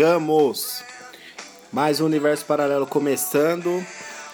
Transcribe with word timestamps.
Chegamos! 0.00 0.82
Mais 1.70 2.00
um 2.00 2.06
Universo 2.06 2.46
Paralelo 2.46 2.86
começando. 2.86 3.84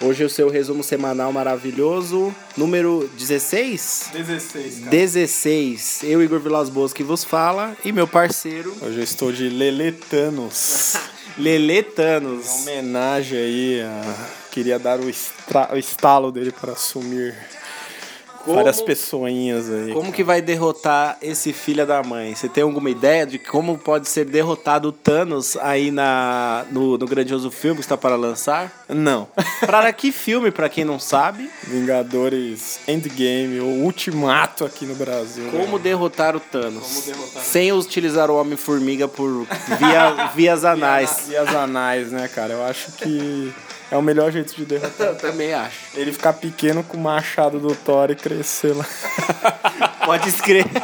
Hoje 0.01 0.23
o 0.23 0.31
seu 0.31 0.49
resumo 0.49 0.85
semanal 0.85 1.33
maravilhoso. 1.33 2.33
Número 2.57 3.11
16? 3.19 4.11
16, 4.13 4.79
cara. 4.79 4.91
16. 4.93 6.05
Eu, 6.05 6.23
Igor 6.23 6.39
Vilas 6.39 6.69
Boas, 6.69 6.93
que 6.93 7.03
vos 7.03 7.25
fala. 7.25 7.77
E 7.85 7.91
meu 7.91 8.07
parceiro, 8.07 8.73
Hoje 8.81 8.99
eu 8.99 9.03
estou 9.03 9.33
de 9.33 9.49
Leletanos. 9.49 10.95
Lele 11.37 11.81
Em 11.81 11.83
Thanos. 11.83 12.49
homenagem 12.61 13.37
aí 13.37 13.83
a... 13.83 14.15
Queria 14.53 14.79
dar 14.79 15.01
o, 15.01 15.11
estra... 15.11 15.75
o 15.75 15.77
estalo 15.77 16.31
dele 16.31 16.53
para 16.53 16.75
assumir 16.75 17.35
Como- 18.47 18.57
várias 18.57 18.81
pessoinhas 18.81 19.71
aí. 19.71 19.93
Como 19.93 20.13
que 20.13 20.25
vai 20.25 20.41
derrotar 20.41 21.19
esse 21.21 21.53
filho 21.53 21.87
da 21.87 22.03
mãe? 22.03 22.35
Você 22.35 22.49
tem 22.49 22.63
alguma 22.65 22.89
ideia 22.89 23.27
de 23.27 23.39
como 23.39 23.77
pode 23.77 24.09
ser 24.09 24.25
derrotado 24.25 24.89
o 24.89 24.93
Thanos 24.93 25.57
aí 25.59 25.91
na, 25.91 26.65
no, 26.71 26.97
no 26.97 27.07
grandioso 27.07 27.51
filme 27.51 27.77
que 27.77 27.83
está 27.85 27.97
para 27.97 28.17
lançar? 28.17 28.85
Não. 28.89 29.29
Para 29.67 29.93
que 29.93 30.13
filme, 30.13 30.51
para 30.51 30.69
quem 30.69 30.85
não 30.85 30.99
sabe? 30.99 31.51
Vingadores 31.65 32.79
Endgame, 32.87 33.59
o 33.61 33.85
ultimato 33.85 34.65
aqui 34.65 34.85
no 34.87 34.95
Brasil. 34.95 35.45
né? 35.45 35.51
Como 35.65 35.79
derrotar 35.79 36.37
o 36.37 36.41
Thanos? 36.41 36.83
Como 36.87 37.03
derrotar- 37.03 37.43
Sem 37.43 37.73
utilizar 37.73 38.31
o 38.31 38.37
Homem-Formiga 38.37 39.09
por 39.09 39.47
via, 39.79 40.29
vias 40.37 40.65
anais. 40.65 41.29
E 41.29 41.37
as 41.37 41.55
anais, 41.55 42.11
né, 42.13 42.29
cara? 42.29 42.53
Eu 42.55 42.65
acho 42.65 42.93
que 42.93 43.53
é 43.91 43.97
o 43.97 44.03
melhor 44.03 44.33
jeito 44.33 44.55
de 44.55 44.65
derrotar. 44.65 45.09
Eu 45.09 45.17
também 45.17 45.55
acho. 45.55 45.79
Ele 45.95 46.13
ficar 46.13 46.33
pequeno 46.33 46.83
com 46.83 46.97
o 46.97 47.01
machado 47.01 47.59
do 47.59 47.75
Thor 47.75 48.11
e 48.11 48.17
crescer 48.17 48.75
lá. 48.75 48.87
Pode 50.05 50.29
escrever. 50.29 50.83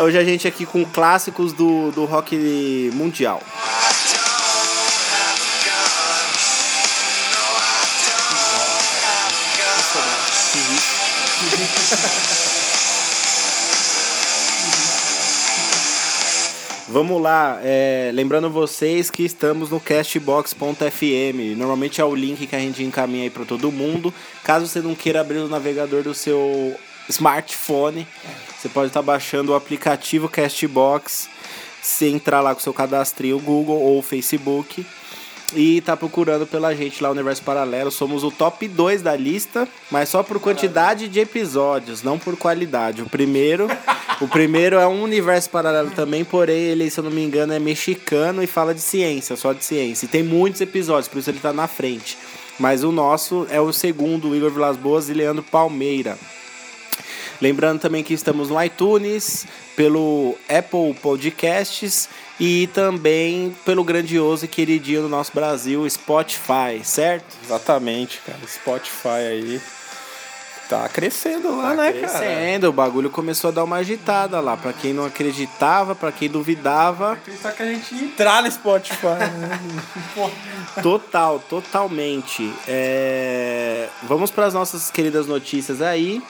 Hoje 0.00 0.18
a 0.18 0.24
gente 0.24 0.46
aqui 0.46 0.66
com 0.66 0.84
clássicos 0.84 1.52
do, 1.52 1.90
do 1.92 2.04
rock 2.04 2.90
mundial. 2.94 3.40
Vamos 16.96 17.20
lá, 17.20 17.60
é, 17.62 18.10
lembrando 18.14 18.48
vocês 18.48 19.10
que 19.10 19.22
estamos 19.22 19.68
no 19.68 19.78
castbox.fm. 19.78 21.54
Normalmente 21.54 22.00
é 22.00 22.04
o 22.06 22.14
link 22.14 22.46
que 22.46 22.56
a 22.56 22.58
gente 22.58 22.82
encaminha 22.82 23.24
aí 23.24 23.28
para 23.28 23.44
todo 23.44 23.70
mundo. 23.70 24.14
Caso 24.42 24.66
você 24.66 24.80
não 24.80 24.94
queira 24.94 25.20
abrir 25.20 25.40
o 25.40 25.46
navegador 25.46 26.02
do 26.02 26.14
seu 26.14 26.74
smartphone, 27.06 28.08
você 28.56 28.70
pode 28.70 28.86
estar 28.86 29.02
baixando 29.02 29.52
o 29.52 29.54
aplicativo 29.54 30.26
Castbox. 30.26 31.28
Se 31.82 32.06
entrar 32.06 32.40
lá 32.40 32.54
com 32.54 32.62
seu 32.62 32.72
cadastrinho 32.72 33.38
Google 33.40 33.78
ou 33.78 34.00
Facebook 34.00 34.86
e 35.54 35.80
tá 35.80 35.96
procurando 35.96 36.46
pela 36.46 36.74
gente 36.74 37.02
lá, 37.02 37.10
Universo 37.10 37.42
Paralelo. 37.42 37.90
Somos 37.90 38.24
o 38.24 38.30
top 38.30 38.66
2 38.66 39.02
da 39.02 39.14
lista, 39.14 39.68
mas 39.90 40.08
só 40.08 40.22
por 40.22 40.40
quantidade 40.40 41.08
de 41.08 41.20
episódios, 41.20 42.02
não 42.02 42.18
por 42.18 42.36
qualidade. 42.36 43.02
O 43.02 43.08
primeiro, 43.08 43.68
o 44.20 44.26
primeiro 44.26 44.76
é 44.76 44.86
um 44.86 45.02
Universo 45.02 45.50
Paralelo 45.50 45.90
também, 45.90 46.24
porém 46.24 46.58
ele, 46.58 46.90
se 46.90 46.98
eu 46.98 47.04
não 47.04 47.10
me 47.10 47.22
engano, 47.22 47.52
é 47.52 47.58
mexicano 47.58 48.42
e 48.42 48.46
fala 48.46 48.74
de 48.74 48.80
ciência, 48.80 49.36
só 49.36 49.52
de 49.52 49.64
ciência. 49.64 50.06
E 50.06 50.08
tem 50.08 50.22
muitos 50.22 50.60
episódios, 50.60 51.08
por 51.08 51.18
isso 51.18 51.30
ele 51.30 51.38
tá 51.38 51.52
na 51.52 51.68
frente. 51.68 52.18
Mas 52.58 52.82
o 52.82 52.90
nosso 52.90 53.46
é 53.50 53.60
o 53.60 53.72
segundo, 53.72 54.34
Igor 54.34 54.50
Vilas 54.50 54.76
Boas 54.76 55.08
e 55.08 55.14
Leandro 55.14 55.42
Palmeira. 55.42 56.18
Lembrando 57.40 57.80
também 57.80 58.02
que 58.02 58.14
estamos 58.14 58.48
no 58.48 58.62
iTunes, 58.62 59.46
pelo 59.76 60.36
Apple 60.48 60.94
Podcasts 61.02 62.08
e 62.38 62.66
também 62.68 63.56
pelo 63.64 63.82
grandioso 63.82 64.44
e 64.44 64.48
queridinho 64.48 65.02
do 65.02 65.08
nosso 65.08 65.32
Brasil, 65.32 65.88
Spotify, 65.88 66.82
certo? 66.84 67.36
Exatamente, 67.44 68.20
cara. 68.26 68.38
Spotify 68.46 69.08
aí 69.08 69.60
tá 70.68 70.88
crescendo 70.88 71.56
lá, 71.56 71.74
né, 71.74 71.92
cara? 71.92 72.18
Crescendo, 72.18 72.68
o 72.68 72.72
bagulho 72.72 73.08
começou 73.08 73.48
a 73.48 73.52
dar 73.52 73.64
uma 73.64 73.76
agitada 73.76 74.40
lá. 74.40 74.56
Pra 74.56 74.72
quem 74.72 74.92
não 74.92 75.04
acreditava, 75.04 75.94
pra 75.94 76.12
quem 76.12 76.28
duvidava, 76.28 77.12
Acreditar 77.12 77.52
que 77.52 77.62
a 77.62 77.66
gente 77.66 77.94
ia 77.94 78.04
entrar 78.04 78.42
no 78.42 78.50
Spotify, 78.50 79.06
né? 79.06 79.60
total, 80.82 81.38
totalmente. 81.48 82.52
É, 82.66 83.88
Vamos 84.02 84.30
para 84.30 84.46
as 84.46 84.54
nossas 84.54 84.90
queridas 84.90 85.26
notícias 85.26 85.80
aí. 85.80 86.22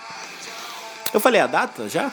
Eu 1.13 1.21
falei 1.21 1.41
a 1.41 1.47
data 1.47 1.89
já? 1.89 2.13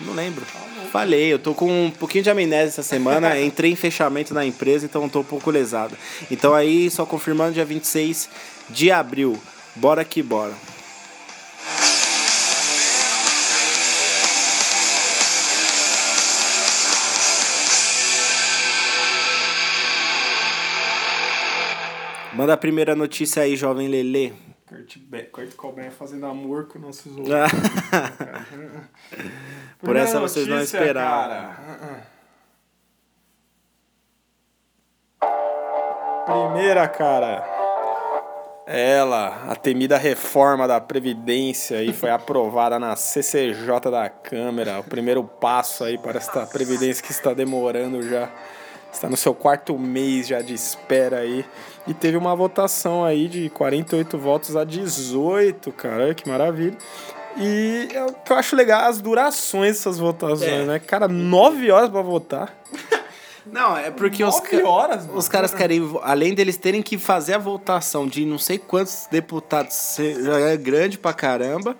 Não 0.00 0.14
lembro. 0.14 0.44
Falei, 0.90 1.32
eu 1.32 1.38
tô 1.38 1.54
com 1.54 1.86
um 1.86 1.90
pouquinho 1.90 2.24
de 2.24 2.30
amnésia 2.30 2.68
essa 2.68 2.82
semana. 2.82 3.38
Entrei 3.40 3.72
em 3.72 3.76
fechamento 3.76 4.34
na 4.34 4.44
empresa, 4.44 4.86
então 4.86 5.08
tô 5.08 5.20
um 5.20 5.24
pouco 5.24 5.50
lesado. 5.50 5.96
Então 6.30 6.54
aí, 6.54 6.90
só 6.90 7.06
confirmando, 7.06 7.52
dia 7.52 7.64
26 7.64 8.28
de 8.68 8.90
abril. 8.90 9.40
Bora 9.76 10.04
que 10.04 10.22
bora. 10.22 10.52
Manda 22.32 22.54
a 22.54 22.56
primeira 22.56 22.94
notícia 22.94 23.42
aí, 23.42 23.54
jovem 23.54 23.88
Lele. 23.88 24.32
Kurt, 24.70 24.98
Be- 24.98 25.24
Kurt 25.24 25.54
Cobain 25.56 25.90
fazendo 25.90 26.26
amor 26.26 26.68
com 26.68 26.78
nossos 26.78 27.16
outros. 27.16 27.34
Por 29.80 29.96
essa 29.96 30.20
vocês 30.20 30.46
não 30.46 30.60
esperavam. 30.60 31.56
Primeira, 36.24 36.86
cara. 36.88 37.58
Ela, 38.66 39.46
a 39.50 39.56
temida 39.56 39.98
reforma 39.98 40.68
da 40.68 40.80
Previdência 40.80 41.78
aí 41.78 41.92
foi 41.92 42.10
aprovada 42.10 42.78
na 42.78 42.94
CCJ 42.94 43.90
da 43.90 44.08
Câmara. 44.08 44.78
O 44.78 44.84
primeiro 44.84 45.24
passo 45.24 45.82
aí 45.82 45.98
para 45.98 46.18
esta 46.18 46.46
Previdência 46.46 47.02
que 47.04 47.10
está 47.10 47.34
demorando 47.34 48.08
já. 48.08 48.28
Está 48.92 49.08
no 49.08 49.16
seu 49.16 49.34
quarto 49.34 49.76
mês 49.76 50.28
já 50.28 50.40
de 50.40 50.54
espera 50.54 51.18
aí. 51.18 51.44
E 51.86 51.94
teve 51.94 52.16
uma 52.16 52.34
votação 52.36 53.04
aí 53.04 53.26
de 53.28 53.48
48 53.50 54.18
votos 54.18 54.56
a 54.56 54.64
18, 54.64 55.72
cara. 55.72 56.14
Que 56.14 56.28
maravilha. 56.28 56.76
E 57.36 57.88
é 57.92 58.06
eu 58.30 58.36
acho 58.36 58.54
legal 58.56 58.88
as 58.88 59.00
durações 59.00 59.76
dessas 59.76 59.98
votações, 59.98 60.42
É. 60.42 60.64
né? 60.64 60.78
Cara, 60.78 61.08
nove 61.08 61.70
horas 61.70 61.88
pra 61.88 62.02
votar. 62.02 62.54
Não, 63.50 63.76
é 63.76 63.90
porque 63.90 64.22
os, 64.22 64.38
ca- 64.38 64.64
horas, 64.68 65.08
os 65.12 65.26
caras 65.28 65.52
querem, 65.54 65.82
além 66.02 66.34
deles 66.34 66.56
terem 66.56 66.82
que 66.82 66.98
fazer 66.98 67.34
a 67.34 67.38
votação 67.38 68.06
de 68.06 68.24
não 68.24 68.38
sei 68.38 68.58
quantos 68.58 69.08
deputados, 69.10 69.98
é 69.98 70.56
grande 70.56 70.98
pra 70.98 71.12
caramba, 71.12 71.74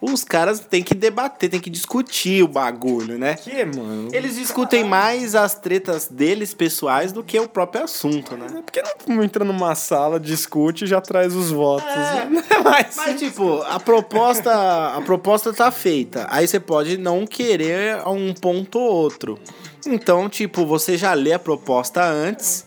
os 0.00 0.22
caras 0.22 0.60
têm 0.60 0.82
que 0.82 0.94
debater, 0.94 1.48
têm 1.48 1.60
que 1.60 1.70
discutir 1.70 2.42
o 2.42 2.48
bagulho, 2.48 3.18
né? 3.18 3.34
Que, 3.34 3.64
mano? 3.64 4.10
Eles 4.12 4.36
discutem 4.36 4.84
mais 4.84 5.34
as 5.34 5.54
tretas 5.54 6.08
deles 6.08 6.52
pessoais 6.52 7.10
do 7.12 7.22
que 7.22 7.38
o 7.38 7.48
próprio 7.48 7.84
assunto, 7.84 8.36
né? 8.36 8.46
É 8.58 8.62
porque 8.62 8.82
não 9.06 9.22
entra 9.22 9.44
numa 9.44 9.74
sala, 9.74 10.20
discute 10.20 10.84
e 10.84 10.86
já 10.86 11.00
traz 11.00 11.34
os 11.34 11.50
votos. 11.50 11.88
É. 11.88 12.26
né? 12.26 12.44
Mas, 12.62 12.96
Mas, 12.96 13.18
tipo, 13.18 13.62
a 13.62 13.80
proposta, 13.80 14.94
a 14.94 15.00
proposta 15.00 15.52
tá 15.52 15.70
feita. 15.70 16.26
Aí 16.30 16.46
você 16.46 16.60
pode 16.60 16.98
não 16.98 17.26
querer 17.26 18.06
um 18.06 18.34
ponto 18.34 18.78
ou 18.78 18.92
outro. 18.92 19.38
Então, 19.86 20.28
tipo, 20.28 20.64
você 20.64 20.96
já 20.96 21.12
lê 21.12 21.32
a 21.32 21.38
proposta 21.38 22.02
antes 22.04 22.64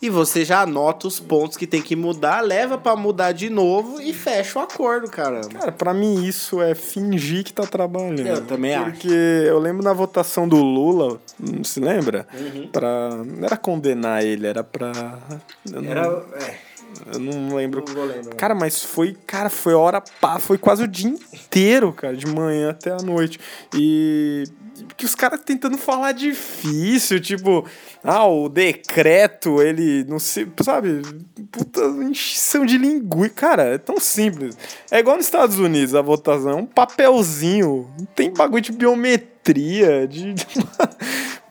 e 0.00 0.10
você 0.10 0.44
já 0.44 0.60
anota 0.62 1.06
os 1.08 1.18
pontos 1.18 1.56
que 1.56 1.66
tem 1.66 1.80
que 1.82 1.96
mudar, 1.96 2.40
leva 2.42 2.76
pra 2.76 2.94
mudar 2.96 3.32
de 3.32 3.48
novo 3.50 4.00
e 4.00 4.12
fecha 4.12 4.58
o 4.58 4.62
acordo, 4.62 5.08
caramba. 5.10 5.48
cara, 5.48 5.72
pra 5.72 5.94
mim 5.94 6.24
isso 6.24 6.60
é 6.60 6.74
fingir 6.74 7.44
que 7.44 7.52
tá 7.52 7.64
trabalhando. 7.66 8.26
Eu 8.26 8.44
também 8.46 8.74
acho. 8.74 8.90
Porque 8.92 9.08
eu 9.08 9.58
lembro 9.58 9.82
na 9.82 9.92
votação 9.92 10.46
do 10.48 10.56
Lula, 10.56 11.18
não 11.38 11.64
se 11.64 11.80
lembra? 11.80 12.26
Uhum. 12.38 12.68
Pra, 12.68 13.10
não 13.24 13.44
era 13.46 13.56
condenar 13.56 14.22
ele, 14.24 14.46
era 14.46 14.62
pra... 14.62 14.92
Eu 15.72 15.82
não, 15.82 15.92
É, 15.92 16.58
eu 17.12 17.18
não 17.18 17.54
lembro. 17.56 17.84
não 17.86 17.94
vou 17.94 18.04
lembrar. 18.04 18.34
Cara, 18.36 18.54
mas 18.54 18.82
foi, 18.82 19.16
cara, 19.26 19.48
foi 19.50 19.74
hora 19.74 20.02
pá, 20.20 20.38
foi 20.38 20.58
quase 20.58 20.82
o 20.84 20.88
dia 20.88 21.08
inteiro, 21.10 21.92
cara, 21.92 22.16
de 22.16 22.26
manhã 22.26 22.70
até 22.70 22.90
a 22.92 22.96
noite. 22.98 23.40
E 23.74 24.44
que 24.96 25.04
os 25.04 25.14
caras 25.14 25.40
tentando 25.44 25.78
falar 25.78 26.12
difícil, 26.12 27.20
tipo, 27.20 27.66
ah, 28.02 28.26
o 28.26 28.48
decreto, 28.48 29.62
ele 29.62 30.04
não 30.04 30.18
sei, 30.18 30.46
sabe? 30.62 31.02
Puta 31.50 31.80
enchição 32.02 32.64
de 32.64 32.78
linguiça. 32.78 33.34
Cara, 33.34 33.62
é 33.74 33.78
tão 33.78 33.98
simples. 33.98 34.56
É 34.90 34.98
igual 34.98 35.16
nos 35.16 35.26
Estados 35.26 35.58
Unidos 35.58 35.94
a 35.94 36.02
votação, 36.02 36.50
é 36.50 36.54
um 36.54 36.66
papelzinho, 36.66 37.90
não 37.98 38.06
tem 38.06 38.32
bagulho 38.32 38.62
de 38.62 38.72
biometria, 38.72 40.06
de. 40.06 40.34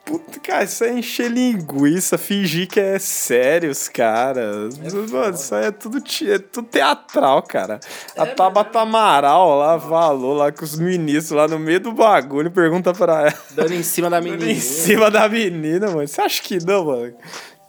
Puta, 0.05 0.39
cara, 0.39 0.63
isso 0.63 0.83
é 0.83 0.93
encher 0.93 1.31
linguiça, 1.31 2.15
fingir 2.15 2.67
que 2.67 2.79
é 2.79 2.99
sério, 2.99 3.71
os 3.71 3.87
caras. 3.89 4.77
Mano, 5.11 5.33
isso 5.33 5.55
aí 5.55 5.65
é 5.65 5.71
tudo, 5.71 5.97
é 5.97 6.37
tudo 6.37 6.67
teatral, 6.67 7.41
cara. 7.41 7.79
A 8.15 8.25
Tabata 8.27 8.81
Amaral 8.81 9.57
lá 9.57 9.79
falou 9.79 10.35
lá 10.35 10.51
com 10.51 10.63
os 10.63 10.77
ministros 10.77 11.31
lá 11.31 11.47
no 11.47 11.57
meio 11.57 11.79
do 11.79 11.91
bagulho, 11.91 12.51
pergunta 12.51 12.93
pra 12.93 13.21
ela. 13.21 13.33
Dando 13.51 13.73
em 13.73 13.81
cima 13.81 14.07
da 14.09 14.19
Em 14.19 14.23
menina. 14.31 14.59
cima 14.61 15.09
da 15.09 15.27
menina, 15.27 15.87
mano. 15.87 16.07
Você 16.07 16.21
acha 16.21 16.41
que 16.43 16.63
não, 16.63 16.85
mano? 16.85 17.13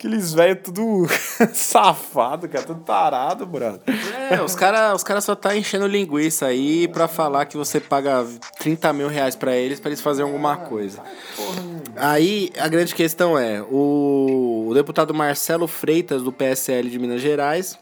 Aqueles 0.06 0.32
velhos 0.32 0.58
tudo 0.62 1.06
safado, 1.52 2.48
cara, 2.48 2.64
tudo 2.64 2.80
tarado, 2.82 3.44
brother. 3.44 3.80
É, 4.30 4.40
os 4.40 4.54
caras 4.54 4.94
os 4.94 5.02
cara 5.02 5.20
só 5.20 5.34
tá 5.34 5.56
enchendo 5.56 5.84
linguiça 5.84 6.46
aí 6.46 6.86
pra 6.86 7.08
falar 7.08 7.44
que 7.46 7.56
você 7.56 7.80
paga 7.80 8.24
30 8.60 8.92
mil 8.92 9.08
reais 9.08 9.34
pra 9.34 9.56
eles 9.56 9.80
pra 9.80 9.90
eles 9.90 10.00
fazerem 10.00 10.30
alguma 10.30 10.56
coisa. 10.58 11.02
Aí 11.96 12.52
a 12.56 12.68
grande 12.68 12.94
questão 12.94 13.36
é: 13.36 13.60
o, 13.62 14.68
o 14.68 14.74
deputado 14.74 15.12
Marcelo 15.12 15.66
Freitas, 15.66 16.22
do 16.22 16.32
PSL 16.32 16.88
de 16.88 17.00
Minas 17.00 17.20
Gerais, 17.20 17.76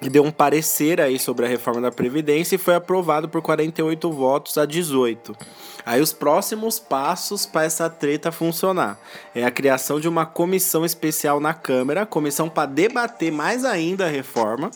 deu 0.00 0.24
um 0.24 0.30
parecer 0.30 0.98
aí 0.98 1.18
sobre 1.18 1.44
a 1.44 1.48
reforma 1.48 1.82
da 1.82 1.90
Previdência 1.90 2.54
e 2.54 2.58
foi 2.58 2.74
aprovado 2.74 3.28
por 3.28 3.42
48 3.42 4.10
votos 4.10 4.56
a 4.56 4.64
18. 4.64 5.36
Aí 5.84 6.00
os 6.00 6.12
próximos 6.12 6.78
passos 6.78 7.44
para 7.44 7.64
essa 7.64 7.90
treta 7.90 8.30
funcionar 8.30 8.98
é 9.34 9.44
a 9.44 9.50
criação 9.50 9.98
de 10.00 10.08
uma 10.08 10.24
comissão 10.24 10.84
especial 10.84 11.40
na 11.40 11.52
Câmara, 11.52 12.06
comissão 12.06 12.48
para 12.48 12.66
debater 12.66 13.32
mais 13.32 13.64
ainda 13.64 14.06
a 14.06 14.08
reforma. 14.08 14.70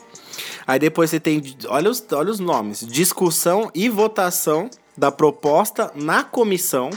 Aí 0.66 0.78
depois 0.78 1.10
você 1.10 1.20
tem, 1.20 1.42
olha 1.68 1.90
os, 1.90 2.04
olha 2.12 2.30
os 2.30 2.40
nomes, 2.40 2.80
discussão 2.86 3.70
e 3.74 3.88
votação 3.88 4.68
da 4.96 5.12
proposta 5.12 5.92
na 5.94 6.24
comissão. 6.24 6.90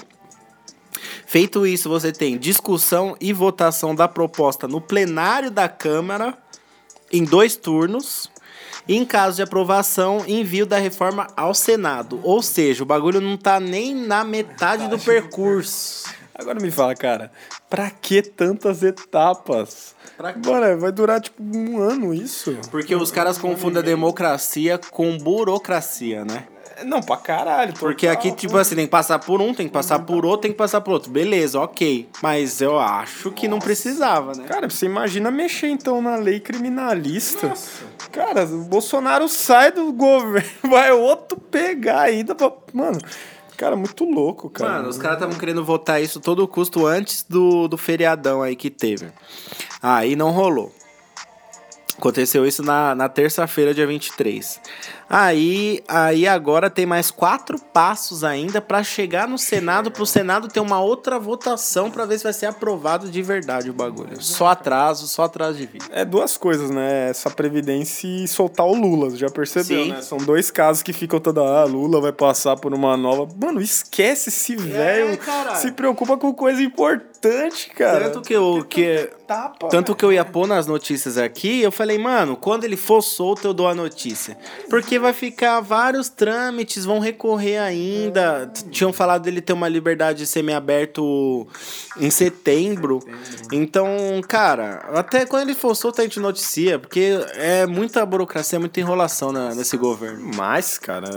Feito 1.25 1.67
isso, 1.67 1.87
você 1.87 2.11
tem 2.11 2.37
discussão 2.37 3.15
e 3.21 3.31
votação 3.31 3.93
da 3.93 4.07
proposta 4.07 4.67
no 4.67 4.81
plenário 4.81 5.51
da 5.51 5.69
Câmara 5.69 6.35
em 7.11 7.23
dois 7.23 7.55
turnos. 7.55 8.29
Em 8.91 9.05
caso 9.05 9.35
de 9.35 9.43
aprovação, 9.43 10.23
envio 10.27 10.65
da 10.65 10.79
reforma 10.79 11.27
ao 11.37 11.53
Senado. 11.53 12.19
Ou 12.23 12.41
seja, 12.41 12.81
o 12.81 12.87
bagulho 12.87 13.21
não 13.21 13.37
tá 13.37 13.59
nem 13.59 13.93
na 13.93 14.23
metade 14.23 14.87
do 14.87 14.97
percurso. 14.97 16.09
Agora 16.33 16.59
me 16.59 16.71
fala, 16.71 16.95
cara, 16.95 17.31
pra 17.69 17.91
que 17.91 18.23
tantas 18.23 18.81
etapas? 18.81 19.93
Pra 20.17 20.33
quê? 20.33 20.39
Mano, 20.49 20.79
vai 20.79 20.91
durar 20.91 21.21
tipo 21.21 21.39
um 21.39 21.77
ano 21.77 22.15
isso? 22.15 22.57
Porque 22.71 22.95
os 22.95 23.11
caras 23.11 23.37
confundem 23.37 23.83
a 23.83 23.85
democracia 23.85 24.79
com 24.89 25.19
burocracia, 25.19 26.25
né? 26.25 26.47
Não, 26.85 27.01
pra 27.01 27.17
caralho. 27.17 27.73
Porque 27.73 28.07
aqui, 28.07 28.31
tipo 28.31 28.57
assim, 28.57 28.75
tem 28.75 28.85
que 28.85 28.91
passar 28.91 29.19
por 29.19 29.41
um, 29.41 29.53
tem 29.53 29.67
que 29.67 29.73
passar 29.73 29.99
por 29.99 30.25
outro, 30.25 30.41
tem 30.41 30.51
que 30.51 30.57
passar 30.57 30.81
por 30.81 30.91
outro. 30.91 31.11
Beleza, 31.11 31.59
ok. 31.59 32.07
Mas 32.21 32.61
eu 32.61 32.79
acho 32.79 33.31
que 33.31 33.47
não 33.47 33.59
precisava, 33.59 34.33
né? 34.33 34.45
Cara, 34.47 34.69
você 34.69 34.85
imagina 34.85 35.31
mexer 35.31 35.67
então 35.67 36.01
na 36.01 36.15
lei 36.15 36.39
criminalista. 36.39 37.53
Cara, 38.11 38.45
o 38.45 38.63
Bolsonaro 38.63 39.27
sai 39.27 39.71
do 39.71 39.91
governo, 39.91 40.49
vai 40.69 40.91
outro 40.91 41.37
pegar 41.37 42.01
ainda 42.01 42.33
pra. 42.33 42.51
Mano, 42.73 42.99
cara, 43.57 43.75
muito 43.75 44.05
louco, 44.05 44.49
cara. 44.49 44.73
Mano, 44.73 44.89
os 44.89 44.97
caras 44.97 45.17
estavam 45.17 45.37
querendo 45.37 45.63
votar 45.63 46.01
isso 46.01 46.19
todo 46.19 46.47
custo 46.47 46.85
antes 46.85 47.25
do, 47.27 47.67
do 47.67 47.77
feriadão 47.77 48.41
aí 48.41 48.55
que 48.55 48.69
teve. 48.69 49.07
Aí 49.81 50.15
não 50.15 50.31
rolou. 50.31 50.73
Aconteceu 51.99 52.45
isso 52.45 52.63
na, 52.63 52.95
na 52.95 53.09
terça-feira, 53.09 53.73
dia 53.73 53.85
23. 53.85 54.61
Aí, 55.09 55.83
aí 55.87 56.27
agora 56.27 56.69
tem 56.69 56.85
mais 56.85 57.09
quatro 57.09 57.59
passos 57.59 58.23
ainda 58.23 58.61
pra 58.61 58.83
chegar 58.83 59.27
no 59.27 59.39
Senado, 59.39 59.89
pro 59.89 60.05
Senado 60.05 60.47
ter 60.47 60.59
uma 60.59 60.79
outra 60.79 61.17
votação 61.17 61.89
pra 61.89 62.05
ver 62.05 62.19
se 62.19 62.23
vai 62.23 62.33
ser 62.33 62.45
aprovado 62.45 63.09
de 63.09 63.21
verdade 63.23 63.71
o 63.71 63.73
bagulho. 63.73 64.21
Só 64.21 64.47
atraso, 64.47 65.07
só 65.07 65.23
atraso 65.23 65.57
de 65.57 65.65
vida. 65.65 65.85
É 65.89 66.05
duas 66.05 66.37
coisas, 66.37 66.69
né? 66.69 67.09
Essa 67.09 67.29
Previdência 67.29 68.07
e 68.07 68.27
soltar 68.27 68.67
o 68.67 68.73
Lula, 68.75 69.09
já 69.15 69.29
percebeu, 69.29 69.83
Sim. 69.83 69.91
né? 69.91 70.01
São 70.01 70.19
dois 70.19 70.51
casos 70.51 70.83
que 70.83 70.93
ficam 70.93 71.19
toda. 71.19 71.41
Ah, 71.41 71.63
Lula 71.63 71.99
vai 71.99 72.11
passar 72.11 72.55
por 72.57 72.73
uma 72.73 72.95
nova. 72.95 73.27
Mano, 73.41 73.59
esquece 73.61 74.29
esse 74.29 74.55
velho. 74.55 75.17
caralho. 75.17 75.57
Se 75.57 75.71
preocupa 75.71 76.17
com 76.17 76.31
coisa 76.33 76.61
importante, 76.61 77.69
cara. 77.71 78.09
Tanto 78.09 78.21
que 78.21 78.33
eu, 78.33 78.63
que, 78.69 79.09
Tapa, 79.29 79.67
Tanto 79.69 79.95
que 79.95 80.03
eu 80.03 80.11
ia 80.11 80.25
pôr 80.25 80.47
nas 80.47 80.67
notícias 80.67 81.17
aqui, 81.17 81.61
eu 81.61 81.71
falei, 81.71 81.97
mano, 81.97 82.35
quando 82.35 82.63
ele 82.63 82.75
for 82.75 83.01
solto, 83.01 83.47
eu 83.47 83.53
dou 83.53 83.67
a 83.67 83.75
notícia. 83.75 84.37
Porque 84.69 84.98
vai 84.99 85.13
ficar 85.13 85.59
vários 85.61 86.09
trâmites, 86.09 86.85
vão 86.85 86.99
recorrer 86.99 87.57
ainda. 87.57 88.51
Tinham 88.71 88.91
falado 88.93 89.23
dele 89.23 89.41
ter 89.41 89.53
uma 89.53 89.67
liberdade 89.67 90.25
semi-aberto 90.25 91.47
em 91.99 92.09
setembro. 92.09 92.99
Então, 93.51 93.87
cara, 94.27 94.85
até 94.93 95.25
quando 95.25 95.43
ele 95.43 95.55
for 95.55 95.75
solto, 95.75 95.99
a 96.01 96.03
gente 96.03 96.19
noticia, 96.19 96.77
porque 96.79 97.19
é 97.35 97.65
muita 97.65 98.05
burocracia, 98.05 98.59
muita 98.59 98.79
enrolação 98.79 99.31
na- 99.31 99.53
nesse 99.55 99.75
governo. 99.77 100.31
Mas, 100.35 100.77
cara. 100.77 101.09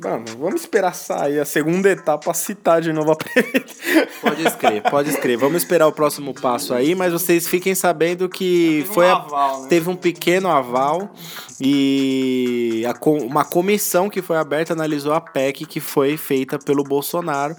Mano, 0.00 0.24
vamos 0.38 0.60
esperar 0.60 0.94
sair 0.94 1.40
a 1.40 1.44
segunda 1.44 1.88
etapa 1.90 2.32
citar 2.32 2.80
de 2.80 2.92
novo 2.92 3.10
a 3.10 3.16
Previdência. 3.18 4.08
Pode 4.20 4.46
escrever, 4.46 4.82
pode 4.82 5.10
escrever. 5.10 5.36
Vamos 5.38 5.62
esperar 5.62 5.88
o 5.88 5.92
próximo 5.92 6.32
passo 6.32 6.72
aí, 6.72 6.94
mas 6.94 7.12
vocês 7.12 7.48
fiquem 7.48 7.74
sabendo 7.74 8.28
que 8.28 8.86
um 8.88 8.92
foi 8.94 9.08
a- 9.08 9.14
aval, 9.16 9.62
né? 9.62 9.68
teve 9.68 9.90
um 9.90 9.96
pequeno 9.96 10.48
aval 10.48 11.12
e 11.60 12.84
a 12.88 13.10
uma 13.10 13.44
comissão 13.44 14.08
que 14.08 14.22
foi 14.22 14.36
aberta 14.36 14.72
analisou 14.72 15.12
a 15.12 15.20
PEC 15.20 15.66
que 15.66 15.80
foi 15.80 16.16
feita 16.16 16.58
pelo 16.58 16.82
Bolsonaro 16.82 17.54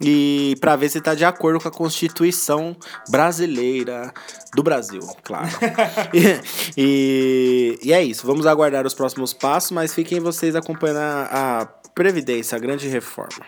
e 0.00 0.56
para 0.60 0.76
ver 0.76 0.88
se 0.88 0.98
está 0.98 1.14
de 1.14 1.24
acordo 1.24 1.60
com 1.60 1.68
a 1.68 1.70
Constituição 1.70 2.76
brasileira 3.08 4.12
do 4.54 4.62
Brasil, 4.62 5.00
claro. 5.22 5.50
e, 6.14 6.40
e, 6.76 7.78
e 7.82 7.92
é 7.92 8.02
isso. 8.02 8.26
Vamos 8.26 8.46
aguardar 8.46 8.86
os 8.86 8.94
próximos 8.94 9.32
passos, 9.34 9.70
mas 9.70 9.94
fiquem 9.94 10.20
vocês 10.20 10.56
acompanhando 10.56 10.98
a, 10.98 11.60
a 11.60 11.66
Previdência, 11.94 12.56
a 12.56 12.58
grande 12.58 12.88
reforma. 12.88 13.44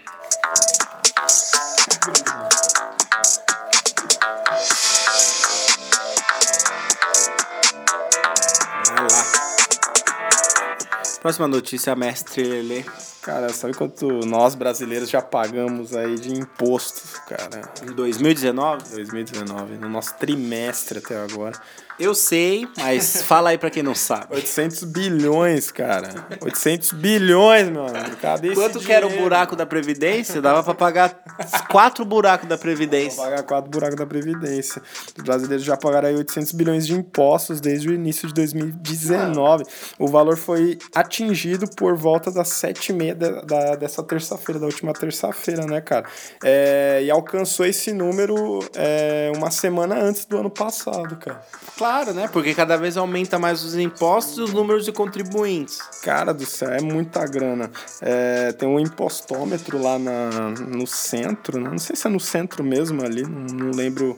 Próxima 11.23 11.47
notícia, 11.47 11.95
mestre 11.95 12.43
Lelê. 12.43 12.85
Cara, 13.23 13.49
sabe 13.51 13.75
quanto 13.75 14.09
nós 14.27 14.57
brasileiros 14.57 15.09
já 15.09 15.23
pagamos 15.23 15.95
aí 15.95 16.19
de 16.19 16.35
impostos, 16.35 17.13
cara? 17.29 17.63
Em 17.81 17.93
2019? 17.93 18.97
2019, 18.97 19.77
no 19.77 19.89
nosso 19.89 20.17
trimestre 20.17 20.99
até 20.99 21.17
agora. 21.17 21.57
Eu 21.99 22.15
sei, 22.15 22.67
mas 22.77 23.23
fala 23.23 23.51
aí 23.51 23.59
pra 23.59 23.71
quem 23.71 23.83
não 23.83 23.95
sabe. 23.95 24.27
800 24.35 24.85
bilhões, 24.85 25.71
cara. 25.71 26.09
800 26.41 26.93
bilhões, 26.93 27.69
meu 27.69 27.87
amigo. 27.87 28.17
Cadê 28.21 28.55
Quanto 28.55 28.81
que 28.81 28.93
era 28.93 29.07
o 29.07 29.11
buraco 29.11 29.55
da 29.55 29.65
Previdência? 29.67 30.41
Dava 30.41 30.63
pra 30.65 30.75
pagar 30.75 31.23
quatro 31.71 32.05
buracos 32.05 32.49
da 32.49 32.59
Previdência. 32.59 33.23
pagar 33.23 33.43
quatro 33.43 33.71
buracos 33.71 33.97
da 33.97 34.07
Previdência. 34.07 34.83
Os 35.17 35.23
brasileiros 35.23 35.65
já 35.65 35.77
pagaram 35.77 36.09
aí 36.09 36.17
800 36.17 36.53
bilhões 36.53 36.87
de 36.87 36.95
impostos 36.95 37.61
desde 37.61 37.89
o 37.89 37.93
início 37.93 38.27
de 38.27 38.35
2019. 38.35 39.65
O 39.99 40.09
valor 40.09 40.37
foi 40.37 40.79
atingido 40.95 41.69
por 41.69 41.95
volta 41.97 42.31
das 42.31 42.49
sete 42.49 42.91
e 42.91 42.93
meia 42.95 43.15
da, 43.15 43.43
da- 43.43 43.77
dessa 43.77 44.03
terça-feira, 44.03 44.59
da 44.59 44.67
última 44.67 44.93
terça-feira, 44.93 45.67
né, 45.67 45.81
cara? 45.81 46.07
É, 46.43 47.01
e 47.05 47.11
alcançou 47.11 47.65
esse 47.67 47.93
número 47.93 48.61
é, 48.75 49.31
uma 49.37 49.51
semana 49.51 49.95
antes 50.01 50.25
do 50.25 50.39
ano 50.39 50.51
passado, 50.51 51.17
cara. 51.17 51.41
Claro, 51.83 52.15
né? 52.15 52.29
Porque 52.29 52.55
cada 52.55 52.77
vez 52.77 52.97
aumenta 52.97 53.41
mais 53.41 53.65
os 53.65 53.75
impostos 53.75 54.39
e 54.39 54.41
os 54.41 54.53
números 54.53 54.85
de 54.85 54.93
contribuintes. 54.93 55.81
Cara 56.05 56.33
do 56.33 56.47
céu, 56.47 56.71
é 56.71 56.81
muita 56.81 57.27
grana. 57.27 57.69
É, 58.01 58.53
tem 58.53 58.69
um 58.69 58.79
impostômetro 58.79 59.83
lá 59.83 59.99
na, 59.99 60.51
no 60.51 60.87
centro, 60.87 61.61
né? 61.61 61.69
não 61.69 61.79
sei 61.79 61.97
se 61.97 62.07
é 62.07 62.11
no 62.11 62.21
centro 62.21 62.63
mesmo 62.63 63.05
ali, 63.05 63.25
não, 63.25 63.47
não 63.53 63.71
lembro 63.73 64.17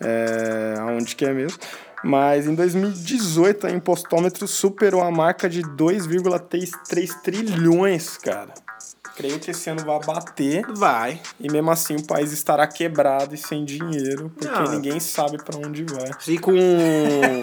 é, 0.00 0.74
aonde 0.80 1.14
que 1.14 1.24
é 1.24 1.32
mesmo. 1.32 1.56
Mas 2.02 2.48
em 2.48 2.54
2018 2.56 3.68
a 3.68 3.70
impostômetro 3.70 4.48
superou 4.48 5.00
a 5.00 5.10
marca 5.12 5.48
de 5.48 5.62
2,3 5.62 7.22
trilhões, 7.22 8.16
cara. 8.18 8.52
Creio 9.16 9.38
que 9.38 9.52
esse 9.52 9.70
ano 9.70 9.84
vai 9.84 10.00
bater 10.04 10.64
Vai. 10.74 11.20
e 11.38 11.50
mesmo 11.50 11.70
assim 11.70 11.94
o 11.94 12.04
país 12.04 12.32
estará 12.32 12.66
quebrado 12.66 13.34
e 13.34 13.38
sem 13.38 13.64
dinheiro, 13.64 14.30
porque 14.34 14.48
Não. 14.52 14.72
ninguém 14.72 14.98
sabe 14.98 15.38
pra 15.42 15.56
onde 15.56 15.84
vai. 15.84 16.10
Se 16.18 16.36
com. 16.38 16.52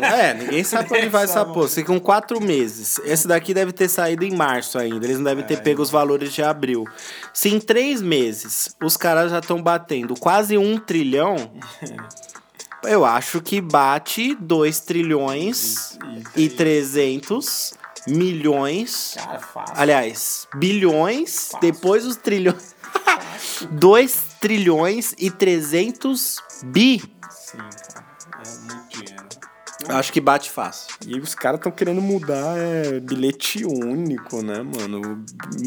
É, 0.03 0.33
ninguém 0.33 0.63
sabe 0.63 0.89
pra 0.89 0.97
onde 0.97 1.07
vai 1.09 1.23
essa 1.23 1.45
porra. 1.45 1.69
Se 1.69 1.83
com 1.83 1.99
quatro 1.99 2.41
meses. 2.41 2.99
Esse 3.05 3.27
daqui 3.27 3.53
deve 3.53 3.71
ter 3.71 3.87
saído 3.87 4.25
em 4.25 4.35
março 4.35 4.77
ainda. 4.77 5.05
Eles 5.05 5.17
não 5.17 5.23
devem 5.23 5.45
ter 5.45 5.61
pego 5.61 5.81
os 5.81 5.89
valores 5.89 6.33
de 6.33 6.43
abril. 6.43 6.83
Se 7.33 7.49
em 7.49 7.59
três 7.59 8.01
meses 8.01 8.75
os 8.83 8.97
caras 8.97 9.31
já 9.31 9.39
estão 9.39 9.61
batendo 9.61 10.13
quase 10.19 10.57
um 10.57 10.77
trilhão. 10.77 11.35
Eu 12.83 13.05
acho 13.05 13.41
que 13.41 13.61
bate 13.61 14.33
2 14.39 14.79
trilhões 14.79 15.99
e 16.35 16.49
300 16.49 17.73
milhões. 18.08 19.15
Cara, 19.15 19.39
fácil. 19.39 19.75
Aliás, 19.77 20.48
bilhões, 20.55 21.50
depois 21.62 22.05
os 22.05 22.15
trilhões. 22.15 22.75
2 23.72 24.24
trilhões 24.39 25.13
e 25.17 25.29
300 25.29 26.38
bi. 26.63 27.01
Sim, 27.29 27.58
cara. 27.58 28.00
É. 29.88 29.93
Acho 29.93 30.11
que 30.13 30.21
bate 30.21 30.50
fácil. 30.50 30.93
E 31.07 31.19
os 31.19 31.33
caras 31.35 31.59
estão 31.59 31.71
querendo 31.71 32.01
mudar 32.01 32.57
é, 32.57 33.00
bilhete 33.00 33.65
único, 33.65 34.41
né, 34.41 34.61
mano? 34.61 35.23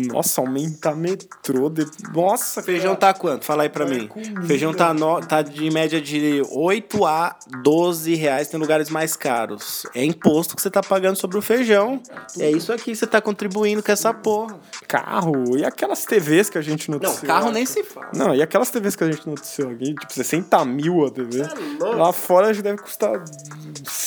Nossa, 0.08 0.40
aumentar 0.40 0.94
metrô. 0.94 1.68
De... 1.68 1.86
Nossa, 2.12 2.62
Feijão 2.62 2.94
tá 2.94 3.12
quanto? 3.14 3.44
Fala 3.44 3.64
aí 3.64 3.68
pra 3.68 3.84
Vai 3.84 3.98
mim. 3.98 4.06
comida. 4.08 4.42
Feijão 4.42 4.72
tá, 4.72 4.92
no, 4.94 5.20
tá 5.20 5.42
de 5.42 5.70
média 5.70 6.00
de 6.00 6.42
8 6.50 7.04
a 7.06 7.36
12 7.62 8.14
reais, 8.14 8.48
tem 8.48 8.58
lugares 8.60 8.90
mais 8.90 9.16
caros. 9.16 9.84
É 9.94 10.04
imposto 10.04 10.54
que 10.56 10.62
você 10.62 10.70
tá 10.70 10.82
pagando 10.82 11.16
sobre 11.16 11.38
o 11.38 11.42
feijão. 11.42 12.00
É 12.38 12.50
isso 12.50 12.72
aqui 12.72 12.84
que 12.84 12.96
você 12.96 13.06
tá 13.06 13.20
contribuindo 13.20 13.82
com 13.82 13.92
essa 13.92 14.12
porra. 14.12 14.58
carro. 14.86 15.56
E 15.56 15.64
aquelas 15.64 16.04
TVs 16.04 16.48
que 16.50 16.58
a 16.58 16.62
gente 16.62 16.90
Não, 16.90 16.98
noticiou. 16.98 17.26
carro 17.26 17.50
nem 17.50 17.66
se 17.66 17.82
fala. 17.82 18.10
Não, 18.14 18.34
e 18.34 18.42
aquelas 18.42 18.70
TVs 18.70 18.94
que 18.96 19.04
a 19.04 19.10
gente 19.10 19.26
noticiou 19.26 19.70
aqui, 19.70 19.94
tipo, 19.94 20.12
60 20.12 20.64
mil 20.64 21.04
a 21.06 21.10
TV. 21.10 21.40
é. 21.42 21.84
Lá 21.94 22.12
fora 22.12 22.48
acho 22.48 22.58
que 22.58 22.62
deve 22.62 22.78
custar 22.82 23.22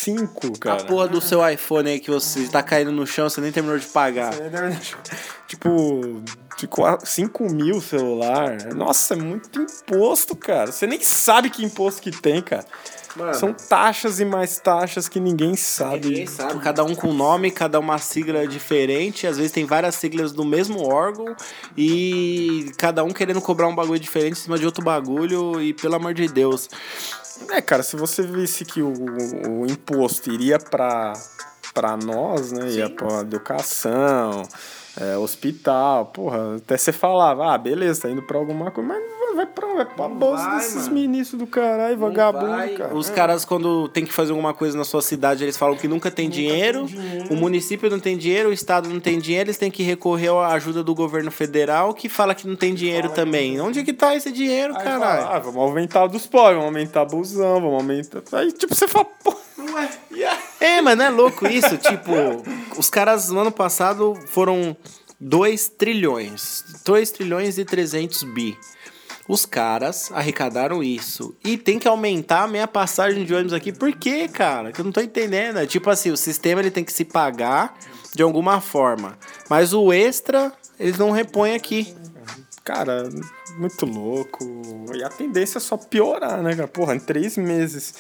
5, 0.08 0.48
A 0.48 0.60
cara. 0.60 0.84
porra 0.86 1.08
do 1.08 1.20
seu 1.20 1.48
iPhone 1.48 1.90
aí 1.90 2.00
que 2.00 2.10
você 2.10 2.48
tá 2.48 2.64
caindo 2.64 2.92
no 2.92 3.06
chão, 3.06 3.30
você 3.30 3.42
nem 3.42 3.52
terminou 3.52 3.78
de 3.78 3.86
pagar. 3.88 4.34
Tipo, 5.48 6.22
de 6.58 6.68
5 7.04 7.44
mil 7.52 7.82
celular. 7.82 8.74
Nossa, 8.74 9.14
é 9.14 9.18
muito 9.18 9.62
imposto, 9.62 10.36
cara. 10.36 10.72
Você 10.72 10.88
nem 10.88 11.02
sabe 11.02 11.50
que 11.50 11.64
imposto 11.64 12.02
que 12.02 12.12
tem, 12.12 12.42
cara. 12.42 12.66
Mano. 13.18 13.34
São 13.34 13.52
taxas 13.52 14.20
e 14.20 14.26
mais 14.26 14.60
taxas 14.60 15.10
que 15.10 15.20
ninguém 15.20 15.56
sabe. 15.56 16.10
Ninguém 16.10 16.28
sabe, 16.28 16.60
cada 16.60 16.84
um 16.84 16.94
com 16.94 17.12
nome, 17.12 17.50
cada 17.50 17.80
uma 17.80 17.98
sigla 17.98 18.48
diferente. 18.48 19.26
Às 19.26 19.38
vezes 19.38 19.52
tem 19.52 19.66
várias 19.66 19.96
siglas 19.96 20.32
do 20.32 20.46
mesmo 20.46 20.88
órgão 20.88 21.36
e 21.76 22.72
cada 22.78 23.04
um 23.04 23.10
querendo 23.10 23.42
cobrar 23.42 23.68
um 23.68 23.76
bagulho 23.76 24.00
diferente 24.00 24.34
em 24.34 24.42
cima 24.44 24.58
de 24.58 24.66
outro 24.66 24.84
bagulho. 24.84 25.60
E 25.60 25.74
pelo 25.74 25.96
amor 25.96 26.14
de 26.14 26.28
Deus, 26.28 26.70
É, 27.50 27.62
cara, 27.62 27.84
se 27.84 27.96
você 27.96 28.22
visse 28.24 28.66
que 28.66 28.82
o, 28.82 28.94
o 29.50 29.66
imposto 29.66 30.32
iria 30.32 30.60
pra, 30.60 31.14
pra 31.74 31.96
nós, 31.98 32.52
né? 32.52 32.70
Ia 32.72 32.90
pra 32.90 33.22
educação, 33.22 34.44
é, 35.00 35.18
hospital, 35.18 36.06
porra, 36.08 36.56
até 36.58 36.78
você 36.78 36.92
falava, 36.92 37.54
ah, 37.54 37.58
beleza, 37.58 38.02
tá 38.04 38.10
indo 38.10 38.22
pra 38.24 38.38
alguma 38.38 38.72
coisa, 38.72 38.88
mas 38.90 39.36
vai- 39.36 39.46
pra, 39.46 39.68
vai 39.76 39.86
pra 39.86 40.08
bolsa 40.10 40.44
vai, 40.44 40.58
desses 40.58 40.84
mano. 40.88 40.94
ministros 40.96 41.40
do 41.40 41.46
caralho, 41.46 41.96
vagabundo, 41.98 42.48
Vai. 42.48 42.70
cara. 42.70 42.96
Os 42.96 43.08
caras, 43.10 43.46
quando 43.46 43.88
tem 43.90 44.04
que 44.04 44.12
fazer 44.12 44.32
alguma 44.32 44.54
coisa 44.54 44.76
na 44.76 44.84
sua 44.84 45.02
cidade, 45.02 45.44
eles 45.44 45.56
falam 45.56 45.76
que 45.78 45.88
nunca 45.88 46.10
tem, 46.10 46.28
dinheiro, 46.28 46.86
dinheiro. 46.86 47.32
O 47.32 47.36
município 47.36 47.88
não 47.90 48.00
tem 48.00 48.18
dinheiro, 48.18 48.50
o 48.50 48.54
estado 48.54 48.90
não 48.90 49.00
tem 49.00 49.20
dinheiro, 49.20 49.48
eles 49.48 49.58
têm 49.58 49.70
que 49.70 49.84
recorrer 49.84 50.30
à 50.32 50.48
ajuda 50.54 50.84
do 50.84 50.96
governo 50.96 51.30
federal, 51.30 51.94
que 51.94 52.10
fala 52.10 52.34
que 52.34 52.48
não 52.48 52.56
tem 52.56 52.74
dinheiro 52.74 53.10
também. 53.10 53.62
Onde 53.62 53.80
é 53.80 53.84
que 53.84 53.94
tá 53.94 54.16
esse 54.16 54.32
dinheiro, 54.32 54.76
Aí 54.76 54.84
caralho? 54.84 55.22
fala, 55.24 55.36
ah, 55.36 55.40
vamos 55.40 55.62
aumentar 55.62 56.06
o 56.06 56.08
dos 56.08 56.26
pobres, 56.26 56.56
vamos 56.58 56.66
aumentar 56.74 57.06
busão, 57.06 57.62
vamos 57.62 57.74
aumentar. 57.76 58.24
Aí, 58.34 58.52
tipo, 58.52 58.74
você 58.74 58.88
fala, 58.88 59.06
pô. 59.24 59.38
É, 60.60 60.82
mas 60.82 60.98
não 60.98 61.06
é 61.06 61.10
louco 61.10 61.48
isso? 61.48 61.78
tipo, 61.78 62.12
os 62.78 62.90
caras 62.90 63.30
no 63.30 63.40
ano 63.40 63.52
passado 63.52 64.16
foram 64.28 64.76
2 65.20 65.70
trilhões. 65.70 66.64
2 66.86 67.12
trilhões 67.12 67.58
e 67.58 67.66
300 67.66 68.24
bi. 68.24 68.58
Os 69.28 69.46
caras 69.46 70.10
arrecadaram 70.14 70.82
isso. 70.82 71.36
E 71.44 71.58
tem 71.58 71.78
que 71.78 71.88
aumentar 71.88 72.44
a 72.44 72.48
minha 72.48 72.68
passagem 72.68 73.26
de 73.26 73.34
ônibus 73.34 73.54
aqui. 73.54 73.74
Por 73.74 73.92
quê, 73.92 74.28
cara? 74.28 74.72
Que 74.72 74.80
eu 74.80 74.86
não 74.86 74.92
tô 74.92 75.02
entendendo. 75.02 75.58
É 75.60 75.66
tipo 75.66 75.90
assim, 75.90 76.12
o 76.12 76.18
sistema 76.18 76.62
ele 76.62 76.72
tem 76.72 76.84
que 76.84 76.94
se 76.94 77.04
pagar 77.04 77.78
de 78.16 78.24
alguma 78.24 78.62
forma. 78.62 79.18
Mas 79.50 79.74
o 79.74 79.92
extra, 79.92 80.54
eles 80.80 80.98
não 80.98 81.12
repõem 81.12 81.56
aqui. 81.56 81.94
Cara, 82.64 83.10
muito 83.58 83.86
louco. 83.86 84.64
E 84.96 85.04
a 85.04 85.10
tendência 85.10 85.58
é 85.58 85.62
só 85.62 85.76
piorar, 85.76 86.42
né, 86.42 86.56
cara? 86.56 86.68
Porra, 86.68 86.96
em 86.96 87.00
três 87.00 87.36
meses, 87.38 87.96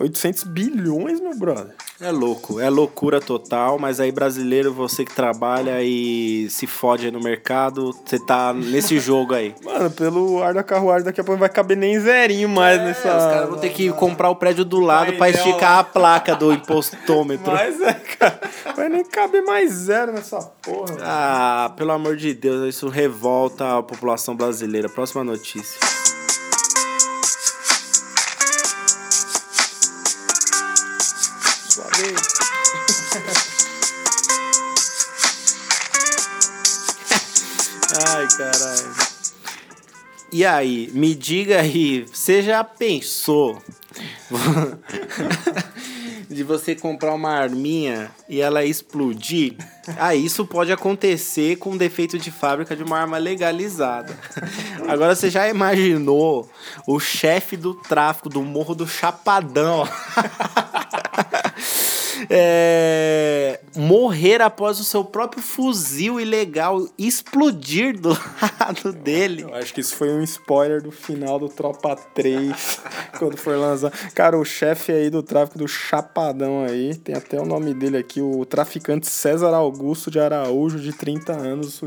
800 0.00 0.44
bilhões, 0.44 1.20
meu 1.20 1.36
brother. 1.36 1.74
É 2.00 2.12
louco, 2.12 2.60
é 2.60 2.70
loucura 2.70 3.20
total, 3.20 3.78
mas 3.78 3.98
aí 3.98 4.12
brasileiro, 4.12 4.72
você 4.72 5.04
que 5.04 5.12
trabalha 5.12 5.82
e 5.82 6.48
se 6.48 6.66
fode 6.66 7.06
aí 7.06 7.10
no 7.10 7.20
mercado, 7.20 7.92
você 8.06 8.18
tá 8.18 8.52
nesse 8.52 8.98
jogo 9.00 9.34
aí. 9.34 9.54
Mano, 9.64 9.90
pelo 9.90 10.40
ar 10.42 10.54
da 10.54 10.62
carruagem, 10.62 11.04
daqui 11.04 11.20
a 11.20 11.24
pouco 11.24 11.32
não 11.32 11.40
vai 11.40 11.48
caber 11.48 11.76
nem 11.76 11.98
zerinho 11.98 12.48
mais 12.48 12.80
nessa. 12.80 13.08
É, 13.08 13.16
os 13.16 13.24
caras 13.24 13.48
vão 13.50 13.58
ter 13.58 13.70
que 13.70 13.90
comprar 13.92 14.30
o 14.30 14.36
prédio 14.36 14.64
do 14.64 14.78
lado 14.78 15.08
pra 15.12 15.18
Painel. 15.18 15.44
esticar 15.48 15.78
a 15.78 15.84
placa 15.84 16.36
do 16.36 16.52
impostômetro. 16.52 17.50
Mas 17.52 17.80
é, 17.80 17.94
cara. 17.94 18.40
Vai 18.76 18.88
nem 18.88 19.04
caber 19.04 19.42
mais 19.42 19.72
zero 19.72 20.12
nessa 20.12 20.38
porra. 20.62 20.92
mano. 20.92 21.02
Ah, 21.02 21.72
pelo 21.76 21.90
amor 21.90 22.16
de 22.16 22.32
Deus, 22.34 22.68
isso 22.72 22.88
revolta 22.88 23.78
a 23.78 23.82
população 23.82 24.36
brasileira. 24.36 24.88
Próxima 24.88 25.24
notícia. 25.24 25.78
E 40.30 40.44
aí, 40.44 40.90
me 40.92 41.14
diga 41.14 41.60
aí, 41.60 42.02
você 42.02 42.42
já 42.42 42.62
pensou 42.62 43.62
de 46.28 46.44
você 46.44 46.74
comprar 46.74 47.14
uma 47.14 47.30
arminha 47.30 48.10
e 48.28 48.38
ela 48.38 48.62
explodir? 48.62 49.56
Ah, 49.98 50.14
isso 50.14 50.44
pode 50.46 50.70
acontecer 50.70 51.56
com 51.56 51.78
defeito 51.78 52.18
de 52.18 52.30
fábrica 52.30 52.76
de 52.76 52.82
uma 52.82 52.98
arma 52.98 53.16
legalizada. 53.16 54.14
Agora 54.86 55.14
você 55.14 55.30
já 55.30 55.48
imaginou 55.48 56.46
o 56.86 57.00
chefe 57.00 57.56
do 57.56 57.72
tráfico 57.72 58.28
do 58.28 58.42
Morro 58.42 58.74
do 58.74 58.86
Chapadão? 58.86 59.88
é, 62.30 63.60
morrer 63.76 64.40
após 64.40 64.80
o 64.80 64.84
seu 64.84 65.04
próprio 65.04 65.42
fuzil 65.42 66.20
ilegal 66.20 66.88
explodir 66.98 67.98
do 67.98 68.10
lado 68.60 68.92
dele. 68.92 69.42
Eu 69.42 69.54
acho 69.54 69.72
que 69.72 69.80
isso 69.80 69.94
foi 69.94 70.10
um 70.10 70.22
spoiler 70.22 70.82
do 70.82 70.90
final 70.90 71.38
do 71.38 71.48
Tropa 71.48 71.96
3, 72.14 72.80
quando 73.18 73.36
for 73.36 73.56
lançar. 73.56 73.90
Cara, 74.14 74.38
o 74.38 74.44
chefe 74.44 74.92
aí 74.92 75.10
do 75.10 75.22
tráfico 75.22 75.58
do 75.58 75.68
Chapadão 75.68 76.64
aí, 76.64 76.94
tem 76.94 77.14
até 77.14 77.40
o 77.40 77.46
nome 77.46 77.74
dele 77.74 77.96
aqui, 77.96 78.20
o 78.20 78.44
traficante 78.44 79.06
César 79.06 79.54
Augusto 79.54 80.10
de 80.10 80.18
Araújo, 80.18 80.78
de 80.78 80.92
30 80.92 81.32
anos. 81.32 81.82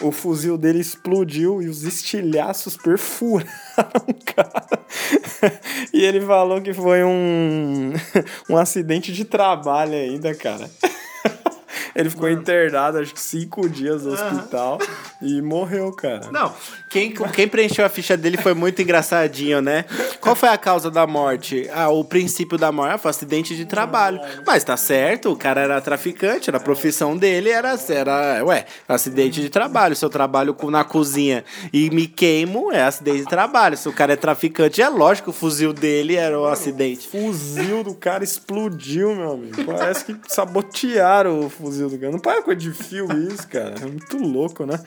O, 0.00 0.10
fuzil 0.10 0.56
dele 0.56 0.80
explodiu 0.80 1.62
e 1.62 1.68
os 1.68 1.84
estilhaços 1.84 2.76
perfuraram 2.76 3.52
cara. 4.24 4.81
E 5.92 6.04
ele 6.04 6.20
falou 6.20 6.60
que 6.60 6.72
foi 6.72 7.04
um, 7.04 7.92
um 8.48 8.56
acidente 8.56 9.12
de 9.12 9.24
trabalho 9.24 9.94
ainda, 9.94 10.34
cara. 10.34 10.70
Ele 11.94 12.10
ficou 12.10 12.30
internado, 12.30 12.98
acho 12.98 13.14
que 13.14 13.20
cinco 13.20 13.68
dias 13.68 14.04
no 14.04 14.12
hospital 14.12 14.78
e 15.20 15.40
morreu, 15.40 15.92
cara. 15.92 16.30
Não, 16.30 16.52
quem, 16.88 17.12
quem 17.12 17.48
preencheu 17.48 17.84
a 17.84 17.88
ficha 17.88 18.16
dele 18.16 18.36
foi 18.36 18.54
muito 18.54 18.82
engraçadinho, 18.82 19.60
né? 19.60 19.84
Qual 20.20 20.34
foi 20.34 20.48
a 20.48 20.58
causa 20.58 20.90
da 20.90 21.06
morte? 21.06 21.68
Ah, 21.72 21.88
o 21.88 22.04
princípio 22.04 22.58
da 22.58 22.70
morte 22.70 22.94
ah, 22.94 22.98
foi 22.98 23.10
acidente 23.10 23.56
de 23.56 23.64
trabalho. 23.64 24.20
Mas 24.46 24.64
tá 24.64 24.76
certo, 24.76 25.32
o 25.32 25.36
cara 25.36 25.60
era 25.60 25.80
traficante, 25.80 26.50
era 26.50 26.58
a 26.58 26.60
profissão 26.60 27.16
dele, 27.16 27.50
era, 27.50 27.78
era 27.88 28.44
ué, 28.44 28.66
acidente 28.88 29.40
de 29.40 29.48
trabalho. 29.48 29.96
Se 29.96 30.04
eu 30.04 30.10
trabalho 30.10 30.56
na 30.70 30.84
cozinha 30.84 31.44
e 31.72 31.90
me 31.90 32.06
queimo, 32.06 32.72
é 32.72 32.82
acidente 32.82 33.20
de 33.20 33.26
trabalho. 33.26 33.76
Se 33.76 33.88
o 33.88 33.92
cara 33.92 34.12
é 34.12 34.16
traficante, 34.16 34.82
é 34.82 34.88
lógico 34.88 35.30
o 35.30 35.32
fuzil 35.32 35.72
dele 35.72 36.16
era 36.16 36.38
o 36.38 36.46
acidente. 36.46 37.08
fuzil 37.08 37.82
do 37.82 37.94
cara 37.94 38.24
explodiu, 38.24 39.14
meu 39.14 39.32
amigo. 39.32 39.64
Parece 39.64 40.04
que 40.04 40.16
sabotearam 40.28 41.40
o 41.40 41.50
fuzil 41.62 41.88
do 41.88 41.98
cara. 41.98 42.12
Não 42.12 42.18
parece 42.18 42.42
coisa 42.42 42.60
de 42.60 42.72
filme 42.72 43.28
isso, 43.28 43.46
cara. 43.46 43.74
É 43.80 43.86
muito 43.86 44.18
louco, 44.18 44.66
né? 44.66 44.78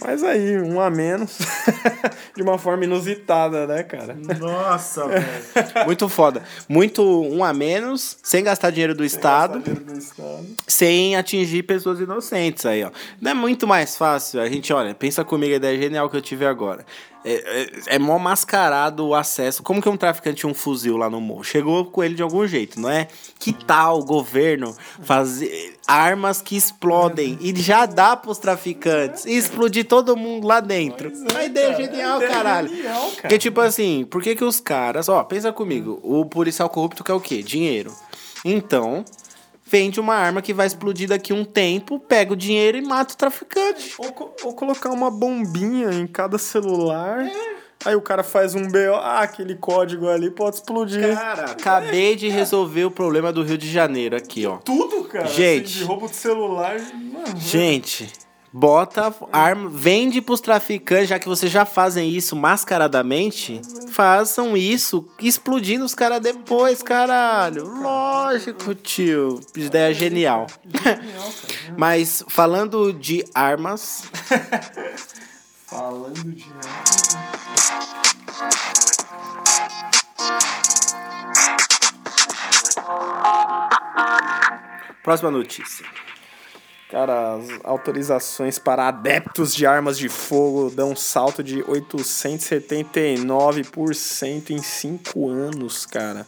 Mas 0.00 0.22
aí, 0.22 0.60
um 0.60 0.80
a 0.80 0.90
menos. 0.90 1.38
de 2.36 2.42
uma 2.42 2.58
forma 2.58 2.84
inusitada, 2.84 3.66
né, 3.66 3.82
cara? 3.82 4.16
Nossa, 4.38 5.06
velho. 5.08 5.86
Muito 5.86 6.08
foda. 6.08 6.42
Muito 6.68 7.02
um 7.02 7.42
a 7.42 7.52
menos, 7.52 8.18
sem 8.22 8.44
gastar 8.44 8.70
dinheiro 8.70 8.94
do 8.94 9.04
Estado. 9.04 9.54
Saber 9.54 9.80
do 9.80 9.98
Estado. 9.98 10.46
sem 10.66 11.16
atingir 11.16 11.62
pessoas 11.62 12.00
inocentes 12.00 12.66
aí, 12.66 12.84
ó. 12.84 12.90
Não 13.20 13.30
é 13.30 13.34
muito 13.34 13.66
mais 13.66 13.96
fácil, 13.96 14.40
a 14.40 14.48
gente, 14.48 14.72
olha, 14.72 14.94
pensa 14.94 15.24
comigo 15.24 15.52
a 15.52 15.56
ideia 15.56 15.80
genial 15.80 16.08
que 16.10 16.16
eu 16.16 16.22
tive 16.22 16.44
agora. 16.46 16.84
É, 17.24 17.32
é, 17.88 17.96
é 17.96 17.98
mó 17.98 18.18
mascarado 18.18 19.06
o 19.06 19.14
acesso. 19.14 19.62
Como 19.62 19.82
que 19.82 19.88
um 19.88 19.96
traficante 19.96 20.40
tinha 20.40 20.50
um 20.50 20.54
fuzil 20.54 20.96
lá 20.96 21.10
no 21.10 21.20
morro? 21.20 21.44
Chegou 21.44 21.84
com 21.84 22.02
ele 22.02 22.14
de 22.14 22.22
algum 22.22 22.46
jeito, 22.46 22.80
não 22.80 22.88
é? 22.88 23.08
Que 23.38 23.52
tal 23.52 23.98
o 24.00 24.04
governo 24.04 24.74
fazer 25.02 25.76
armas 25.86 26.40
que 26.40 26.56
explodem 26.56 27.36
e 27.40 27.54
já 27.60 27.84
dá 27.84 28.16
pros 28.16 28.38
traficantes 28.38 29.26
e 29.26 29.32
explodir 29.36 29.86
todo 29.86 30.16
mundo 30.16 30.46
lá 30.46 30.60
dentro? 30.60 31.12
Uma 31.30 31.44
ideia 31.44 31.74
genial, 31.74 32.16
Ideia 32.16 32.30
caralho. 32.32 32.68
genial, 32.68 33.00
cara. 33.00 33.20
Porque, 33.20 33.38
tipo 33.38 33.60
assim, 33.60 34.06
por 34.10 34.22
que 34.22 34.34
que 34.34 34.44
os 34.44 34.60
caras... 34.60 35.08
Ó, 35.08 35.22
pensa 35.24 35.52
comigo. 35.52 36.00
O 36.02 36.24
policial 36.24 36.70
corrupto 36.70 37.04
quer 37.04 37.12
o 37.12 37.20
quê? 37.20 37.42
Dinheiro. 37.42 37.92
Então, 38.44 39.04
vende 39.70 40.00
uma 40.00 40.14
arma 40.16 40.42
que 40.42 40.52
vai 40.52 40.66
explodir 40.66 41.08
daqui 41.08 41.32
a 41.32 41.36
um 41.36 41.44
tempo, 41.44 42.00
pega 42.00 42.32
o 42.32 42.36
dinheiro 42.36 42.76
e 42.76 42.82
mata 42.82 43.14
o 43.14 43.16
traficante. 43.16 43.94
Ou, 43.98 44.12
co- 44.12 44.32
ou 44.42 44.52
colocar 44.52 44.90
uma 44.90 45.10
bombinha 45.10 45.90
em 45.92 46.06
cada 46.08 46.36
celular. 46.38 47.24
Aí 47.84 47.94
o 47.94 48.02
cara 48.02 48.22
faz 48.22 48.54
um 48.54 48.66
BO, 48.66 48.94
ah, 49.00 49.20
aquele 49.20 49.54
código 49.54 50.06
ali 50.08 50.30
pode 50.30 50.56
explodir. 50.56 51.14
Cara, 51.14 51.52
acabei 51.52 52.14
de 52.16 52.28
resolver 52.28 52.84
o 52.84 52.90
problema 52.90 53.32
do 53.32 53.42
Rio 53.42 53.56
de 53.56 53.70
Janeiro 53.70 54.16
aqui, 54.16 54.44
ó. 54.44 54.56
Tudo, 54.58 55.04
cara. 55.04 55.26
Gente. 55.28 55.64
Assim, 55.66 55.78
de 55.78 55.84
roubo 55.84 56.06
de 56.08 56.16
celular. 56.16 56.78
Mano, 56.78 57.38
Gente, 57.38 58.12
bota 58.52 59.14
arma, 59.32 59.70
vende 59.70 60.20
pros 60.20 60.42
traficantes, 60.42 61.08
já 61.08 61.18
que 61.18 61.26
vocês 61.28 61.50
já 61.50 61.64
fazem 61.64 62.10
isso 62.10 62.36
mascaradamente, 62.36 63.62
façam 63.88 64.54
isso 64.56 65.06
explodindo 65.18 65.82
os 65.84 65.94
caras 65.94 66.20
depois, 66.20 66.82
caralho. 66.82 67.64
Lógico, 67.64 67.80
tio. 68.74 69.40
Ideia 69.56 69.94
genial. 69.94 70.46
Mas 71.76 72.22
falando 72.28 72.92
de 72.92 73.24
armas, 73.34 74.04
Falando 75.70 76.34
de. 76.34 76.44
próxima 85.04 85.30
notícia. 85.30 85.86
Cara, 86.90 87.36
as 87.36 87.46
autorizações 87.62 88.58
para 88.58 88.88
adeptos 88.88 89.54
de 89.54 89.64
armas 89.64 89.96
de 89.96 90.08
fogo 90.08 90.70
dão 90.70 90.90
um 90.90 90.96
salto 90.96 91.40
de 91.40 91.62
879% 91.62 94.50
em 94.50 94.58
5 94.58 95.28
anos, 95.28 95.86
cara. 95.86 96.26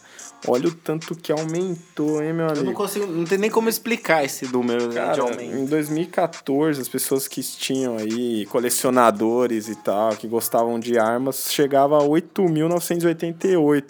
Olha 0.48 0.66
o 0.68 0.74
tanto 0.74 1.14
que 1.14 1.30
aumentou, 1.30 2.20
hein, 2.22 2.32
meu 2.32 2.46
Eu 2.48 2.54
não 2.54 2.60
amigo? 2.62 2.72
consigo, 2.74 3.06
não 3.06 3.24
tem 3.24 3.38
nem 3.38 3.48
como 3.50 3.68
explicar 3.68 4.24
esse 4.24 4.46
número 4.52 4.82
né, 4.84 4.88
de 4.88 4.94
Cara, 4.96 5.22
aumento. 5.22 5.42
em 5.56 5.64
2014, 5.66 6.80
as 6.80 6.88
pessoas 6.88 7.28
que 7.28 7.40
tinham 7.42 7.96
aí 7.96 8.44
colecionadores 8.46 9.68
e 9.68 9.76
tal, 9.76 10.16
que 10.16 10.26
gostavam 10.26 10.80
de 10.80 10.98
armas, 10.98 11.52
chegava 11.52 11.96
a 11.98 12.02
8.988. 12.02 13.84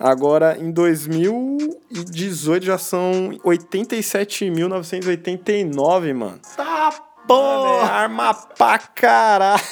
Agora, 0.00 0.56
em 0.60 0.70
2018, 0.70 2.64
já 2.64 2.78
são 2.78 3.30
87.989, 3.44 6.14
mano. 6.14 6.38
Tá 6.56 6.92
Mano, 7.28 7.66
é 7.66 7.78
porra! 7.78 7.90
arma 7.90 8.34
pra 8.34 8.78
caralho. 8.78 9.60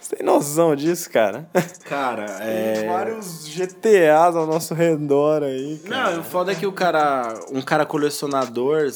Você 0.00 0.16
tem 0.16 0.24
noção 0.24 0.76
disso, 0.76 1.10
cara? 1.10 1.48
Cara, 1.88 2.26
Tem 2.26 2.46
é. 2.46 2.86
vários 2.86 3.48
GTAs 3.48 4.36
ao 4.36 4.46
nosso 4.46 4.72
redor 4.72 5.42
aí, 5.42 5.80
cara. 5.84 6.12
Não, 6.12 6.20
o 6.20 6.22
foda 6.22 6.52
é 6.52 6.54
que 6.54 6.64
o 6.64 6.70
cara, 6.70 7.34
um 7.50 7.60
cara 7.60 7.84
colecionador, 7.84 8.86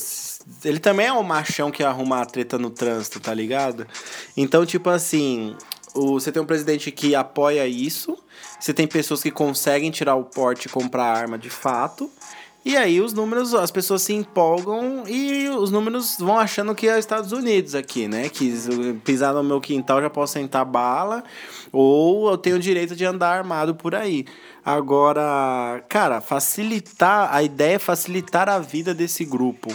ele 0.64 0.78
também 0.78 1.06
é 1.06 1.12
um 1.12 1.24
machão 1.24 1.70
que 1.70 1.82
arruma 1.82 2.20
a 2.20 2.24
treta 2.24 2.56
no 2.58 2.70
trânsito, 2.70 3.18
tá 3.18 3.34
ligado? 3.34 3.88
Então, 4.36 4.64
tipo 4.64 4.88
assim, 4.88 5.56
o, 5.94 6.20
você 6.20 6.30
tem 6.30 6.40
um 6.40 6.46
presidente 6.46 6.92
que 6.92 7.14
apoia 7.14 7.66
isso, 7.66 8.16
você 8.60 8.72
tem 8.72 8.86
pessoas 8.86 9.22
que 9.22 9.32
conseguem 9.32 9.90
tirar 9.90 10.14
o 10.14 10.24
porte 10.24 10.66
e 10.66 10.70
comprar 10.70 11.04
arma 11.04 11.36
de 11.36 11.50
fato. 11.50 12.08
E 12.62 12.76
aí 12.76 13.00
os 13.00 13.14
números, 13.14 13.54
as 13.54 13.70
pessoas 13.70 14.02
se 14.02 14.12
empolgam 14.12 15.04
e 15.06 15.48
os 15.48 15.70
números 15.70 16.16
vão 16.18 16.38
achando 16.38 16.74
que 16.74 16.88
é 16.88 16.98
Estados 16.98 17.32
Unidos 17.32 17.74
aqui, 17.74 18.06
né? 18.06 18.28
Que 18.28 18.52
pisar 19.02 19.32
no 19.32 19.42
meu 19.42 19.60
quintal 19.60 20.02
já 20.02 20.10
posso 20.10 20.34
sentar 20.34 20.64
bala, 20.66 21.24
ou 21.72 22.30
eu 22.30 22.36
tenho 22.36 22.56
o 22.56 22.60
direito 22.60 22.94
de 22.94 23.04
andar 23.04 23.38
armado 23.38 23.74
por 23.74 23.94
aí. 23.94 24.26
Agora, 24.62 25.82
cara, 25.88 26.20
facilitar, 26.20 27.34
a 27.34 27.42
ideia 27.42 27.76
é 27.76 27.78
facilitar 27.78 28.46
a 28.48 28.58
vida 28.58 28.92
desse 28.92 29.24
grupo. 29.24 29.70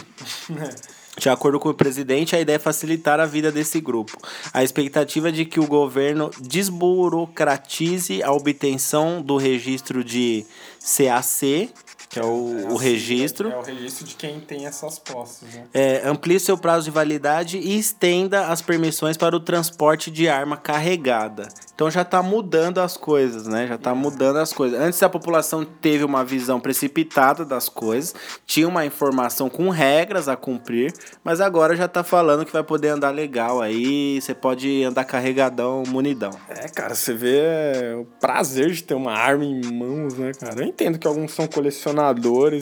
De 1.17 1.30
acordo 1.30 1.60
com 1.62 1.69
o 1.69 1.74
presidente, 1.74 2.36
a 2.36 2.41
ideia 2.41 2.58
é 2.58 2.60
facilitar 2.60 3.21
a 3.21 3.26
vida 3.26 3.50
desse 3.50 3.80
grupo. 3.80 4.17
A 4.54 4.63
expectativa 4.63 5.30
é 5.30 5.32
de 5.32 5.45
que 5.45 5.62
o 5.62 5.65
governo 5.65 6.30
desburocratize 6.41 8.21
a 8.21 8.34
obtenção 8.34 9.21
do 9.21 9.38
registro 9.38 10.04
de 10.04 10.45
CAC, 10.82 11.69
que 12.15 12.19
é 12.21 12.23
o, 12.23 12.71
o 12.71 12.75
registro, 12.78 13.51
É 13.51 13.58
o 13.58 13.62
registro 13.62 14.06
de 14.06 14.15
quem 14.15 14.39
tem 14.39 14.65
essas 14.65 14.97
posses, 14.97 15.54
né? 15.54 15.65
é, 15.73 16.01
amplie 16.08 16.39
seu 16.39 16.58
prazo 16.58 16.86
de 16.86 16.91
validade 16.91 17.58
e 17.58 17.78
estenda 17.78 18.47
as 18.47 18.62
permissões 18.62 19.17
para 19.17 19.36
o 19.36 19.39
transporte 19.41 20.10
de 20.10 20.30
arma 20.30 20.56
carregada. 20.56 21.49
Então 21.73 21.91
já 21.91 22.04
está 22.04 22.23
mudando 22.23 22.78
as 22.78 22.95
coisas, 22.95 23.47
né? 23.47 23.67
Já 23.67 23.75
está 23.75 23.93
mudando 23.93 24.38
as 24.38 24.54
coisas. 24.54 24.80
Antes 24.80 25.04
a 25.04 25.10
população 25.10 25.65
teve 25.65 26.06
uma 26.06 26.23
visão 26.23 26.58
precipitada 26.58 27.43
das 27.43 27.67
coisas, 27.67 28.15
tinha 28.45 28.65
uma 28.65 28.86
informação 28.86 29.49
com 29.49 29.69
regras 29.69 30.30
a 30.30 30.38
cumprir, 30.38 30.93
mas 31.21 31.41
agora 31.41 31.75
já 31.75 31.84
está 31.84 32.01
falando 32.01 32.45
que 32.45 32.54
vai 32.54 32.63
poder 32.63 32.89
andar 32.89 33.10
legal 33.10 33.62
aí, 33.62 34.21
você 34.21 34.34
pode 34.34 34.86
andar 34.86 35.04
carregadão, 35.04 35.84
munidão. 35.86 36.32
É, 36.47 36.69
cara, 36.69 36.95
você 36.95 37.13
vê 37.13 37.39
é, 37.39 37.95
o 37.99 38.06
prazer 38.21 38.71
de 38.71 38.82
ter 38.82 38.93
uma 38.93 39.12
arma 39.12 39.43
em 39.43 39.62
mãos, 39.73 40.17
né, 40.17 40.32
cara? 40.32 40.62
Eu 40.62 40.67
entendo 40.67 40.97
que 40.97 41.06
alguns 41.06 41.34
são 41.34 41.45
colecionadores, 41.45 42.05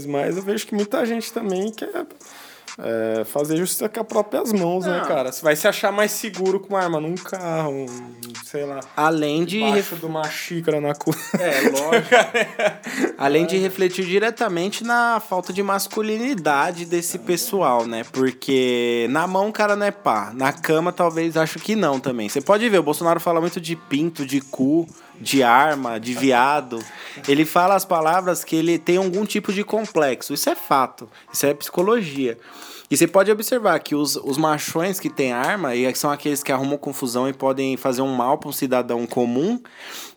mas 0.08 0.38
eu 0.38 0.44
vejo 0.44 0.68
que 0.68 0.76
muita 0.76 1.06
gente 1.06 1.32
também 1.32 1.72
quer 1.72 2.06
é, 2.80 3.24
fazer 3.26 3.58
justiça 3.58 3.88
com 3.88 4.00
as 4.00 4.08
próprias 4.08 4.52
mãos, 4.52 4.86
né, 4.86 5.00
Não. 5.00 5.08
cara? 5.08 5.32
Você 5.32 5.44
vai 5.44 5.56
se 5.56 5.68
achar 5.68 5.92
mais 5.92 6.12
seguro 6.12 6.60
com 6.60 6.70
uma 6.70 6.82
arma 6.82 7.00
num 7.00 7.16
carro, 7.16 7.72
um, 7.72 7.86
sei 8.46 8.66
lá, 8.66 8.80
Além 8.96 9.46
de 9.46 9.60
debaixo 9.60 9.96
de 9.96 10.06
uma 10.06 10.24
xícara 10.24 10.82
na 10.82 10.96
cu. 10.96 11.12
É, 11.40 11.70
lógico. 11.70 12.16
Além 13.18 13.46
de 13.46 13.58
refletir 13.58 14.06
diretamente 14.06 14.84
na 14.84 15.20
falta 15.20 15.54
de 15.54 15.62
masculinidade 15.62 16.86
desse 16.86 17.20
pessoal, 17.20 17.86
né? 17.86 18.04
Porque 18.12 19.08
na 19.10 19.28
mão 19.28 19.50
o 19.50 19.54
cara 19.54 19.76
não 19.76 19.86
é 19.86 19.92
pá. 19.92 20.32
Na 20.34 20.52
cama, 20.52 20.92
talvez, 20.92 21.38
acho 21.38 21.60
que 21.60 21.76
não 21.76 22.00
também. 22.00 22.28
Você 22.28 22.42
pode 22.42 22.68
ver, 22.70 22.80
o 22.80 22.84
Bolsonaro 22.84 23.20
fala 23.20 23.40
muito 23.40 23.62
de 23.62 23.76
pinto, 23.76 24.26
de 24.26 24.42
cu, 24.42 24.88
de 25.24 25.42
arma, 25.42 26.00
de 26.00 26.14
viado. 26.14 26.84
Ele 27.28 27.46
fala 27.46 27.76
as 27.76 27.86
palavras 27.86 28.44
que 28.44 28.56
ele 28.56 28.78
tem 28.78 28.98
algum 28.98 29.26
tipo 29.26 29.54
de 29.54 29.64
complexo. 29.64 30.34
Isso 30.34 30.50
é 30.50 30.56
fato. 30.56 31.10
Isso 31.32 31.46
é 31.46 31.54
psicologia. 31.54 32.38
E 32.92 32.98
você 32.98 33.08
pode 33.08 33.32
observar 33.32 33.80
que 33.80 33.96
os, 33.96 34.18
os 34.18 34.38
machões 34.38 35.00
que 35.00 35.10
têm 35.10 35.32
arma, 35.32 35.74
e 35.74 35.96
são 35.96 36.12
aqueles 36.12 36.44
que 36.44 36.52
arrumam 36.52 36.78
confusão 36.78 37.28
e 37.28 37.34
podem 37.34 37.76
fazer 37.78 38.04
um 38.04 38.14
mal 38.14 38.38
para 38.38 38.50
um 38.50 38.54
cidadão 38.54 39.08
comum, 39.08 39.60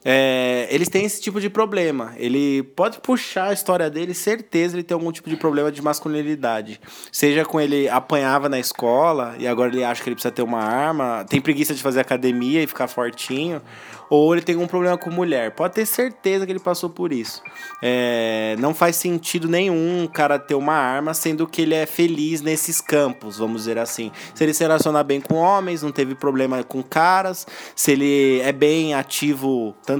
é, 0.08 0.68
eles 0.70 0.88
têm 0.88 1.04
esse 1.04 1.20
tipo 1.20 1.40
de 1.40 1.50
problema. 1.50 2.14
Ele 2.16 2.62
pode 2.62 3.00
puxar 3.00 3.48
a 3.48 3.52
história 3.52 3.90
dele, 3.90 4.14
certeza 4.14 4.76
ele 4.76 4.84
tem 4.84 4.94
algum 4.94 5.10
tipo 5.10 5.28
de 5.28 5.36
problema 5.36 5.72
de 5.72 5.82
masculinidade. 5.82 6.80
Seja 7.10 7.44
com 7.44 7.60
ele 7.60 7.88
apanhava 7.88 8.48
na 8.48 8.56
escola 8.56 9.34
e 9.36 9.48
agora 9.48 9.72
ele 9.72 9.82
acha 9.82 10.00
que 10.00 10.08
ele 10.08 10.14
precisa 10.14 10.30
ter 10.30 10.42
uma 10.42 10.62
arma, 10.62 11.26
tem 11.28 11.40
preguiça 11.40 11.74
de 11.74 11.82
fazer 11.82 11.98
academia 11.98 12.62
e 12.62 12.68
ficar 12.68 12.86
fortinho, 12.86 13.60
ou 14.08 14.32
ele 14.32 14.42
tem 14.42 14.54
algum 14.54 14.68
problema 14.68 14.96
com 14.96 15.10
mulher. 15.10 15.50
Pode 15.52 15.74
ter 15.74 15.86
certeza 15.86 16.46
que 16.46 16.52
ele 16.52 16.60
passou 16.60 16.88
por 16.88 17.12
isso. 17.12 17.42
É, 17.82 18.54
não 18.60 18.72
faz 18.72 18.96
sentido 18.96 19.48
nenhum 19.48 20.04
o 20.04 20.08
cara 20.08 20.38
ter 20.38 20.54
uma 20.54 20.74
arma, 20.74 21.14
sendo 21.14 21.46
que 21.46 21.62
ele 21.62 21.74
é 21.74 21.86
feliz 21.86 22.40
nesses 22.40 22.80
campos, 22.80 23.38
vamos 23.38 23.62
dizer 23.62 23.78
assim. 23.78 24.12
Se 24.34 24.44
ele 24.44 24.54
se 24.54 24.62
relaciona 24.62 25.02
bem 25.02 25.20
com 25.20 25.34
homens, 25.34 25.82
não 25.82 25.90
teve 25.90 26.14
problema 26.14 26.62
com 26.62 26.82
caras, 26.82 27.46
se 27.74 27.92
ele 27.92 28.40
é 28.40 28.52
bem 28.52 28.94
ativo, 28.94 29.74
tanto 29.84 29.95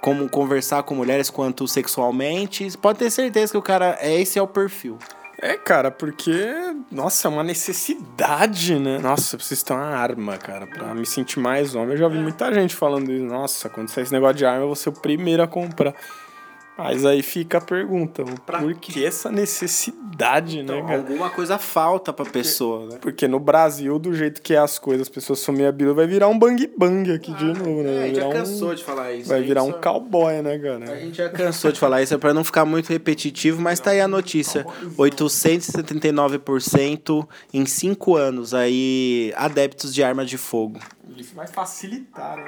como 0.00 0.28
conversar 0.28 0.82
com 0.82 0.94
mulheres 0.94 1.30
quanto 1.30 1.66
sexualmente, 1.66 2.68
pode 2.78 2.98
ter 2.98 3.10
certeza 3.10 3.52
que 3.52 3.58
o 3.58 3.62
cara, 3.62 3.96
é 4.00 4.20
esse 4.20 4.38
é 4.38 4.42
o 4.42 4.46
perfil. 4.46 4.98
É, 5.38 5.54
cara, 5.54 5.90
porque, 5.90 6.48
nossa, 6.90 7.28
é 7.28 7.30
uma 7.30 7.42
necessidade, 7.42 8.78
né? 8.78 8.98
Nossa, 8.98 9.34
eu 9.34 9.38
preciso 9.38 9.66
ter 9.66 9.74
uma 9.74 9.84
arma, 9.84 10.38
cara, 10.38 10.66
pra 10.66 10.94
me 10.94 11.04
sentir 11.04 11.38
mais 11.38 11.74
homem. 11.74 11.90
Eu 11.90 11.98
já 11.98 12.08
vi 12.08 12.18
muita 12.18 12.52
gente 12.54 12.74
falando 12.74 13.12
isso. 13.12 13.24
Nossa, 13.24 13.68
quando 13.68 13.88
sair 13.90 14.04
esse 14.04 14.12
negócio 14.12 14.36
de 14.36 14.46
arma, 14.46 14.62
eu 14.62 14.68
vou 14.68 14.76
ser 14.76 14.88
o 14.88 14.92
primeiro 14.92 15.42
a 15.42 15.46
comprar. 15.46 15.94
Mas 16.78 17.04
aí 17.06 17.22
fica 17.22 17.58
a 17.58 17.60
pergunta, 17.60 18.24
Pra 18.44 18.58
por 18.60 18.74
que 18.74 19.04
essa 19.04 19.30
necessidade, 19.30 20.62
né, 20.62 20.82
cara? 20.82 20.98
Alguma 20.98 21.30
coisa 21.30 21.56
falta 21.58 22.12
pra 22.12 22.24
pessoa, 22.26 22.86
né? 22.86 22.98
Porque 23.00 23.26
no 23.26 23.40
Brasil, 23.40 23.98
do 23.98 24.14
jeito 24.14 24.42
que 24.42 24.54
é 24.54 24.58
as 24.58 24.78
coisas, 24.78 25.02
as 25.02 25.08
pessoas 25.08 25.38
são 25.38 25.54
meio 25.54 25.68
habilas, 25.68 25.96
vai 25.96 26.06
virar 26.06 26.28
um 26.28 26.38
bang 26.38 26.70
bang 26.76 27.10
aqui 27.12 27.32
de 27.32 27.44
novo, 27.46 27.82
né? 27.82 27.96
É, 27.96 28.02
a 28.02 28.06
gente 28.08 28.16
já 28.16 28.28
cansou 28.28 28.70
um, 28.70 28.74
de 28.74 28.84
falar 28.84 29.12
isso. 29.12 29.28
vai 29.28 29.42
virar 29.42 29.62
um 29.62 29.70
Só- 29.72 29.78
cowboy, 29.78 30.42
né, 30.42 30.58
cara? 30.58 30.92
A 30.92 30.96
gente 30.96 31.16
já 31.16 31.28
cansou 31.30 31.72
de 31.72 31.78
falar 31.80 32.02
isso, 32.02 32.12
é 32.14 32.18
pra 32.18 32.34
não 32.34 32.44
ficar 32.44 32.64
muito 32.64 32.88
repetitivo, 32.90 33.60
mas 33.60 33.80
tá 33.80 33.90
aí 33.92 34.00
a 34.00 34.08
notícia. 34.08 34.66
879% 34.98 37.26
em 37.52 37.66
5 37.66 38.16
anos 38.16 38.54
aí, 38.54 39.32
adeptos 39.36 39.94
de 39.94 40.02
arma 40.02 40.24
de 40.24 40.36
fogo. 40.36 40.78
Isso 41.14 41.34
vai 41.34 41.46
facilitar, 41.46 42.36
né, 42.36 42.44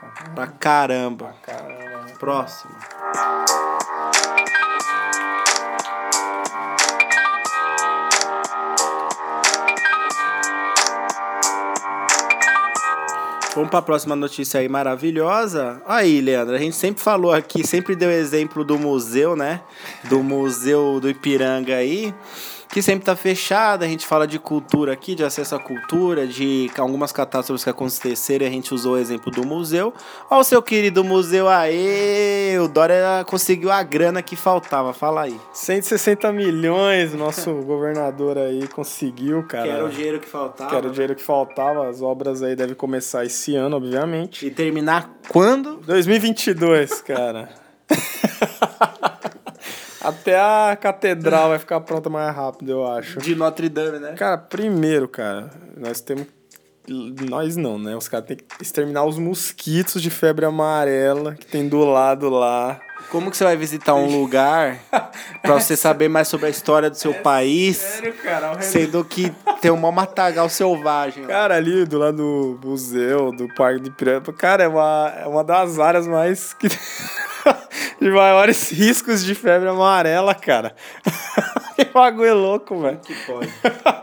cara? 0.00 0.30
Pra 0.34 0.46
caramba. 0.46 1.34
Caramba. 1.42 2.04
né? 2.04 2.14
Próximo. 2.18 2.74
Vamos 13.54 13.70
para 13.70 13.78
a 13.78 13.82
próxima 13.82 14.14
notícia 14.14 14.60
aí 14.60 14.68
maravilhosa. 14.68 15.80
Aí, 15.86 16.20
Leandro, 16.20 16.54
a 16.54 16.58
gente 16.58 16.76
sempre 16.76 17.02
falou 17.02 17.32
aqui, 17.32 17.66
sempre 17.66 17.96
deu 17.96 18.10
exemplo 18.10 18.62
do 18.62 18.78
museu, 18.78 19.34
né? 19.34 19.62
Do 20.04 20.22
museu 20.22 21.00
do 21.00 21.08
Ipiranga 21.08 21.76
aí. 21.76 22.14
Que 22.68 22.82
sempre 22.82 23.04
tá 23.04 23.16
fechada. 23.16 23.84
A 23.84 23.88
gente 23.88 24.06
fala 24.06 24.26
de 24.26 24.38
cultura 24.38 24.92
aqui, 24.92 25.14
de 25.14 25.24
acesso 25.24 25.54
à 25.54 25.58
cultura, 25.58 26.26
de 26.26 26.70
algumas 26.78 27.12
catástrofes 27.12 27.64
que 27.64 27.70
aconteceram 27.70 28.44
e 28.44 28.48
a 28.48 28.50
gente 28.50 28.74
usou 28.74 28.94
o 28.94 28.98
exemplo 28.98 29.30
do 29.30 29.46
museu. 29.46 29.92
Ó, 30.30 30.40
o 30.40 30.44
seu 30.44 30.62
querido 30.62 31.02
museu 31.04 31.48
aí, 31.48 32.58
o 32.58 32.68
Dória 32.68 33.24
conseguiu 33.26 33.70
a 33.70 33.82
grana 33.82 34.22
que 34.22 34.36
faltava. 34.36 34.92
Fala 34.92 35.22
aí. 35.22 35.40
160 35.52 36.32
milhões, 36.32 37.14
nosso 37.14 37.52
governador 37.64 38.38
aí 38.38 38.66
conseguiu, 38.68 39.42
cara. 39.44 39.64
Que 39.64 39.70
era 39.70 39.84
o 39.84 39.88
dinheiro 39.88 40.20
que 40.20 40.28
faltava. 40.28 40.70
Que 40.70 40.76
era 40.76 40.86
o 40.86 40.90
dinheiro 40.90 41.14
que 41.14 41.22
faltava. 41.22 41.88
As 41.88 42.02
obras 42.02 42.42
aí 42.42 42.56
devem 42.56 42.74
começar 42.74 43.24
esse 43.24 43.54
ano, 43.54 43.76
obviamente. 43.76 44.46
E 44.46 44.50
terminar 44.50 45.10
quando? 45.28 45.76
2022, 45.86 47.00
cara. 47.02 47.48
Até 50.06 50.38
a 50.38 50.78
catedral 50.80 51.48
vai 51.48 51.58
ficar 51.58 51.80
pronta 51.80 52.08
mais 52.08 52.32
rápido, 52.32 52.70
eu 52.70 52.86
acho. 52.86 53.18
De 53.18 53.34
Notre 53.34 53.68
Dame, 53.68 53.98
né? 53.98 54.12
Cara, 54.12 54.38
primeiro, 54.38 55.08
cara, 55.08 55.50
nós 55.76 56.00
temos. 56.00 56.26
Nós 57.28 57.56
não, 57.56 57.76
né? 57.76 57.96
Os 57.96 58.06
caras 58.06 58.28
têm 58.28 58.36
que 58.36 58.44
exterminar 58.60 59.04
os 59.04 59.18
mosquitos 59.18 60.00
de 60.00 60.08
febre 60.08 60.46
amarela 60.46 61.34
que 61.34 61.44
tem 61.44 61.68
do 61.68 61.84
lado 61.84 62.30
lá. 62.30 62.80
Como 63.10 63.32
que 63.32 63.36
você 63.36 63.42
vai 63.42 63.56
visitar 63.56 63.94
um 63.94 64.06
lugar 64.06 64.78
pra 65.42 65.54
você 65.54 65.76
saber 65.76 66.08
mais 66.08 66.28
sobre 66.28 66.46
a 66.46 66.50
história 66.50 66.88
do 66.88 66.96
seu 66.96 67.10
é 67.10 67.14
país? 67.14 67.76
Sério, 67.78 68.14
cara? 68.14 68.62
Sendo 68.62 69.04
que 69.04 69.32
tem 69.60 69.72
um 69.72 69.90
matagal 69.90 70.48
selvagem. 70.48 71.24
Cara, 71.24 71.56
ali 71.56 71.84
do 71.84 71.98
lado 71.98 72.16
do 72.16 72.68
museu, 72.68 73.32
do 73.32 73.52
Parque 73.54 73.80
de 73.80 73.90
Piranga, 73.90 74.32
cara, 74.32 74.62
é 74.62 74.68
uma, 74.68 75.12
é 75.18 75.26
uma 75.26 75.42
das 75.42 75.80
áreas 75.80 76.06
mais 76.06 76.54
que. 76.54 76.68
de 78.00 78.10
maiores 78.10 78.70
riscos 78.70 79.24
de 79.24 79.34
febre 79.34 79.68
amarela, 79.68 80.34
cara. 80.34 80.74
que 81.76 81.84
bagulho 81.86 82.34
louco, 82.34 82.80
velho. 82.80 82.98
Que 82.98 83.14
pode. 83.26 83.50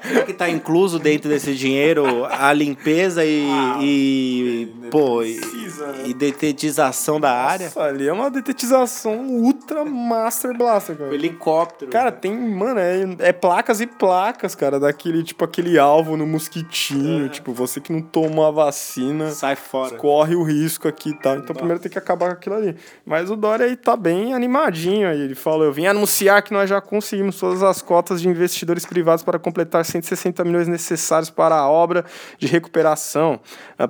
Será 0.03 0.25
que 0.25 0.34
tá 0.34 0.49
incluso 0.49 0.99
dentro 0.99 1.29
desse 1.29 1.56
dinheiro 1.56 2.25
a 2.25 2.51
limpeza 2.53 3.23
e. 3.25 3.47
Ah, 3.49 3.77
e 3.82 4.73
pô, 4.91 5.17
precisa, 5.17 5.88
né? 5.88 6.03
e 6.06 6.13
detetização 6.13 7.19
da 7.19 7.32
área? 7.32 7.65
Nossa, 7.65 7.84
ali 7.84 8.08
é 8.08 8.13
uma 8.13 8.29
detetização 8.29 9.27
ultra 9.27 9.86
master 9.86 10.56
blaster, 10.58 10.97
cara. 10.97 11.10
O 11.10 11.13
helicóptero. 11.13 11.91
Cara, 11.91 12.12
tem, 12.12 12.36
mano, 12.38 12.79
é, 12.79 13.29
é, 13.29 13.34
placas 13.34 13.82
e 13.82 13.88
placas, 13.88 14.56
cara, 14.56 14.79
daquele, 14.79 15.23
tipo, 15.23 15.43
aquele 15.43 15.77
alvo 15.79 16.17
no 16.17 16.27
mosquitinho. 16.27 17.25
É. 17.25 17.29
Tipo, 17.29 17.53
você 17.53 17.79
que 17.79 17.91
não 17.91 18.01
tomou 18.01 18.45
a 18.45 18.51
vacina. 18.51 19.32
Sai 19.32 19.56
fora. 19.56 19.97
Corre 19.97 20.36
o 20.36 20.43
risco 20.43 20.88
aqui 20.88 21.10
e 21.10 21.19
tal. 21.19 21.36
Então, 21.36 21.47
Nossa. 21.49 21.60
primeiro 21.60 21.79
tem 21.79 21.91
que 21.91 21.97
acabar 21.97 22.27
com 22.27 22.34
aquilo 22.34 22.56
ali. 22.56 22.75
Mas 23.06 23.29
o 23.34 23.38
Dória 23.38 23.65
aí 23.65 23.76
tá 23.76 23.96
bem 23.96 24.34
animadinho 24.34 25.08
aí. 25.08 25.22
Ele 25.22 25.36
falou: 25.36 25.63
eu 25.63 25.74
vim 25.74 25.86
anunciar 25.86 26.41
que 26.41 26.54
nós 26.54 26.69
já 26.69 26.80
conseguimos 26.80 27.38
todas 27.38 27.63
as 27.63 27.82
cotas 27.82 28.22
de 28.22 28.28
investidores 28.28 28.86
privados 28.86 29.24
para 29.24 29.38
completar 29.38 29.84
160 29.84 30.43
milhões 30.43 30.67
necessários 30.67 31.30
para 31.30 31.56
a 31.56 31.69
obra 31.69 32.06
de 32.38 32.48
recuperação. 32.48 33.39
A 33.78 33.89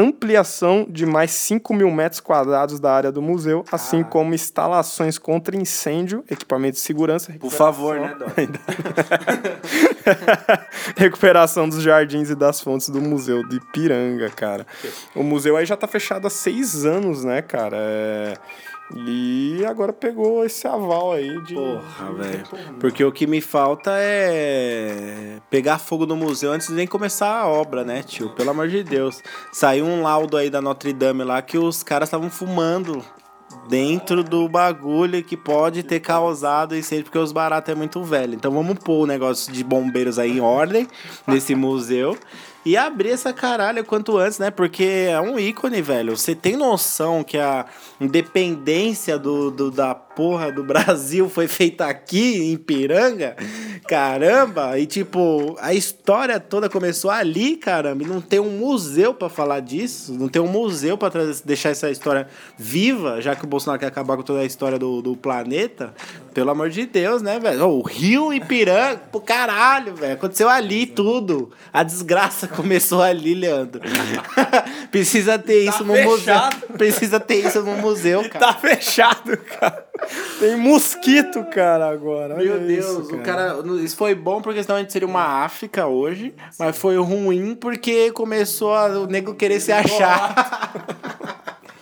ampliação 0.00 0.86
de 0.88 1.04
mais 1.04 1.32
5 1.32 1.74
mil 1.74 1.90
metros 1.90 2.20
quadrados 2.20 2.78
da 2.78 2.92
área 2.92 3.10
do 3.10 3.20
museu, 3.20 3.64
assim 3.72 4.02
como 4.04 4.32
instalações 4.34 5.18
contra 5.18 5.56
incêndio, 5.56 6.24
equipamento 6.30 6.74
de 6.74 6.80
segurança. 6.80 7.32
Por 7.40 7.50
favor, 7.50 7.98
né, 7.98 8.16
recuperação 10.96 11.66
dos 11.68 11.82
jardins 11.82 12.30
e 12.30 12.34
das 12.34 12.60
fontes 12.60 12.88
do 12.88 13.00
museu 13.00 13.46
de 13.48 13.60
Piranga, 13.72 14.30
cara. 14.30 14.66
O 15.14 15.22
museu 15.22 15.56
aí 15.56 15.66
já 15.66 15.76
tá 15.76 15.88
fechado 15.88 16.26
há 16.26 16.30
seis 16.30 16.84
anos, 16.86 17.24
né, 17.24 17.42
cara? 17.42 17.76
É... 17.76 18.34
E 18.94 19.64
agora 19.66 19.92
pegou 19.92 20.44
esse 20.44 20.66
aval 20.66 21.12
aí 21.12 21.40
de. 21.42 21.54
Porra, 21.54 22.12
velho. 22.14 22.44
Porque 22.80 23.04
o 23.04 23.12
que 23.12 23.26
me 23.26 23.40
falta 23.40 23.92
é 23.94 25.38
pegar 25.50 25.78
fogo 25.78 26.06
no 26.06 26.16
museu 26.16 26.52
antes 26.52 26.68
de 26.68 26.74
nem 26.74 26.86
começar 26.86 27.28
a 27.28 27.46
obra, 27.46 27.84
né, 27.84 28.02
tio? 28.02 28.30
Pelo 28.30 28.50
amor 28.50 28.68
de 28.68 28.82
Deus. 28.82 29.22
Saiu 29.52 29.84
um 29.84 30.02
laudo 30.02 30.36
aí 30.36 30.48
da 30.48 30.62
Notre 30.62 30.92
Dame 30.92 31.22
lá 31.22 31.42
que 31.42 31.58
os 31.58 31.82
caras 31.82 32.08
estavam 32.08 32.30
fumando 32.30 33.04
dentro 33.68 34.24
do 34.24 34.48
bagulho 34.48 35.22
que 35.22 35.36
pode 35.36 35.82
ter 35.82 36.00
causado 36.00 36.74
isso 36.74 36.94
aí, 36.94 37.02
porque 37.02 37.18
os 37.18 37.32
baratos 37.32 37.70
é 37.70 37.74
muito 37.74 38.02
velho. 38.02 38.34
Então 38.34 38.50
vamos 38.50 38.78
pôr 38.78 39.02
o 39.02 39.06
negócio 39.06 39.52
de 39.52 39.62
bombeiros 39.62 40.18
aí 40.18 40.38
em 40.38 40.40
ordem 40.40 40.88
nesse 41.26 41.54
museu 41.54 42.16
e 42.64 42.76
abrir 42.76 43.10
essa 43.10 43.32
caralho 43.32 43.84
quanto 43.84 44.16
antes, 44.16 44.38
né? 44.38 44.50
Porque 44.50 45.06
é 45.08 45.20
um 45.20 45.38
ícone, 45.38 45.80
velho. 45.80 46.16
Você 46.16 46.34
tem 46.34 46.56
noção 46.56 47.22
que 47.22 47.38
a 47.38 47.66
independência 48.00 49.18
do, 49.18 49.50
do 49.50 49.70
da 49.70 49.94
porra 49.94 50.50
do 50.50 50.64
Brasil 50.64 51.28
foi 51.28 51.46
feita 51.46 51.86
aqui, 51.86 52.52
em 52.52 52.56
Piranga? 52.56 53.36
Caramba! 53.86 54.78
E 54.78 54.86
tipo, 54.86 55.56
a 55.60 55.72
história 55.72 56.38
toda 56.38 56.68
começou 56.68 57.10
ali, 57.10 57.56
caramba. 57.56 58.02
E 58.02 58.06
não 58.06 58.20
tem 58.20 58.40
um 58.40 58.50
museu 58.50 59.14
para 59.14 59.28
falar 59.28 59.60
disso. 59.60 60.12
Não 60.12 60.28
tem 60.28 60.42
um 60.42 60.48
museu 60.48 60.98
para 60.98 61.32
deixar 61.44 61.70
essa 61.70 61.90
história 61.90 62.28
viva, 62.58 63.20
já 63.22 63.34
que 63.34 63.44
o 63.44 63.48
Bolsonaro 63.48 63.80
quer 63.80 63.86
acabar 63.86 64.16
com 64.16 64.22
toda 64.22 64.40
a 64.40 64.44
história 64.44 64.78
do, 64.78 65.00
do 65.00 65.16
planeta. 65.16 65.94
Pelo 66.38 66.52
amor 66.52 66.70
de 66.70 66.86
Deus, 66.86 67.20
né, 67.20 67.40
velho? 67.40 67.66
O 67.68 67.82
Rio 67.82 68.32
Ipiranga, 68.32 69.00
pô, 69.10 69.20
caralho, 69.20 69.92
velho. 69.96 70.12
Aconteceu 70.12 70.48
ali 70.48 70.86
tudo. 70.86 71.50
A 71.72 71.82
desgraça 71.82 72.46
começou 72.54 73.02
ali, 73.02 73.34
Leandro. 73.34 73.80
Precisa 74.92 75.36
ter 75.36 75.64
tá 75.64 75.70
isso 75.72 75.84
no 75.84 75.94
fechado. 75.94 76.54
museu. 76.54 76.76
Precisa 76.76 77.18
ter 77.18 77.44
isso 77.44 77.60
no 77.62 77.72
museu, 77.78 78.20
cara. 78.30 78.38
Tá 78.38 78.54
fechado, 78.54 79.36
cara. 79.36 79.84
Tem 80.38 80.54
mosquito, 80.54 81.44
cara, 81.46 81.90
agora. 81.90 82.36
Olha 82.36 82.54
Meu 82.54 82.60
Deus, 82.68 82.86
isso, 82.86 83.16
cara. 83.16 83.56
o 83.56 83.64
cara. 83.64 83.82
Isso 83.82 83.96
foi 83.96 84.14
bom 84.14 84.40
porque 84.40 84.62
senão 84.62 84.76
a 84.76 84.78
gente 84.78 84.92
seria 84.92 85.08
uma 85.08 85.42
África 85.42 85.88
hoje. 85.88 86.32
Mas 86.56 86.78
foi 86.78 86.96
ruim 86.98 87.56
porque 87.56 88.12
começou 88.12 88.72
a, 88.72 88.86
o 89.00 89.06
nego 89.06 89.34
querer 89.34 89.58
se 89.58 89.72
achar. 89.72 90.68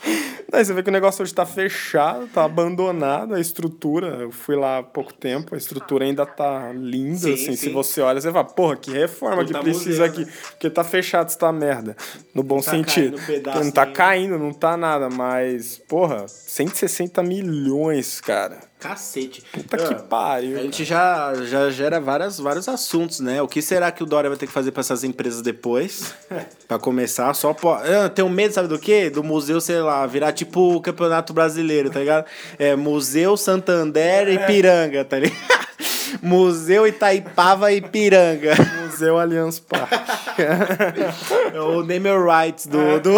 Aí 0.53 0.65
você 0.65 0.73
vê 0.73 0.83
que 0.83 0.89
o 0.89 0.93
negócio 0.93 1.23
hoje 1.23 1.35
tá 1.35 1.45
fechado, 1.45 2.27
tá 2.29 2.45
abandonado 2.45 3.35
a 3.35 3.41
estrutura. 3.41 4.07
Eu 4.21 4.31
fui 4.31 4.57
lá 4.57 4.79
há 4.79 4.83
pouco 4.83 5.13
tempo, 5.13 5.55
a 5.55 5.59
estrutura 5.59 6.05
ainda 6.05 6.25
tá 6.25 6.73
linda, 6.73 7.19
sim, 7.19 7.35
assim. 7.35 7.45
Sim. 7.47 7.57
Se 7.57 7.69
você 7.71 8.01
olha, 8.01 8.21
você 8.21 8.31
fala, 8.31 8.45
porra, 8.45 8.77
que 8.77 8.91
reforma 8.91 9.45
que 9.45 9.53
precisa 9.53 10.05
museu, 10.05 10.05
aqui. 10.05 10.25
Né? 10.25 10.33
Porque 10.51 10.71
tá 10.71 10.85
fechado 10.85 11.27
essa 11.27 11.53
merda. 11.53 11.97
No 12.35 12.43
bom 12.43 12.61
tá 12.61 12.71
sentido. 12.71 13.19
Não 13.57 13.71
tá 13.71 13.87
caindo, 13.87 14.39
não 14.39 14.53
tá 14.53 14.77
nada, 14.77 15.11
mas, 15.11 15.79
porra, 15.89 16.27
160 16.29 17.23
milhões, 17.23 18.21
cara. 18.21 18.59
Cacete. 18.79 19.43
Puta 19.53 19.77
que 19.79 19.95
pariu. 20.03 20.59
A 20.59 20.63
gente 20.63 20.85
já, 20.85 21.33
já 21.45 21.71
gera 21.71 21.99
várias, 21.99 22.39
vários 22.39 22.69
assuntos, 22.69 23.21
né? 23.21 23.41
O 23.41 23.49
que 23.49 23.63
será 23.63 23.91
que 23.91 24.03
o 24.03 24.07
Dória 24.07 24.29
vai 24.29 24.39
ter 24.39 24.47
que 24.47 24.53
fazer 24.53 24.71
para 24.71 24.81
essas 24.81 25.03
empresas 25.03 25.41
depois? 25.41 26.15
para 26.69 26.79
começar, 26.79 27.33
só 27.35 27.55
pô. 27.55 27.75
Eu 27.79 28.11
tenho 28.11 28.29
medo, 28.29 28.53
sabe 28.53 28.69
do 28.69 28.79
quê? 28.79 29.09
Do 29.09 29.25
museu, 29.25 29.61
sei 29.61 29.81
lá, 29.81 30.07
virar 30.07 30.33
tipo 30.33 30.77
o 30.77 30.81
Campeonato 30.81 31.33
Brasileiro, 31.33 31.91
tá 31.91 32.01
ligado? 32.01 32.27
É 32.59 32.77
Museu 32.77 33.37
Santander 33.37 34.29
e 34.29 34.39
Piranga, 34.47 35.05
tá 35.05 35.19
ligado? 35.19 35.67
Museu 36.23 36.87
Itaipava 36.87 37.73
e 37.73 37.81
Piranga. 37.81 38.55
Museu 38.83 39.19
Allianz 39.19 39.59
Parque. 39.59 39.97
É 41.53 41.61
o 41.61 41.83
Name 41.83 42.11
Rights 42.11 42.67
do... 42.67 43.01
do... 43.01 43.15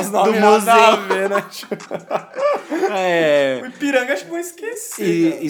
Uns 0.00 0.10
nomes 0.10 0.40
do 0.40 0.46
museu. 0.46 0.72
a 0.72 0.96
ver, 0.96 1.30
né? 1.30 1.44
É. 2.90 3.60
O 3.62 3.66
Ipiranga 3.66 4.12
acho 4.12 4.24
que 4.24 4.30
vou 4.30 4.38
esquecer. 4.38 5.06
E, 5.06 5.46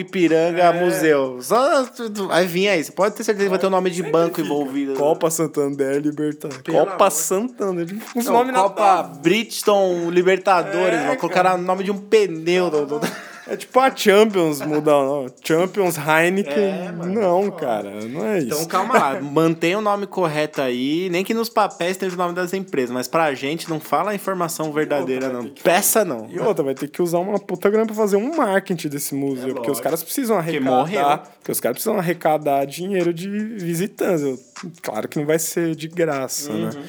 Ipiranga 0.00 0.62
é. 0.62 0.84
Museu. 0.84 1.38
Só, 1.42 1.86
vai 2.28 2.46
vir 2.46 2.68
aí. 2.68 2.84
Você 2.84 2.92
pode 2.92 3.14
ter 3.14 3.24
certeza 3.24 3.46
que 3.46 3.50
vai 3.50 3.58
ter 3.58 3.66
o 3.66 3.68
um 3.68 3.72
nome 3.72 3.90
de 3.90 4.02
banco 4.02 4.36
fica. 4.36 4.42
envolvido. 4.42 4.94
Copa 4.94 5.30
Santander 5.30 6.00
Libertadores. 6.00 6.62
Copa. 6.64 7.10
Santander. 7.10 7.86
Uns 8.14 8.26
nomes 8.26 8.54
Copa 8.54 9.02
Bridgestone 9.02 10.10
Libertadores. 10.10 11.00
É, 11.00 11.06
vai 11.06 11.16
colocar 11.16 11.54
o 11.54 11.58
nome 11.58 11.84
de 11.84 11.90
um 11.90 11.98
pneu. 11.98 12.70
Do, 12.70 12.86
do... 12.86 13.00
É 13.48 13.56
tipo 13.56 13.80
a 13.80 13.94
Champions 13.94 14.60
mudar 14.60 14.98
o 14.98 15.06
nome. 15.06 15.32
Champions 15.42 15.96
Heineken. 15.96 16.64
É, 16.64 16.92
mano, 16.92 17.14
não, 17.14 17.50
cara, 17.50 17.90
não 18.04 18.26
é 18.26 18.38
então, 18.40 18.58
isso. 18.58 18.62
Então 18.62 18.64
calma 18.66 18.94
lá, 18.94 19.20
mantenha 19.20 19.78
o 19.78 19.80
nome 19.80 20.06
correto 20.06 20.60
aí. 20.60 21.08
Nem 21.10 21.24
que 21.24 21.32
nos 21.32 21.48
papéis 21.48 21.92
esteja 21.92 22.14
o 22.14 22.18
nome 22.18 22.34
das 22.34 22.52
empresas, 22.52 22.90
mas 22.90 23.08
pra 23.08 23.32
gente 23.32 23.70
não 23.70 23.80
fala 23.80 24.10
a 24.10 24.14
informação 24.14 24.70
verdadeira, 24.70 25.30
não. 25.30 25.48
Que... 25.48 25.62
Peça 25.62 26.04
não. 26.04 26.28
E 26.30 26.38
outra, 26.38 26.62
vai 26.62 26.74
ter 26.74 26.88
que 26.88 27.00
usar 27.00 27.20
uma 27.20 27.38
puta 27.38 27.70
grana 27.70 27.86
pra 27.86 27.94
fazer 27.94 28.16
um 28.16 28.36
marketing 28.36 28.88
desse 28.88 29.14
museu. 29.14 29.50
É 29.50 29.54
porque 29.54 29.70
os 29.70 29.80
caras 29.80 30.02
precisam 30.02 30.36
arrecadar. 30.36 31.22
Porque 31.38 31.52
os 31.52 31.60
caras 31.60 31.76
precisam 31.76 31.98
arrecadar 31.98 32.66
dinheiro 32.66 33.14
de 33.14 33.28
visitantes. 33.28 34.52
Claro 34.82 35.08
que 35.08 35.18
não 35.18 35.24
vai 35.24 35.38
ser 35.38 35.74
de 35.74 35.88
graça, 35.88 36.52
né? 36.52 36.58
uhum. 36.58 36.80
né? 36.80 36.82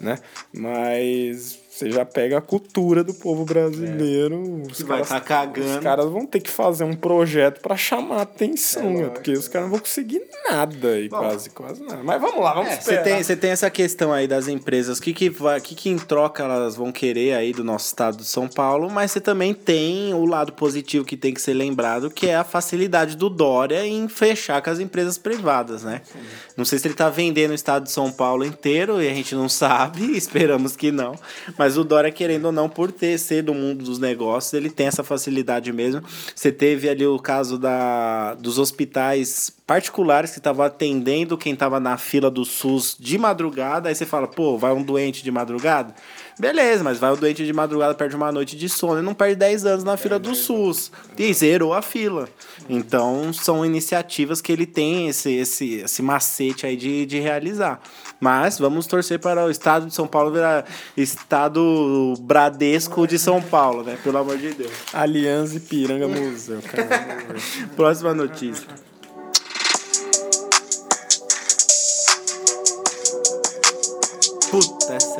né? 0.00 0.18
Mas 0.52 1.65
você 1.76 1.90
já 1.90 2.04
pega 2.06 2.38
a 2.38 2.40
cultura 2.40 3.04
do 3.04 3.12
povo 3.12 3.44
brasileiro. 3.44 4.62
Os 4.70 4.78
Que 4.78 4.84
vai 4.84 4.98
caras, 5.02 5.08
tá 5.08 5.20
cagando. 5.20 5.68
Os 5.68 5.76
caras 5.82 6.06
vão 6.06 6.26
ter 6.26 6.40
que 6.40 6.50
fazer 6.50 6.84
um 6.84 6.94
projeto 6.94 7.60
pra 7.60 7.76
chamar 7.76 8.22
atenção, 8.22 8.90
né? 8.94 9.08
Porque 9.10 9.32
os 9.32 9.46
caras 9.48 9.66
não 9.66 9.72
vão 9.72 9.80
conseguir 9.80 10.22
nada 10.48 10.88
aí, 10.88 11.08
quase, 11.08 11.50
quase 11.50 11.82
nada. 11.82 12.02
Mas 12.02 12.20
vamos 12.20 12.42
lá, 12.42 12.54
vamos 12.54 12.70
É, 12.70 12.74
você 12.74 12.78
esperar. 12.80 13.04
tem, 13.04 13.22
você 13.22 13.36
tem 13.36 13.50
essa 13.50 13.70
questão 13.70 14.12
aí 14.12 14.26
das 14.26 14.48
empresas, 14.48 14.98
o 14.98 15.02
que 15.02 15.12
que, 15.12 15.28
vai, 15.30 15.60
que 15.60 15.74
que 15.74 15.90
em 15.90 15.98
troca 15.98 16.42
elas 16.44 16.76
vão 16.76 16.90
querer 16.90 17.34
aí 17.34 17.52
do 17.52 17.62
nosso 17.62 17.86
estado 17.88 18.16
de 18.16 18.24
São 18.24 18.48
Paulo, 18.48 18.90
mas 18.90 19.10
você 19.12 19.20
também 19.20 19.52
tem 19.52 20.14
o 20.14 20.24
lado 20.24 20.52
positivo 20.54 21.04
que 21.04 21.16
tem 21.16 21.34
que 21.34 21.40
ser 21.42 21.52
lembrado, 21.54 22.10
que 22.10 22.26
é 22.28 22.36
a 22.36 22.44
facilidade 22.44 23.16
do 23.16 23.28
Dória 23.28 23.86
em 23.86 24.08
fechar 24.08 24.62
com 24.62 24.70
as 24.70 24.78
empresas 24.80 25.18
privadas, 25.18 25.82
né? 25.82 26.00
Não 26.56 26.64
sei 26.64 26.78
se 26.78 26.86
ele 26.88 26.94
tá 26.94 27.10
vendendo 27.10 27.50
o 27.50 27.54
estado 27.54 27.84
de 27.84 27.90
São 27.90 28.10
Paulo 28.10 28.44
inteiro, 28.44 29.02
e 29.02 29.08
a 29.08 29.12
gente 29.14 29.34
não 29.34 29.48
sabe, 29.50 30.16
esperamos 30.16 30.74
que 30.76 30.90
não, 30.90 31.14
mas 31.58 31.65
o 31.74 31.84
Dória, 31.84 32.12
querendo 32.12 32.44
ou 32.44 32.52
não, 32.52 32.68
por 32.68 32.92
ter 32.92 33.18
ser 33.18 33.42
do 33.42 33.54
mundo 33.54 33.82
dos 33.82 33.98
negócios, 33.98 34.52
ele 34.52 34.68
tem 34.68 34.86
essa 34.86 35.02
facilidade 35.02 35.72
mesmo. 35.72 36.02
Você 36.34 36.52
teve 36.52 36.86
ali 36.86 37.06
o 37.06 37.18
caso 37.18 37.58
da, 37.58 38.34
dos 38.34 38.58
hospitais 38.58 39.50
particulares 39.66 40.32
que 40.32 40.38
estavam 40.38 40.66
atendendo 40.66 41.38
quem 41.38 41.54
estava 41.54 41.80
na 41.80 41.96
fila 41.96 42.30
do 42.30 42.44
SUS 42.44 42.96
de 43.00 43.16
madrugada, 43.16 43.88
aí 43.88 43.94
você 43.94 44.04
fala, 44.04 44.28
pô, 44.28 44.58
vai 44.58 44.72
um 44.72 44.82
doente 44.82 45.24
de 45.24 45.30
madrugada? 45.30 45.94
Beleza, 46.38 46.84
mas 46.84 46.98
vai 46.98 47.10
o 47.10 47.16
doente 47.16 47.46
de 47.46 47.52
madrugada, 47.52 47.94
perde 47.94 48.14
uma 48.14 48.30
noite 48.30 48.56
de 48.56 48.68
sono 48.68 49.00
e 49.00 49.02
não 49.02 49.14
perde 49.14 49.36
10 49.36 49.64
anos 49.64 49.84
na 49.84 49.96
fila 49.96 50.18
do 50.18 50.34
SUS. 50.34 50.92
E 51.16 51.32
zerou 51.32 51.72
a 51.72 51.80
fila. 51.80 52.28
Então, 52.68 53.32
são 53.32 53.64
iniciativas 53.64 54.42
que 54.42 54.52
ele 54.52 54.66
tem 54.66 55.08
esse, 55.08 55.32
esse, 55.32 55.76
esse 55.76 56.02
macete 56.02 56.66
aí 56.66 56.76
de, 56.76 57.06
de 57.06 57.18
realizar. 57.20 57.80
Mas 58.20 58.58
vamos 58.58 58.86
torcer 58.86 59.18
para 59.18 59.46
o 59.46 59.50
estado 59.50 59.86
de 59.86 59.94
São 59.94 60.06
Paulo 60.06 60.30
virar 60.30 60.66
estado 60.94 62.14
Bradesco 62.20 63.06
de 63.06 63.18
São 63.18 63.40
Paulo, 63.40 63.82
né? 63.82 63.98
Pelo 64.04 64.18
amor 64.18 64.36
de 64.36 64.52
Deus. 64.52 64.72
Aliança 64.92 65.56
e 65.56 65.60
Piranga 65.60 66.06
Museu, 66.06 66.60
cara. 66.60 67.24
Próxima 67.74 68.12
notícia. 68.12 68.66
Puta, 74.50 74.94
essa. 74.94 75.15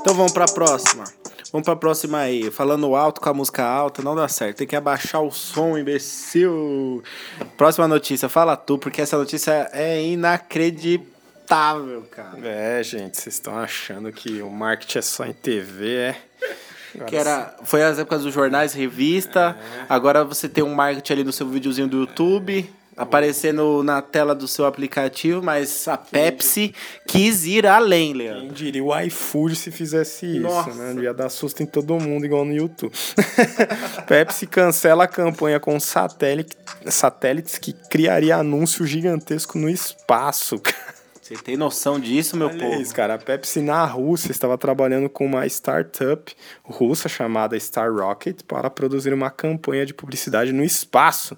Então 0.00 0.14
vamos 0.14 0.32
pra 0.32 0.46
próxima. 0.46 1.04
Vamos 1.52 1.64
pra 1.64 1.76
próxima 1.76 2.18
aí. 2.18 2.50
Falando 2.50 2.94
alto 2.94 3.20
com 3.20 3.28
a 3.28 3.34
música 3.34 3.64
alta, 3.64 4.02
não 4.02 4.14
dá 4.14 4.28
certo. 4.28 4.58
Tem 4.58 4.66
que 4.66 4.76
abaixar 4.76 5.22
o 5.22 5.30
som, 5.30 5.76
imbecil. 5.76 7.02
Próxima 7.56 7.86
notícia, 7.86 8.28
fala 8.28 8.56
tu, 8.56 8.78
porque 8.78 9.02
essa 9.02 9.18
notícia 9.18 9.68
é 9.72 10.02
inacreditável, 10.02 12.02
cara. 12.10 12.38
É, 12.42 12.82
gente, 12.82 13.18
vocês 13.18 13.34
estão 13.34 13.58
achando 13.58 14.10
que 14.12 14.40
o 14.40 14.48
marketing 14.48 14.98
é 14.98 15.02
só 15.02 15.26
em 15.26 15.32
TV, 15.32 15.96
é? 15.96 16.16
Que 17.06 17.14
era, 17.14 17.54
foi 17.62 17.82
as 17.82 17.98
épocas 17.98 18.22
dos 18.22 18.32
jornais, 18.32 18.72
revista. 18.72 19.56
Agora 19.88 20.24
você 20.24 20.48
tem 20.48 20.64
um 20.64 20.74
marketing 20.74 21.12
ali 21.12 21.24
no 21.24 21.32
seu 21.32 21.46
videozinho 21.46 21.86
do 21.86 21.98
YouTube, 21.98 22.68
aparecendo 23.00 23.82
na 23.82 24.02
tela 24.02 24.34
do 24.34 24.46
seu 24.46 24.66
aplicativo, 24.66 25.42
mas 25.42 25.88
a 25.88 25.96
Pepsi 25.96 26.74
quis 27.06 27.46
ir 27.46 27.66
além, 27.66 28.12
Leandro. 28.12 28.42
Quem 28.42 28.52
diria 28.52 28.84
o 28.84 29.00
iFood 29.00 29.56
se 29.56 29.70
fizesse 29.70 30.26
isso, 30.26 30.40
Nossa. 30.40 30.74
né? 30.74 31.02
Ia 31.02 31.14
dar 31.14 31.30
susto 31.30 31.62
em 31.62 31.66
todo 31.66 31.98
mundo, 31.98 32.26
igual 32.26 32.44
no 32.44 32.52
YouTube. 32.52 32.92
Pepsi 34.06 34.46
cancela 34.46 35.04
a 35.04 35.08
campanha 35.08 35.58
com 35.58 35.80
satélite, 35.80 36.54
satélites 36.86 37.56
que 37.56 37.72
criaria 37.72 38.36
anúncio 38.36 38.86
gigantesco 38.86 39.58
no 39.58 39.70
espaço, 39.70 40.58
cara. 40.60 41.00
Você 41.22 41.36
tem 41.36 41.56
noção 41.56 41.98
disso, 41.98 42.36
meu 42.36 42.48
Olha 42.48 42.58
povo? 42.58 42.82
isso, 42.82 42.92
cara. 42.92 43.14
A 43.14 43.18
Pepsi 43.18 43.60
na 43.60 43.84
Rússia 43.84 44.32
estava 44.32 44.58
trabalhando 44.58 45.08
com 45.08 45.24
uma 45.24 45.46
startup 45.46 46.34
russa 46.64 47.08
chamada 47.08 47.58
Star 47.58 47.94
Rocket 47.94 48.42
para 48.42 48.68
produzir 48.68 49.14
uma 49.14 49.30
campanha 49.30 49.86
de 49.86 49.94
publicidade 49.94 50.52
no 50.52 50.64
espaço. 50.64 51.36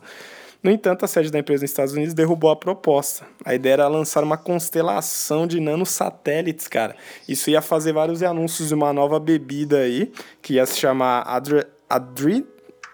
No 0.63 0.71
entanto, 0.71 1.05
a 1.05 1.09
sede 1.09 1.31
da 1.31 1.41
empresa 1.41 1.63
nos 1.63 1.71
Estados 1.71 1.93
Unidos 1.93 2.15
derrubou 2.15 2.49
a 2.51 2.55
proposta. 2.57 3.27
A 3.45 3.53
ideia 3.55 3.73
era 3.73 3.89
lançar 3.89 4.23
uma 4.23 4.37
constelação 4.37 5.45
de 5.47 5.59
nanosatélites, 5.59 6.69
cara. 6.69 6.95
Isso 7.29 7.51
ia 7.51 7.61
fazer 7.61 7.93
vários 7.93 8.23
anúncios 8.23 8.69
de 8.69 8.75
uma 8.75 8.93
nova 8.93 9.19
bebida 9.19 9.79
aí, 9.79 10.13
que 10.41 10.55
ia 10.55 10.67
se 10.67 10.79
chamar 10.79 11.23
Adre 11.23 11.67
Adre 11.91 12.47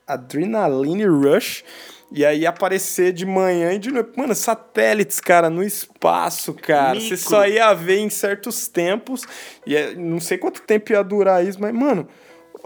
Adrenaline 0.06 1.04
Rush. 1.06 1.62
E 2.10 2.24
aí 2.24 2.46
aparecer 2.46 3.12
de 3.12 3.26
manhã 3.26 3.74
e 3.74 3.78
de 3.78 3.90
noite. 3.90 4.12
Mano, 4.16 4.34
satélites, 4.34 5.20
cara, 5.20 5.50
no 5.50 5.62
espaço, 5.62 6.54
cara. 6.54 6.98
Você 6.98 7.16
Mico. 7.16 7.28
só 7.28 7.46
ia 7.46 7.74
ver 7.74 7.98
em 7.98 8.08
certos 8.08 8.66
tempos. 8.66 9.26
E 9.66 9.76
é- 9.76 9.94
não 9.94 10.18
sei 10.18 10.38
quanto 10.38 10.62
tempo 10.62 10.90
ia 10.90 11.02
durar 11.04 11.46
isso, 11.46 11.60
mas, 11.60 11.74
mano, 11.74 12.08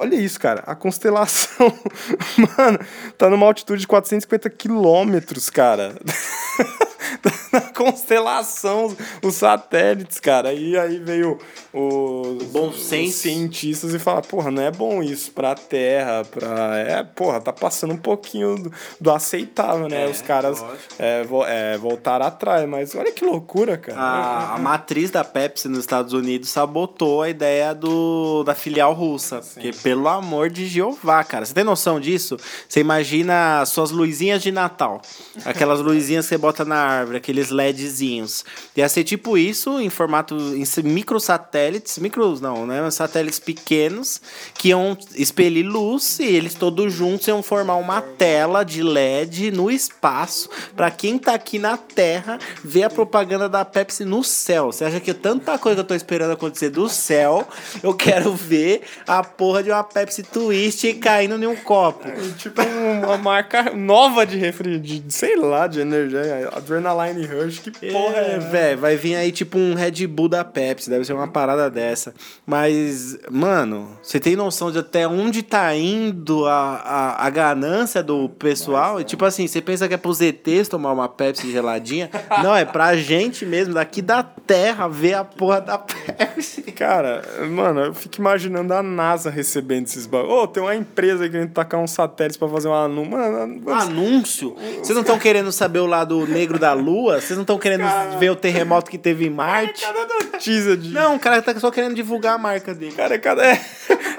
olha 0.02 0.16
isso, 0.16 0.38
cara. 0.38 0.62
A 0.66 0.74
constelação, 0.74 1.72
mano, 2.58 2.78
tá 3.16 3.30
numa 3.30 3.46
altitude 3.46 3.82
de 3.82 3.86
450 3.86 4.50
quilômetros, 4.50 5.48
cara. 5.48 5.94
Na 7.52 7.60
constelação, 7.60 8.96
os 9.22 9.34
satélites, 9.34 10.18
cara. 10.20 10.52
E 10.52 10.76
aí 10.78 10.98
veio 10.98 11.38
os, 11.72 12.42
Bom 12.44 12.68
os 12.68 12.82
cientistas 13.12 13.94
e 13.94 13.98
falaram, 13.98 14.26
porra, 14.28 14.50
não 14.50 14.62
é 14.62 14.70
bom 14.70 15.02
isso 15.02 15.30
pra 15.32 15.54
Terra, 15.54 16.24
pra... 16.24 16.78
É, 16.78 17.02
porra, 17.02 17.40
tá 17.40 17.52
passando 17.52 17.94
um 17.94 17.98
pouquinho 17.98 18.56
do, 18.56 18.72
do 19.00 19.10
aceitável, 19.10 19.88
né? 19.88 20.06
É, 20.06 20.08
os 20.10 20.20
caras 20.22 20.64
é, 20.98 21.22
vo- 21.24 21.44
é, 21.46 21.76
voltaram 21.78 22.26
atrás, 22.26 22.68
mas 22.68 22.94
olha 22.94 23.12
que 23.12 23.24
loucura, 23.24 23.76
cara. 23.76 23.98
A, 24.00 24.54
a 24.54 24.58
matriz 24.58 25.10
da 25.10 25.24
Pepsi 25.24 25.68
nos 25.68 25.80
Estados 25.80 26.12
Unidos 26.12 26.48
sabotou 26.50 27.22
a 27.22 27.28
ideia 27.28 27.74
do, 27.74 28.42
da 28.44 28.54
filial 28.54 28.92
russa. 28.92 29.40
Porque, 29.54 29.72
pelo 29.82 30.08
amor 30.08 30.50
de 30.50 30.66
Jeová, 30.66 31.22
cara. 31.24 31.44
Você 31.44 31.54
tem 31.54 31.64
noção 31.64 32.00
disso? 32.00 32.36
Você 32.68 32.80
imagina 32.80 33.64
suas 33.66 33.90
luzinhas 33.90 34.42
de 34.42 34.50
Natal. 34.52 35.00
Aquelas 35.44 35.80
luzinhas 35.80 36.24
que 36.26 36.30
você 36.30 36.38
bota 36.38 36.64
na 36.64 36.91
árvore, 36.92 37.18
aqueles 37.18 37.50
LEDzinhos. 37.50 38.44
Ia 38.76 38.88
ser 38.88 39.04
tipo 39.04 39.36
isso, 39.36 39.80
em 39.80 39.90
formato. 39.90 40.36
em 40.36 40.64
microsatélites. 40.82 41.98
Micros 41.98 42.40
não, 42.40 42.66
né? 42.66 42.90
Satélites 42.90 43.38
pequenos 43.38 44.20
que 44.54 44.68
iam 44.68 44.96
expelir 45.14 45.66
luz 45.66 46.18
e 46.18 46.24
eles 46.24 46.54
todos 46.54 46.92
juntos 46.92 47.26
iam 47.28 47.42
formar 47.42 47.76
uma 47.76 48.00
tela 48.00 48.64
de 48.64 48.82
LED 48.82 49.50
no 49.50 49.70
espaço 49.70 50.48
para 50.76 50.90
quem 50.90 51.18
tá 51.18 51.34
aqui 51.34 51.58
na 51.58 51.76
Terra 51.76 52.38
ver 52.62 52.84
a 52.84 52.90
propaganda 52.90 53.48
da 53.48 53.64
Pepsi 53.64 54.04
no 54.04 54.22
céu. 54.22 54.72
Você 54.72 54.84
acha 54.84 55.00
que 55.00 55.12
tanta 55.14 55.58
coisa 55.58 55.76
que 55.76 55.80
eu 55.80 55.88
tô 55.88 55.94
esperando 55.94 56.32
acontecer 56.32 56.70
do 56.70 56.88
céu, 56.88 57.46
eu 57.82 57.94
quero 57.94 58.34
ver 58.34 58.82
a 59.06 59.22
porra 59.22 59.62
de 59.62 59.70
uma 59.70 59.84
Pepsi 59.84 60.22
Twist 60.22 60.92
caindo 60.94 61.42
em 61.42 61.46
um 61.46 61.56
copo. 61.56 62.08
Tipo 62.38 62.62
uma 62.62 63.16
marca 63.16 63.72
nova 63.74 64.26
de 64.26 64.36
refri, 64.36 64.78
de, 64.78 65.04
sei 65.08 65.36
lá, 65.36 65.66
de 65.66 65.80
energia. 65.80 66.50
Adrenaline 66.82 67.26
Rush, 67.26 67.60
que 67.60 67.70
porra 67.70 68.16
é, 68.16 68.34
É, 68.34 68.38
velho, 68.38 68.78
vai 68.78 68.96
vir 68.96 69.14
aí 69.14 69.30
tipo 69.30 69.58
um 69.58 69.74
Red 69.74 70.06
Bull 70.06 70.28
da 70.28 70.44
Pepsi, 70.44 70.90
deve 70.90 71.04
ser 71.04 71.12
uma 71.12 71.28
parada 71.28 71.70
dessa. 71.70 72.14
Mas, 72.44 73.18
mano, 73.30 73.96
você 74.02 74.18
tem 74.18 74.36
noção 74.36 74.70
de 74.70 74.78
até 74.78 75.06
onde 75.06 75.42
tá 75.42 75.74
indo 75.74 76.46
a, 76.46 76.76
a, 76.76 77.26
a 77.26 77.30
ganância 77.30 78.02
do 78.02 78.28
pessoal? 78.28 79.00
E, 79.00 79.04
tipo 79.04 79.24
assim, 79.24 79.46
você 79.46 79.60
pensa 79.60 79.88
que 79.88 79.94
é 79.94 79.96
pros 79.96 80.20
ETs 80.20 80.68
tomar 80.68 80.92
uma 80.92 81.08
Pepsi 81.08 81.50
geladinha? 81.50 82.10
Não, 82.42 82.54
é 82.54 82.64
pra 82.64 82.96
gente 82.96 83.46
mesmo, 83.46 83.74
daqui 83.74 84.02
da 84.02 84.22
Terra, 84.22 84.88
ver 84.88 85.14
a 85.14 85.24
porra 85.24 85.60
da 85.60 85.78
Pepsi. 85.78 86.62
Cara, 86.72 87.22
mano, 87.50 87.80
eu 87.80 87.94
fico 87.94 88.16
imaginando 88.18 88.74
a 88.74 88.82
NASA 88.82 89.30
recebendo 89.30 89.86
esses 89.86 90.06
bagulho. 90.06 90.32
Ô, 90.32 90.46
tem 90.48 90.62
uma 90.62 90.74
empresa 90.74 91.28
que 91.28 91.36
a 91.36 91.40
gente 91.40 91.52
tacar 91.52 91.80
uns 91.80 91.92
satélites 91.92 92.36
pra 92.36 92.48
fazer 92.48 92.68
um 92.68 92.74
anúncio. 92.74 93.12
Mano, 93.12 93.70
Anúncio? 93.70 94.56
Vocês 94.78 94.90
não 94.90 95.02
estão 95.02 95.18
querendo 95.18 95.52
saber 95.52 95.80
o 95.80 95.86
lado 95.86 96.26
negro 96.26 96.58
da 96.58 96.71
Lua? 96.72 97.20
Vocês 97.20 97.32
não 97.32 97.42
estão 97.42 97.58
querendo 97.58 97.84
ver 98.18 98.30
o 98.30 98.36
terremoto 98.36 98.90
que 98.90 98.98
teve 98.98 99.26
em 99.26 99.30
Marte? 99.30 99.82
cada 99.82 100.06
notícia 100.06 100.76
de. 100.76 100.90
Não, 100.90 101.16
o 101.16 101.18
cara 101.18 101.40
tá 101.42 101.58
só 101.58 101.70
querendo 101.70 101.94
divulgar 101.94 102.34
a 102.34 102.38
marca 102.38 102.74
dele. 102.74 102.92
Cara, 102.92 103.14
é 103.14 103.18
cada, 103.18 103.44
é, 103.46 103.60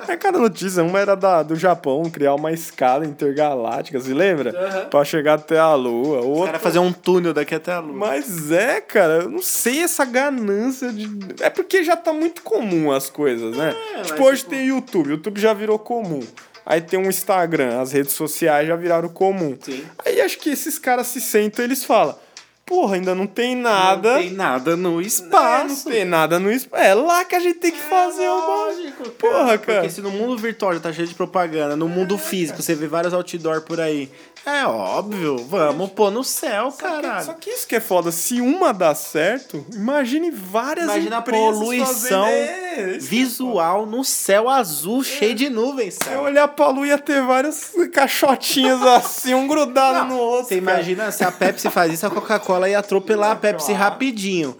é 0.07 0.17
cada 0.17 0.37
notícia. 0.39 0.83
Uma 0.83 0.99
era 0.99 1.15
da, 1.15 1.43
do 1.43 1.55
Japão, 1.55 2.03
criar 2.09 2.33
uma 2.35 2.51
escada 2.51 3.05
intergaláctica, 3.05 3.99
se 3.99 4.13
lembra? 4.13 4.51
Aham. 4.51 4.85
Pra 4.89 5.03
chegar 5.05 5.35
até 5.35 5.57
a 5.59 5.73
Lua. 5.75 6.21
O 6.21 6.29
Outra 6.29 6.45
cara 6.53 6.59
fazer 6.59 6.79
um 6.79 6.91
túnel 6.91 7.33
daqui 7.33 7.55
até 7.55 7.73
a 7.73 7.79
Lua. 7.79 7.93
Mas 7.95 8.51
é, 8.51 8.81
cara, 8.81 9.23
eu 9.23 9.29
não 9.29 9.41
sei 9.41 9.81
essa 9.83 10.05
ganância 10.05 10.91
de. 10.91 11.09
É 11.41 11.49
porque 11.49 11.83
já 11.83 11.95
tá 11.95 12.13
muito 12.13 12.41
comum 12.41 12.91
as 12.91 13.09
coisas, 13.09 13.55
né? 13.55 13.73
mas 13.97 14.07
tipo, 14.07 14.23
hoje 14.23 14.39
tipo- 14.39 14.51
tem 14.51 14.67
YouTube, 14.67 15.09
YouTube 15.09 15.39
já 15.39 15.53
virou 15.53 15.77
comum. 15.79 16.21
Aí 16.65 16.79
tem 16.79 16.97
um 16.97 17.09
Instagram, 17.09 17.81
as 17.81 17.91
redes 17.91 18.13
sociais 18.13 18.65
já 18.67 18.75
viraram 18.77 19.09
comum. 19.09 19.57
Sim. 19.61 19.83
Aí 20.05 20.21
acho 20.21 20.37
que 20.39 20.49
esses 20.49 20.79
caras 20.79 21.07
se 21.07 21.19
sentam 21.19 21.63
e 21.63 21.67
eles 21.67 21.83
falam: 21.83 22.15
porra, 22.65 22.95
ainda 22.95 23.13
não 23.15 23.27
tem 23.27 23.55
nada. 23.55 24.13
Não 24.13 24.19
tem 24.21 24.31
nada 24.31 24.75
no 24.75 25.01
É, 25.01 25.03
espaço. 25.05 25.85
não 25.85 25.91
tem 25.95 26.05
nada 26.05 26.39
no 26.39 26.51
espaço. 26.51 26.83
É 26.83 26.93
lá 26.93 27.23
que 27.25 27.35
a 27.35 27.39
gente 27.39 27.59
tem 27.59 27.71
que 27.71 27.79
fazer 27.79 28.27
o 28.27 28.35
Lógico, 28.35 29.09
Porra, 29.11 29.57
cara. 29.57 29.79
Porque 29.81 29.89
se 29.89 30.01
no 30.01 30.11
mundo 30.11 30.37
virtual 30.37 30.73
já 30.73 30.79
tá 30.79 30.91
cheio 30.93 31.07
de 31.07 31.13
propaganda, 31.15 31.75
no 31.75 31.87
mundo 31.89 32.17
físico 32.17 32.61
você 32.61 32.73
vê 32.75 32.87
vários 32.87 33.13
outdoor 33.13 33.61
por 33.61 33.79
aí. 33.79 34.09
É 34.45 34.65
óbvio, 34.65 35.37
vamos 35.37 35.91
pôr 35.91 36.11
no 36.11 36.21
céu, 36.21 36.69
caralho. 36.73 37.25
Só 37.25 37.31
que 37.33 37.49
isso 37.49 37.65
que 37.65 37.77
é 37.77 37.79
foda, 37.79 38.11
se 38.11 38.41
uma 38.41 38.73
dá 38.73 38.93
certo, 38.93 39.65
imagine 39.73 40.31
várias 40.31 40.83
Imagina 40.85 41.17
a 41.19 41.21
poluição 41.21 42.25
fazendo- 42.25 42.25
É, 42.25 42.97
visual 42.99 43.85
no 43.85 44.03
céu 44.03 44.49
azul, 44.49 45.01
cheio 45.01 45.33
de 45.33 45.49
nuvens, 45.49 45.93
Se 45.93 46.03
eu 46.09 46.15
cara. 46.15 46.21
olhar 46.23 46.47
pra 46.49 46.67
lua 46.67 46.87
ia 46.87 46.97
ter 46.97 47.21
várias 47.21 47.71
caixotinhas 47.93 48.81
assim, 48.81 49.33
um 49.33 49.47
grudado 49.47 50.09
no 50.09 50.17
outro. 50.17 50.49
Você 50.49 50.59
cara. 50.59 50.77
imagina 50.77 51.09
se 51.11 51.23
a 51.23 51.31
Pepsi 51.31 51.69
faz 51.69 51.93
isso, 51.93 52.05
a 52.05 52.09
Coca-Cola 52.09 52.52
ia 52.69 52.79
atropelar 52.79 53.31
a 53.31 53.35
Pepsi 53.35 53.73
rapidinho. 53.73 54.57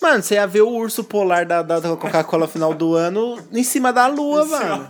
Mano, 0.00 0.22
você 0.22 0.34
ia 0.34 0.46
ver 0.46 0.60
o 0.60 0.68
urso 0.68 1.02
polar 1.02 1.44
da, 1.46 1.62
da 1.62 1.80
Coca-Cola 1.80 2.46
no 2.46 2.52
final 2.52 2.74
do 2.74 2.94
ano 2.94 3.38
em 3.52 3.64
cima 3.64 3.92
da 3.92 4.06
lua, 4.06 4.44
mano. 4.44 4.88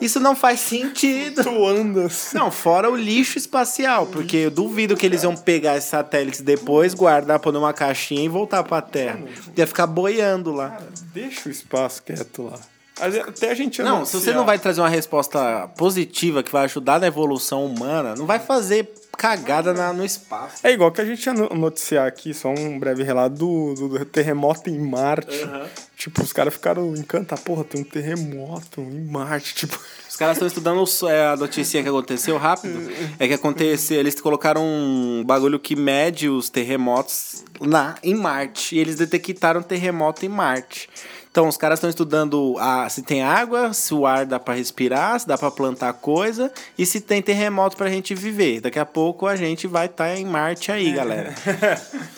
Isso 0.00 0.20
não 0.20 0.36
faz 0.36 0.60
sentido. 0.60 1.42
Tu 1.42 1.66
andas. 1.66 2.30
Não, 2.34 2.50
fora 2.50 2.90
o 2.90 2.94
lixo 2.94 3.38
espacial, 3.38 4.06
porque 4.06 4.36
eu 4.36 4.50
duvido 4.50 4.96
que 4.96 5.06
eles 5.06 5.22
iam 5.22 5.34
pegar 5.34 5.76
esses 5.76 5.88
satélites 5.88 6.42
depois, 6.42 6.92
guardar, 6.92 7.38
pôr 7.40 7.52
numa 7.52 7.72
caixinha 7.72 8.22
e 8.22 8.28
voltar 8.28 8.62
pra 8.62 8.82
Terra. 8.82 9.20
Ia 9.56 9.66
ficar 9.66 9.86
boiando 9.86 10.52
lá. 10.52 10.78
Deixa 11.14 11.48
o 11.48 11.52
espaço 11.52 12.02
quieto 12.02 12.42
lá. 12.42 12.58
Até 12.98 13.50
a 13.50 13.54
gente 13.54 13.82
Não, 13.82 14.06
se 14.06 14.18
você 14.18 14.32
não 14.32 14.46
vai 14.46 14.58
trazer 14.58 14.80
uma 14.80 14.88
resposta 14.88 15.68
positiva 15.76 16.42
que 16.42 16.50
vai 16.50 16.64
ajudar 16.64 16.98
na 16.98 17.06
evolução 17.06 17.66
humana, 17.66 18.14
não 18.16 18.24
vai 18.24 18.38
fazer 18.38 18.90
cagada 19.16 19.72
na- 19.72 19.92
no 19.92 20.04
espaço. 20.04 20.66
É 20.66 20.72
igual 20.72 20.90
que 20.92 21.00
a 21.00 21.04
gente 21.04 21.24
ia 21.24 21.32
no- 21.34 21.48
noticiar 21.50 22.06
aqui, 22.06 22.32
só 22.34 22.48
um 22.50 22.78
breve 22.78 23.02
relato 23.02 23.34
do, 23.36 23.74
do- 23.88 24.04
terremoto 24.04 24.68
em 24.70 24.78
Marte. 24.78 25.48
Tipo, 25.96 26.22
os 26.22 26.32
caras 26.32 26.52
ficaram 26.54 26.94
encantados. 26.94 27.42
Porra, 27.44 27.64
tem 27.64 27.80
um 27.80 27.84
terremoto 27.84 28.80
em 28.80 29.04
Marte. 29.04 29.54
Tipo, 29.66 29.78
Os 30.08 30.16
caras 30.16 30.36
estão 30.36 30.46
estudando 30.48 30.82
é, 31.10 31.26
a 31.26 31.36
notícia 31.36 31.82
que 31.82 31.88
aconteceu 31.88 32.38
rápido. 32.38 32.90
É 33.18 33.26
que 33.28 33.34
aconteceu, 33.34 33.98
eles 34.00 34.18
colocaram 34.20 34.62
um 34.64 35.22
bagulho 35.26 35.58
que 35.58 35.76
mede 35.76 36.28
os 36.28 36.48
terremotos 36.48 37.44
na 37.60 37.96
em 38.02 38.14
Marte. 38.14 38.76
E 38.76 38.78
eles 38.78 38.96
detectaram 38.96 39.62
terremoto 39.62 40.24
em 40.24 40.28
Marte. 40.30 40.88
Então 41.36 41.48
os 41.48 41.58
caras 41.58 41.76
estão 41.76 41.90
estudando 41.90 42.56
a, 42.58 42.88
se 42.88 43.02
tem 43.02 43.22
água, 43.22 43.70
se 43.74 43.92
o 43.92 44.06
ar 44.06 44.24
dá 44.24 44.40
pra 44.40 44.54
respirar, 44.54 45.20
se 45.20 45.28
dá 45.28 45.36
pra 45.36 45.50
plantar 45.50 45.92
coisa 45.92 46.50
e 46.78 46.86
se 46.86 46.98
tem 46.98 47.20
terremoto 47.20 47.76
pra 47.76 47.90
gente 47.90 48.14
viver. 48.14 48.62
Daqui 48.62 48.78
a 48.78 48.86
pouco 48.86 49.26
a 49.26 49.36
gente 49.36 49.66
vai 49.66 49.84
estar 49.84 50.16
em 50.16 50.24
Marte 50.24 50.72
aí, 50.72 50.90
galera. 50.92 51.34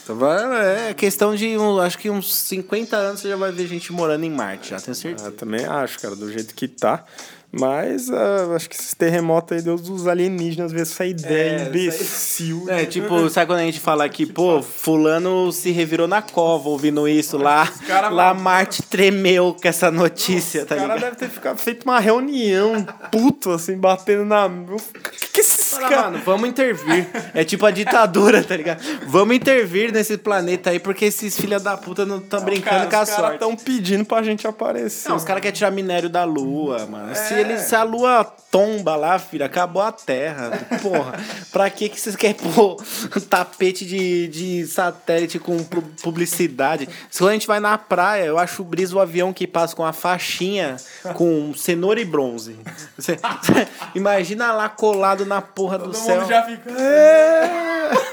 Então, 0.04 0.56
é 0.56 0.94
questão 0.94 1.34
de, 1.34 1.58
um, 1.58 1.78
acho 1.80 1.98
que 1.98 2.08
uns 2.08 2.34
50 2.34 2.96
anos 2.96 3.20
você 3.20 3.28
já 3.28 3.36
vai 3.36 3.52
ver 3.52 3.66
gente 3.66 3.92
morando 3.92 4.24
em 4.24 4.30
Marte, 4.30 4.70
já 4.70 4.80
tenho 4.80 4.94
certeza. 4.94 5.28
eu 5.28 5.32
também 5.32 5.66
acho, 5.66 6.00
cara, 6.00 6.16
do 6.16 6.32
jeito 6.32 6.54
que 6.54 6.66
tá. 6.66 7.04
Mas 7.50 8.10
ah, 8.10 8.52
acho 8.54 8.68
que 8.68 8.76
esses 8.76 8.92
terremotos 8.92 9.56
aí, 9.56 9.62
Deus 9.62 9.80
dos 9.80 10.06
alienígenas, 10.06 10.70
vê 10.70 10.82
essa 10.82 11.06
ideia 11.06 11.60
É, 11.62 11.66
imbecil. 11.66 12.66
É, 12.68 12.84
tipo, 12.84 13.28
sabe 13.30 13.46
quando 13.46 13.60
a 13.60 13.64
gente 13.64 13.80
fala 13.80 14.06
que, 14.08 14.26
pô, 14.26 14.60
fulano 14.62 15.50
se 15.50 15.70
revirou 15.70 16.06
na 16.06 16.20
cova 16.20 16.68
ouvindo 16.68 17.08
isso 17.08 17.38
lá. 17.38 17.66
cara 17.86 18.10
Lá 18.10 18.34
Marte 18.34 18.82
tremeu 18.82 19.56
com 19.60 19.66
essa 19.66 19.90
notícia, 19.90 20.62
O 20.62 20.66
tá 20.66 20.76
cara 20.76 20.94
ligado? 20.94 21.00
deve 21.00 21.16
ter 21.16 21.30
ficado 21.30 21.58
feito 21.58 21.84
uma 21.84 21.98
reunião, 21.98 22.86
puto, 23.10 23.50
assim, 23.50 23.78
batendo 23.78 24.26
na. 24.26 24.46
O 24.46 24.76
que, 25.10 25.28
que 25.32 25.42
Fala, 25.76 25.90
mano, 26.02 26.22
vamos 26.24 26.48
intervir. 26.48 27.06
É 27.34 27.44
tipo 27.44 27.64
a 27.66 27.70
ditadura, 27.70 28.42
tá 28.42 28.56
ligado? 28.56 28.80
Vamos 29.06 29.36
intervir 29.36 29.92
nesse 29.92 30.16
planeta 30.16 30.70
aí, 30.70 30.78
porque 30.78 31.04
esses 31.06 31.38
filha 31.38 31.58
da 31.60 31.76
puta 31.76 32.04
não 32.06 32.20
tá 32.20 32.40
brincando 32.40 32.88
com 32.88 32.96
a 32.96 33.02
os 33.02 33.08
caras 33.08 33.08
sorte. 33.10 33.32
estão 33.34 33.56
pedindo 33.56 34.04
pra 34.04 34.22
gente 34.22 34.46
aparecer. 34.46 35.08
Não, 35.08 35.16
os 35.16 35.24
caras 35.24 35.42
querem 35.42 35.54
tirar 35.56 35.70
minério 35.70 36.08
da 36.08 36.24
lua, 36.24 36.86
mano. 36.86 37.14
Se, 37.14 37.34
É. 37.34 37.40
eles, 37.40 37.60
se 37.62 37.74
a 37.74 37.82
lua 37.82 38.24
tomba 38.50 38.96
lá, 38.96 39.18
filho, 39.18 39.44
acabou 39.44 39.82
a 39.82 39.92
terra. 39.92 40.50
Porra, 40.82 41.14
pra 41.52 41.68
que, 41.70 41.88
que 41.88 42.00
vocês 42.00 42.16
querem 42.16 42.34
pôr 42.36 42.82
um 43.16 43.20
tapete 43.20 43.84
de, 43.84 44.28
de 44.28 44.66
satélite 44.66 45.38
com 45.38 45.62
pu- 45.64 45.82
publicidade? 46.02 46.88
Se 47.10 47.22
a 47.24 47.32
gente 47.32 47.46
vai 47.46 47.60
na 47.60 47.76
praia, 47.76 48.24
eu 48.24 48.38
acho 48.38 48.64
brisa 48.64 48.96
o 48.96 49.00
avião 49.00 49.32
que 49.32 49.46
passa 49.46 49.74
com 49.76 49.84
a 49.84 49.92
faixinha 49.92 50.76
com 51.14 51.52
cenoura 51.54 52.00
e 52.00 52.04
bronze. 52.04 52.56
Você- 52.96 53.18
você 53.42 53.68
imagina 53.94 54.52
lá 54.52 54.68
colado 54.68 55.26
na 55.26 55.42
porra 55.42 55.67
do 55.76 55.84
Todo 55.84 55.94
céu. 55.96 56.20
mundo 56.20 56.28
já 56.28 56.42
fica. 56.44 56.70
"É". 56.70 57.88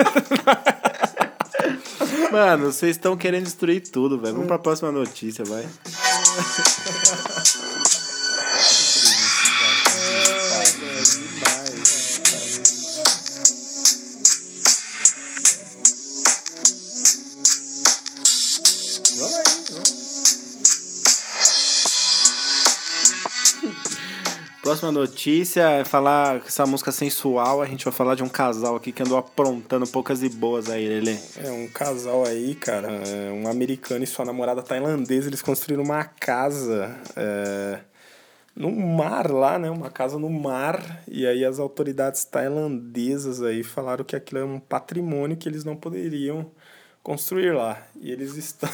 Mano, 2.32 2.72
vocês 2.72 2.96
estão 2.98 3.16
querendo 3.16 3.44
destruir 3.46 3.82
tudo, 3.82 4.20
velho. 4.20 4.34
Vamos 4.34 4.48
pra 4.48 4.60
próxima 4.60 4.92
notícia, 4.92 5.46
vai. 5.46 5.66
Próxima 24.66 24.92
notícia 24.92 25.62
é 25.70 25.86
falar 25.86 26.38
essa 26.38 26.66
música 26.66 26.92
sensual. 26.92 27.62
A 27.62 27.68
gente 27.68 27.86
vai 27.86 27.94
falar 27.94 28.16
de 28.16 28.24
um 28.24 28.28
casal 28.28 28.76
aqui 28.76 28.92
que 28.92 29.04
andou 29.04 29.16
aprontando 29.16 29.86
poucas 29.86 30.24
e 30.24 30.30
boas 30.30 30.72
aí, 30.72 30.88
Lelê. 30.88 31.20
É 31.38 31.52
um 31.52 31.68
casal 31.68 32.26
aí, 32.26 32.56
cara, 32.56 32.88
é, 32.92 33.32
um 33.32 33.48
americano 33.48 34.04
e 34.04 34.08
sua 34.08 34.26
namorada 34.26 34.64
tailandesa, 34.64 35.30
eles 35.30 35.44
construíram 35.44 35.84
uma 35.84 36.04
casa 36.04 36.98
é, 37.16 37.78
no 38.56 38.72
mar 38.72 39.30
lá, 39.30 39.60
né? 39.60 39.70
Uma 39.70 39.92
casa 39.92 40.18
no 40.18 40.32
mar. 40.32 41.04
E 41.08 41.28
aí 41.28 41.46
as 41.46 41.60
autoridades 41.60 42.26
tailandesas 42.26 43.44
aí 43.44 43.62
falaram 43.62 44.04
que 44.04 44.16
aquilo 44.16 44.42
é 44.42 44.46
um 44.46 44.60
patrimônio 44.60 45.38
que 45.38 45.48
eles 45.48 45.64
não 45.64 45.76
poderiam 45.76 46.50
construir 47.04 47.52
lá. 47.52 47.84
E 48.02 48.12
eles 48.12 48.34
estão 48.36 48.68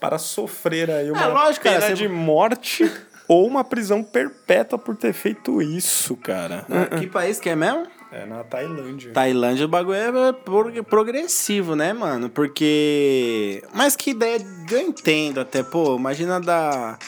para 0.00 0.18
sofrer 0.18 0.90
aí 0.90 1.12
uma 1.12 1.22
É, 1.22 1.26
lógico, 1.28 1.62
cara, 1.62 1.76
pena 1.80 1.94
você- 1.94 2.02
de 2.02 2.08
morte 2.08 2.90
ou 3.28 3.46
uma 3.46 3.64
prisão 3.64 4.02
perpétua 4.02 4.78
por 4.78 4.96
ter 4.96 5.12
feito 5.12 5.60
isso, 5.62 6.16
cara. 6.16 6.66
Que 6.98 7.06
país 7.06 7.38
que 7.40 7.48
é 7.48 7.56
mesmo? 7.56 7.86
É 8.12 8.24
na 8.24 8.44
Tailândia. 8.44 9.12
Tailândia 9.12 9.66
o 9.66 9.68
bagulho 9.68 9.96
é 9.98 10.32
pro- 10.32 10.84
progressivo, 10.84 11.74
né, 11.74 11.92
mano? 11.92 12.30
Porque. 12.30 13.62
Mas 13.74 13.96
que 13.96 14.10
ideia 14.10 14.38
eu 14.70 14.80
entendo 14.80 15.40
até, 15.40 15.62
pô, 15.62 15.96
imagina 15.96 16.40
dar. 16.40 16.98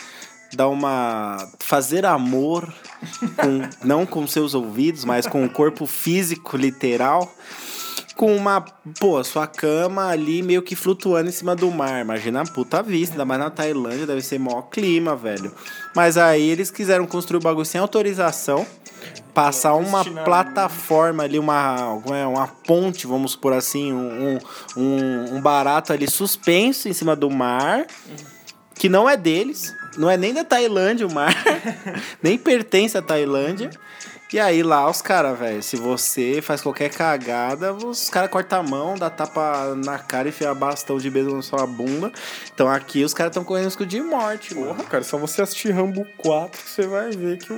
Dar 0.54 0.68
uma. 0.68 1.36
Fazer 1.60 2.04
amor, 2.06 2.66
com, 3.36 3.86
não 3.86 4.04
com 4.06 4.26
seus 4.26 4.54
ouvidos, 4.54 5.04
mas 5.04 5.26
com 5.26 5.44
o 5.44 5.48
corpo 5.50 5.86
físico 5.86 6.56
literal. 6.56 7.32
Com 8.18 8.34
uma, 8.34 8.60
pô, 8.98 9.22
sua 9.22 9.46
cama 9.46 10.08
ali 10.08 10.42
meio 10.42 10.60
que 10.60 10.74
flutuando 10.74 11.28
em 11.28 11.32
cima 11.32 11.54
do 11.54 11.70
mar. 11.70 12.00
Imagina 12.00 12.40
a 12.40 12.44
puta 12.44 12.82
vista, 12.82 13.14
ainda 13.14 13.24
mais 13.24 13.38
na 13.38 13.48
Tailândia, 13.48 14.08
deve 14.08 14.22
ser 14.22 14.40
maior 14.40 14.62
clima, 14.62 15.14
velho. 15.14 15.54
Mas 15.94 16.18
aí 16.18 16.50
eles 16.50 16.68
quiseram 16.68 17.06
construir 17.06 17.38
o 17.38 17.40
bagulho 17.40 17.64
sem 17.64 17.80
autorização, 17.80 18.66
passar 19.32 19.74
uma 19.74 20.04
plataforma 20.04 21.22
ali, 21.22 21.38
uma, 21.38 22.02
é, 22.12 22.26
uma 22.26 22.48
ponte, 22.48 23.06
vamos 23.06 23.36
por 23.36 23.52
assim, 23.52 23.92
um, 23.92 24.38
um, 24.76 25.36
um 25.36 25.40
barato 25.40 25.92
ali 25.92 26.10
suspenso 26.10 26.88
em 26.88 26.92
cima 26.92 27.14
do 27.14 27.30
mar, 27.30 27.86
que 28.74 28.88
não 28.88 29.08
é 29.08 29.16
deles, 29.16 29.72
não 29.96 30.10
é 30.10 30.16
nem 30.16 30.34
da 30.34 30.42
Tailândia 30.42 31.06
o 31.06 31.12
mar, 31.12 31.32
nem 32.20 32.36
pertence 32.36 32.98
à 32.98 33.02
Tailândia. 33.02 33.70
E 34.30 34.38
aí 34.38 34.62
lá 34.62 34.90
os 34.90 35.00
caras, 35.00 35.38
velho, 35.38 35.62
se 35.62 35.74
você 35.74 36.42
faz 36.42 36.60
qualquer 36.60 36.90
cagada, 36.90 37.72
os 37.72 38.10
caras 38.10 38.28
cortam 38.28 38.60
a 38.60 38.62
mão, 38.62 38.94
dá 38.94 39.08
tapa 39.08 39.74
na 39.74 39.98
cara 39.98 40.28
e 40.28 40.30
enfia 40.30 40.52
bastão 40.52 40.98
de 40.98 41.08
beijo 41.08 41.34
na 41.34 41.40
sua 41.40 41.66
bunda. 41.66 42.12
Então 42.52 42.68
aqui 42.68 43.02
os 43.02 43.14
caras 43.14 43.30
estão 43.30 43.42
correndo 43.42 43.64
risco 43.64 43.86
de 43.86 44.02
morte, 44.02 44.54
mano. 44.54 44.74
Porra, 44.74 44.84
cara, 44.84 45.02
só 45.02 45.16
você 45.16 45.40
assistir 45.40 45.70
Rambo 45.70 46.06
4 46.18 46.62
que 46.62 46.70
você 46.70 46.86
vai 46.86 47.10
ver 47.10 47.38
que 47.38 47.52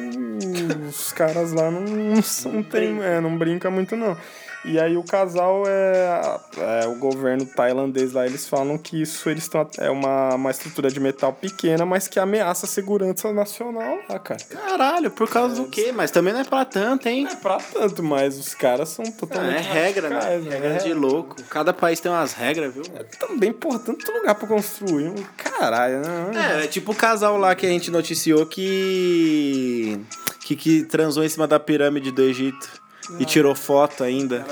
os 0.88 1.12
caras 1.12 1.52
lá 1.52 1.73
não, 1.73 1.81
não, 1.81 2.21
não 2.52 2.62
tem, 2.62 3.02
é, 3.02 3.21
não 3.21 3.37
brinca 3.37 3.68
muito 3.68 3.96
não. 3.96 4.16
E 4.65 4.79
aí 4.79 4.96
o 4.96 5.02
casal 5.02 5.63
é, 5.67 6.38
é 6.83 6.87
o 6.87 6.94
governo 6.96 7.46
tailandês 7.46 8.13
lá, 8.13 8.27
eles 8.27 8.46
falam 8.46 8.77
que 8.77 9.00
isso 9.00 9.31
eles 9.31 9.44
estão 9.44 9.67
é 9.79 9.90
uma, 9.90 10.35
uma 10.35 10.50
estrutura 10.50 10.90
de 10.90 11.00
metal 11.00 11.33
pequena, 11.33 11.87
mas 11.87 12.06
que 12.06 12.21
ameaça 12.21 12.67
a 12.67 12.69
segurança 12.69 13.33
nacional 13.33 13.98
lá, 14.08 14.19
cara. 14.19 14.40
Caralho, 14.50 15.11
por 15.11 15.29
causa 15.31 15.54
do 15.54 15.69
quê? 15.69 15.92
Mas 15.92 16.11
também 16.11 16.33
não 16.33 16.40
é 16.40 16.44
pra 16.44 16.65
tanto, 16.65 17.08
hein? 17.08 17.27
É 17.31 17.37
pra 17.37 17.56
tanto, 17.56 18.02
mas 18.02 18.38
os 18.38 18.54
caras 18.54 18.90
são 18.90 19.04
É 19.04 19.11
totalmente 19.11 19.67
regra, 19.67 20.08
né? 20.08 20.17
radicais, 20.17 20.44
Regra 20.44 20.79
de 20.79 20.94
louco. 20.94 21.37
Cada 21.48 21.73
país 21.73 21.98
tem 22.00 22.11
umas 22.13 22.35
regras, 22.35 22.75
viu? 22.75 22.83
Também, 23.19 23.52
porra, 23.52 23.79
tanto 23.79 24.13
lugar 24.13 24.35
pra 24.35 24.46
construir, 24.46 25.08
um 25.08 25.25
caralho, 25.37 26.00
né? 26.00 26.61
É, 26.61 26.65
é 26.65 26.67
tipo 26.67 26.92
o 26.92 26.94
casal 26.94 27.38
lá 27.38 27.54
que 27.54 27.65
a 27.65 27.69
gente 27.71 27.90
noticiou 27.90 28.44
que... 28.44 29.98
que. 30.40 30.54
que 30.54 30.83
transou 30.85 31.25
em 31.25 31.29
cima 31.29 31.46
da 31.46 31.58
pirâmide 31.58 32.11
do 32.13 32.23
Egito. 32.23 32.79
E 33.19 33.25
tirou 33.25 33.54
foto 33.54 34.04
ainda. 34.04 34.46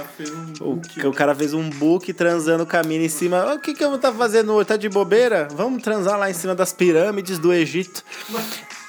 um 0.61 0.79
O, 1.05 1.09
o 1.09 1.13
cara 1.13 1.35
fez 1.35 1.55
um 1.55 1.69
book 1.71 2.13
transando 2.13 2.67
com 2.67 2.77
a 2.77 2.83
mina 2.83 3.05
em 3.05 3.09
cima. 3.09 3.55
O 3.55 3.59
que, 3.59 3.73
que 3.75 3.83
eu 3.85 3.89
vou 3.89 3.97
estar 3.97 4.13
fazendo 4.13 4.53
hoje? 4.53 4.67
Tá 4.69 4.77
de 4.77 4.89
bobeira? 4.89 5.49
Vamos 5.55 5.83
transar 5.83 6.19
lá 6.19 6.31
em 6.31 6.35
cima 6.35 6.55
das 6.55 6.73
pirâmides 6.73 7.39
do 7.39 7.53
Egito. 7.53 8.03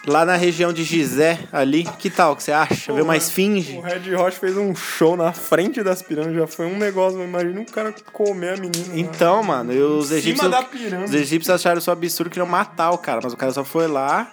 Lá 0.08 0.26
na 0.26 0.36
região 0.38 0.72
de 0.72 0.84
Gizé, 0.84 1.40
ali. 1.52 1.84
Que 2.00 2.10
tal 2.10 2.36
que 2.36 2.42
você 2.42 2.52
acha? 2.54 2.92
Ver 2.94 3.02
uma 3.02 3.14
O 3.14 3.16
esfinge? 3.18 3.80
Red 3.82 4.16
Hot 4.16 4.40
fez 4.40 4.56
um 4.58 4.74
show 4.74 5.16
na 5.18 5.34
frente 5.34 5.84
das 5.84 6.02
pirâmides, 6.02 6.38
já 6.38 6.48
foi 6.48 6.66
um 6.68 6.78
negócio, 6.78 7.22
imagina 7.22 7.60
um 7.60 7.66
cara 7.66 7.94
comer 8.14 8.54
a 8.54 8.58
menina. 8.58 8.94
Então, 8.96 9.44
mano, 9.44 9.74
e 9.74 9.82
os 9.82 10.06
Em 10.06 10.08
cima 10.08 10.18
egípcios. 10.20 10.52
da 10.52 10.64
pirâmide. 10.64 11.04
Os 11.04 11.14
egípcios 11.14 11.54
acharam 11.54 11.80
isso 11.80 11.92
absurdo, 11.92 12.30
queriam 12.30 12.48
matar 12.48 12.92
o 12.92 12.98
cara. 12.98 13.20
Mas 13.22 13.34
o 13.34 13.38
cara 13.38 13.52
só 13.52 13.64
foi 13.66 13.88
lá, 13.88 14.32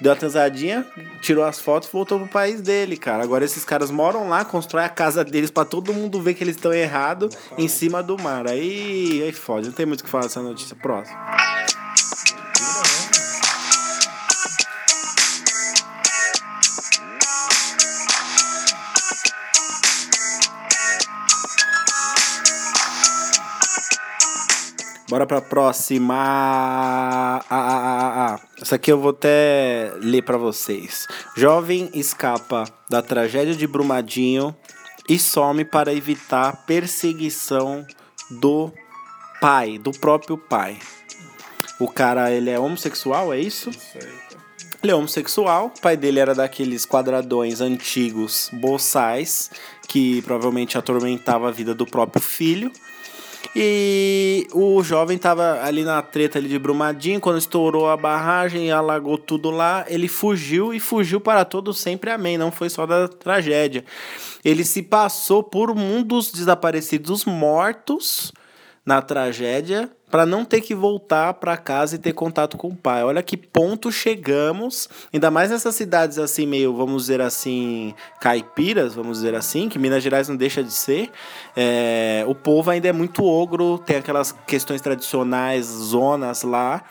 deu 0.00 0.12
uma 0.12 0.18
transadinha, 0.18 0.86
tirou 1.20 1.44
as 1.44 1.60
fotos 1.60 1.88
e 1.88 1.92
voltou 1.92 2.18
pro 2.18 2.28
país 2.28 2.60
dele, 2.60 2.96
cara. 2.96 3.22
Agora 3.22 3.44
esses 3.44 3.64
caras 3.64 3.90
moram 3.90 4.28
lá, 4.28 4.44
constroem 4.44 4.86
a 4.86 4.88
casa 4.88 5.24
deles 5.24 5.50
pra 5.50 5.64
todo 5.64 5.92
mundo 5.92 6.20
ver 6.20 6.34
que 6.34 6.44
eles 6.44 6.56
estão 6.56 6.72
errados 6.72 7.36
em 7.56 7.68
cima 7.68 8.02
do 8.02 8.18
mar. 8.18 8.46
Aí, 8.46 9.22
aí 9.22 9.32
fode, 9.32 9.68
não 9.68 9.74
tem 9.74 9.86
muito 9.86 10.00
o 10.00 10.04
que 10.04 10.10
falar 10.10 10.24
dessa 10.24 10.42
notícia. 10.42 10.76
Próximo. 10.76 11.16
Bora 25.08 25.24
pra 25.24 25.40
próxima. 25.40 26.14
Ah, 26.16 27.44
ah, 27.48 27.56
ah, 27.56 27.80
ah, 27.80 28.34
ah. 28.34 28.40
Essa 28.60 28.74
aqui 28.74 28.90
eu 28.90 29.00
vou 29.00 29.10
até 29.10 29.92
ler 30.00 30.22
pra 30.22 30.36
vocês. 30.36 31.06
Jovem 31.36 31.90
escapa 31.94 32.64
da 32.90 33.00
tragédia 33.00 33.54
de 33.54 33.66
Brumadinho 33.66 34.54
e 35.08 35.18
some 35.18 35.64
para 35.64 35.94
evitar 35.94 36.64
perseguição 36.66 37.86
do 38.30 38.72
pai, 39.40 39.78
do 39.78 39.92
próprio 39.92 40.36
pai. 40.36 40.78
O 41.78 41.88
cara, 41.88 42.32
ele 42.32 42.50
é 42.50 42.58
homossexual, 42.58 43.32
é 43.32 43.38
isso? 43.38 43.70
Isso. 43.70 43.98
Ele 44.82 44.92
é 44.92 44.94
homossexual, 44.94 45.66
o 45.66 45.80
pai 45.80 45.96
dele 45.96 46.18
era 46.18 46.34
daqueles 46.34 46.84
quadradões 46.84 47.60
antigos, 47.60 48.50
boçais, 48.52 49.50
que 49.88 50.22
provavelmente 50.22 50.76
atormentava 50.76 51.48
a 51.48 51.50
vida 51.50 51.74
do 51.74 51.86
próprio 51.86 52.22
filho. 52.22 52.72
E 53.58 54.46
o 54.52 54.82
jovem 54.82 55.16
tava 55.16 55.62
ali 55.62 55.82
na 55.82 56.02
treta 56.02 56.38
ali 56.38 56.46
de 56.46 56.58
Brumadinho, 56.58 57.18
quando 57.18 57.38
estourou 57.38 57.88
a 57.88 57.96
barragem 57.96 58.66
e 58.66 58.70
alagou 58.70 59.16
tudo 59.16 59.50
lá, 59.50 59.86
ele 59.88 60.08
fugiu 60.08 60.74
e 60.74 60.78
fugiu 60.78 61.22
para 61.22 61.42
todo 61.42 61.72
sempre, 61.72 62.10
amém. 62.10 62.36
Não 62.36 62.52
foi 62.52 62.68
só 62.68 62.84
da 62.84 63.08
tragédia. 63.08 63.82
Ele 64.44 64.62
se 64.62 64.82
passou 64.82 65.42
por 65.42 65.70
um 65.70 66.02
dos 66.02 66.30
desaparecidos 66.30 67.24
mortos 67.24 68.30
na 68.84 69.00
tragédia 69.00 69.90
para 70.16 70.24
não 70.24 70.46
ter 70.46 70.62
que 70.62 70.74
voltar 70.74 71.34
para 71.34 71.58
casa 71.58 71.96
e 71.96 71.98
ter 71.98 72.14
contato 72.14 72.56
com 72.56 72.68
o 72.68 72.74
pai. 72.74 73.04
Olha 73.04 73.22
que 73.22 73.36
ponto 73.36 73.92
chegamos, 73.92 74.88
ainda 75.12 75.30
mais 75.30 75.50
nessas 75.50 75.74
cidades 75.74 76.16
assim 76.18 76.46
meio, 76.46 76.74
vamos 76.74 77.02
dizer 77.02 77.20
assim, 77.20 77.94
caipiras, 78.18 78.94
vamos 78.94 79.18
dizer 79.18 79.34
assim, 79.34 79.68
que 79.68 79.78
Minas 79.78 80.02
Gerais 80.02 80.26
não 80.26 80.34
deixa 80.34 80.64
de 80.64 80.72
ser. 80.72 81.10
É, 81.54 82.24
o 82.26 82.34
povo 82.34 82.70
ainda 82.70 82.88
é 82.88 82.92
muito 82.92 83.22
ogro, 83.22 83.76
tem 83.76 83.98
aquelas 83.98 84.32
questões 84.46 84.80
tradicionais, 84.80 85.66
zonas 85.66 86.44
lá. 86.44 86.82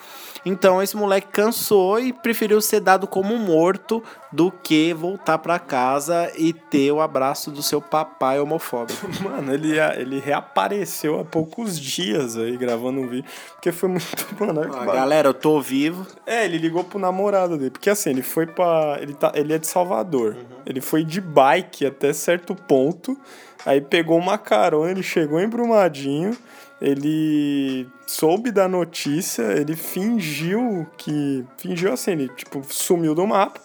Então 0.46 0.82
esse 0.82 0.96
moleque 0.96 1.28
cansou 1.32 2.00
e 2.00 2.14
preferiu 2.14 2.62
ser 2.62 2.80
dado 2.80 3.08
como 3.08 3.36
morto 3.38 4.04
do 4.32 4.52
que 4.52 4.94
voltar 4.94 5.40
para 5.40 5.58
casa 5.58 6.32
e 6.38 6.54
ter 6.54 6.92
o 6.92 7.02
abraço 7.02 7.50
do 7.50 7.64
seu 7.64 7.82
papai 7.82 8.40
homofóbico. 8.40 9.08
Mano, 9.24 9.52
ele, 9.54 9.80
ele 9.80 10.20
reapareceu 10.20 11.20
há 11.20 11.26
poucos 11.26 11.80
dias 11.80 12.38
aí 12.38 12.56
gravando 12.58 13.00
um 13.02 13.08
vídeo. 13.08 13.30
Porque 13.54 13.72
foi 13.72 13.90
muito. 13.90 14.06
Mano, 14.40 14.62
que 14.62 14.68
Ah, 14.68 14.72
bagulho. 14.72 14.92
galera, 14.94 15.30
eu 15.30 15.34
tô 15.34 15.60
vivo. 15.60 16.06
É, 16.28 16.46
ele 16.46 16.58
ligou 16.60 16.84
pro 16.84 17.00
namorado 17.00 17.58
dele. 17.58 17.72
Porque 17.72 17.90
assim, 17.90 18.12
ele 18.12 18.22
foi 18.22 18.46
pra. 18.46 18.98
Ele, 19.02 19.14
tá, 19.16 19.32
ele 19.34 19.52
é 19.54 19.58
de 19.58 19.66
Salvador. 19.66 20.38
Ele 20.66 20.80
foi 20.82 21.04
de 21.04 21.20
bike 21.20 21.86
até 21.88 22.14
certo 22.14 22.54
ponto. 22.54 23.18
Aí 23.66 23.82
pegou 23.82 24.16
uma 24.18 24.38
carona, 24.38 24.92
ele 24.92 25.02
chegou 25.02 25.40
em 25.40 25.48
Brumadinho. 25.50 26.38
Ele 26.82 27.88
soube 28.06 28.52
da 28.52 28.68
notícia, 28.68 29.44
ele 29.44 29.76
fingiu 29.76 30.86
que. 30.98 31.46
Fingiu 31.58 31.94
assim, 31.94 32.12
ele 32.12 32.30
tipo, 32.30 32.62
sumiu 32.70 33.16
do 33.16 33.26
mapa. 33.26 33.60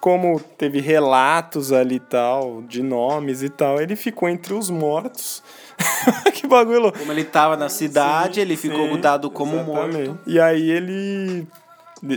Como 0.00 0.40
teve 0.58 0.80
relatos 0.80 1.72
ali 1.72 1.96
e 1.96 2.00
tal, 2.00 2.62
de 2.62 2.82
nomes 2.82 3.40
e 3.42 3.48
tal, 3.48 3.80
ele 3.80 3.94
ficou 3.94 4.28
entre 4.28 4.52
os 4.52 4.68
mortos. 4.68 5.42
que 6.34 6.46
bagulho. 6.46 6.92
Como 6.92 7.12
ele 7.12 7.24
tava 7.24 7.56
na 7.56 7.68
cidade, 7.68 8.40
ele 8.40 8.56
ficou 8.56 8.88
Sim, 8.88 9.00
dado 9.00 9.30
como 9.30 9.54
exatamente. 9.56 10.08
morto. 10.08 10.18
E 10.26 10.40
aí 10.40 10.70
ele 10.70 11.46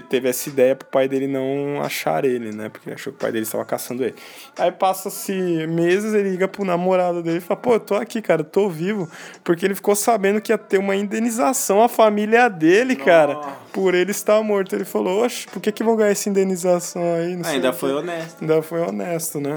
teve 0.10 0.30
essa 0.30 0.50
ideia 0.50 0.76
pro 0.76 0.88
pai 0.88 1.08
dele 1.08 1.28
não 1.28 1.82
achar 1.82 2.26
ele, 2.26 2.52
né? 2.52 2.70
Porque 2.70 2.92
achou 2.92 3.14
que 3.14 3.18
o 3.18 3.22
pai 3.22 3.32
dele 3.32 3.44
estava 3.44 3.64
caçando 3.64 4.04
ele. 4.04 4.16
Aí 4.58 4.72
passa-se 4.72 5.32
meses, 5.68 6.14
ele 6.14 6.32
liga 6.32 6.48
pro 6.48 6.66
namorado 6.66 7.22
dele 7.22 7.38
e 7.38 7.42
fala: 7.42 7.60
Pô, 7.60 7.74
eu 7.74 7.80
tô 7.80 7.96
aqui, 7.96 8.22
cara, 8.22 8.44
tô 8.44 8.70
vivo. 8.70 9.10
Porque 9.44 9.66
ele 9.66 9.76
ficou 9.76 9.96
sabendo 9.96 10.42
que 10.42 10.52
ia 10.52 10.58
ter 10.58 10.80
uma 10.80 10.96
indenização 10.96 11.84
à 11.84 11.88
família 11.88 12.50
dele, 12.50 12.96
cara, 12.96 13.40
por 13.76 13.94
ele 13.94 14.12
estar 14.12 14.42
morto. 14.42 14.74
Ele 14.74 14.86
falou: 14.86 15.26
Oxe, 15.26 15.46
por 15.48 15.62
que, 15.62 15.70
que 15.70 15.84
vão 15.84 15.98
ganhar 15.98 16.12
essa 16.12 16.30
indenização 16.30 17.02
aí? 17.16 17.36
Não 17.36 17.44
sei 17.44 17.56
Ainda 17.56 17.70
o 17.70 17.74
quê." 17.74 17.78
foi 17.78 17.94
honesto. 17.94 18.42
Ainda 18.42 18.62
foi 18.62 18.80
honesto, 18.80 19.40
né? 19.42 19.56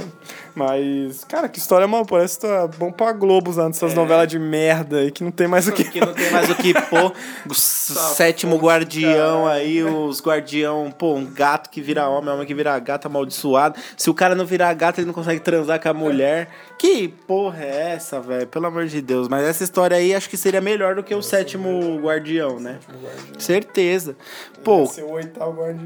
Mas, 0.56 1.22
cara, 1.22 1.48
que 1.48 1.60
história 1.60 1.86
mal. 1.86 2.04
Parece 2.04 2.40
que 2.40 2.46
tá 2.46 2.66
bom 2.66 2.90
pra 2.90 3.12
Globo 3.12 3.48
usando 3.48 3.74
essas 3.74 3.94
novelas 3.94 4.26
de 4.26 4.36
merda 4.36 4.98
aí 4.98 5.12
que 5.12 5.22
não 5.22 5.30
tem 5.30 5.46
mais 5.46 5.68
o 5.68 5.72
que. 5.72 5.84
Que 5.84 6.00
não 6.00 6.12
tem 6.12 6.30
mais 6.32 6.50
o 6.50 6.56
que 6.56 6.74
pôr. 6.90 7.12
O 7.48 7.54
sétimo 7.54 8.56
guardião 8.56 9.46
aí, 9.46 9.84
os 9.84 10.20
guardião, 10.20 10.90
pô, 10.90 11.14
um 11.14 11.24
gato 11.24 11.70
que 11.70 11.80
vira 11.80 12.08
homem, 12.08 12.34
homem 12.34 12.44
que 12.46 12.54
vira 12.54 12.76
gato 12.80 13.06
amaldiçoado. 13.06 13.78
Se 13.96 14.10
o 14.10 14.14
cara 14.14 14.34
não 14.34 14.44
virar 14.44 14.74
gato, 14.74 14.98
ele 14.98 15.06
não 15.06 15.14
consegue 15.14 15.38
transar 15.38 15.80
com 15.80 15.88
a 15.88 15.94
mulher. 15.94 16.48
Que 16.76 17.06
porra 17.08 17.62
é 17.64 17.92
essa, 17.92 18.20
velho? 18.20 18.46
Pelo 18.48 18.66
amor 18.66 18.86
de 18.86 19.00
Deus. 19.00 19.28
Mas 19.28 19.44
essa 19.44 19.62
história 19.62 19.96
aí 19.96 20.12
acho 20.12 20.28
que 20.28 20.36
seria 20.36 20.60
melhor 20.60 20.96
do 20.96 21.02
que 21.04 21.14
o 21.14 21.22
sétimo 21.22 22.00
guardião, 22.00 22.58
né? 22.58 22.78
Certeza. 23.38 24.07
Pô, 24.64 24.86
Ser 24.86 25.04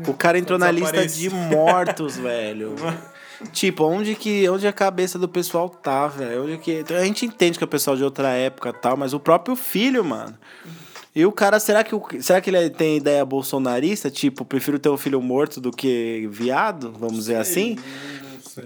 o 0.07 0.15
cara 0.15 0.39
entrou 0.39 0.59
na 0.59 0.71
lista 0.71 1.07
de 1.07 1.31
mortos, 1.31 2.17
velho. 2.19 2.75
Tipo, 3.53 3.85
onde 3.85 4.15
que 4.15 4.49
onde 4.49 4.67
a 4.67 4.73
cabeça 4.73 5.19
do 5.19 5.29
pessoal 5.29 5.69
tá, 5.69 6.07
velho? 6.07 6.45
Onde 6.45 6.59
que 6.59 6.85
a 6.91 7.05
gente 7.05 7.27
entende 7.27 7.59
que 7.59 7.65
é 7.65 7.67
o 7.67 7.69
pessoal 7.69 7.97
de 7.97 8.05
outra 8.05 8.31
época 8.31 8.69
e 8.71 8.73
tal, 8.73 8.97
mas 8.97 9.13
o 9.13 9.21
próprio 9.21 9.57
filho, 9.57 10.05
mano. 10.05 10.37
E 11.15 11.27
o 11.27 11.33
cara, 11.33 11.61
será 11.61 11.85
que, 11.85 11.95
o, 11.95 12.03
será 12.21 12.41
que 12.41 12.49
ele 12.49 12.71
tem 12.71 12.97
ideia 12.97 13.23
bolsonarista? 13.25 14.11
Tipo, 14.11 14.47
prefiro 14.47 14.79
ter 14.79 14.89
um 14.89 14.97
filho 14.97 15.21
morto 15.21 15.61
do 15.61 15.71
que 15.71 16.27
viado? 16.31 16.91
Vamos 16.99 17.17
dizer 17.19 17.37
assim? 17.37 17.77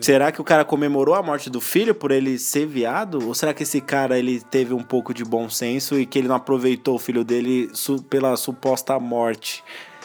Será 0.00 0.32
que 0.32 0.40
o 0.40 0.44
cara 0.44 0.64
comemorou 0.64 1.14
a 1.14 1.22
morte 1.22 1.48
do 1.50 1.60
filho 1.60 1.94
por 1.94 2.10
ele 2.10 2.38
ser 2.38 2.66
viado? 2.66 3.26
Ou 3.26 3.34
será 3.34 3.54
que 3.54 3.62
esse 3.62 3.80
cara 3.80 4.18
ele 4.18 4.40
teve 4.40 4.74
um 4.74 4.82
pouco 4.82 5.14
de 5.14 5.24
bom 5.24 5.48
senso 5.48 5.98
e 5.98 6.04
que 6.06 6.18
ele 6.18 6.28
não 6.28 6.34
aproveitou 6.36 6.96
o 6.96 6.98
filho 6.98 7.22
dele 7.24 7.70
su- 7.72 8.02
pela 8.02 8.36
suposta 8.36 8.98
morte? 8.98 9.62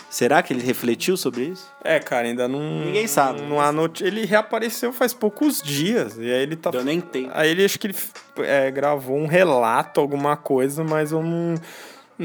Será 0.10 0.44
que 0.44 0.52
ele 0.52 0.62
refletiu 0.62 1.16
sobre 1.16 1.46
isso? 1.46 1.72
É, 1.86 1.98
cara, 1.98 2.28
ainda 2.28 2.46
não. 2.46 2.60
Ninguém 2.84 3.08
sabe. 3.08 3.42
Não 3.44 3.62
há 3.62 3.72
noti- 3.72 4.04
Ele 4.04 4.26
reapareceu 4.26 4.92
faz 4.92 5.14
poucos 5.14 5.62
dias. 5.62 6.18
E 6.18 6.22
aí 6.30 6.42
ele 6.44 6.58
tá. 6.58 6.70
Eu 6.74 6.84
nem 6.84 6.98
entendo. 6.98 7.32
Aí 7.34 7.50
ele 7.50 7.64
acho 7.64 7.80
que 7.80 7.88
ele 7.88 7.96
é, 8.40 8.70
gravou 8.70 9.18
um 9.18 9.26
relato, 9.26 10.02
alguma 10.02 10.36
coisa, 10.36 10.84
mas 10.84 11.14
eu 11.14 11.24
não, 11.24 11.56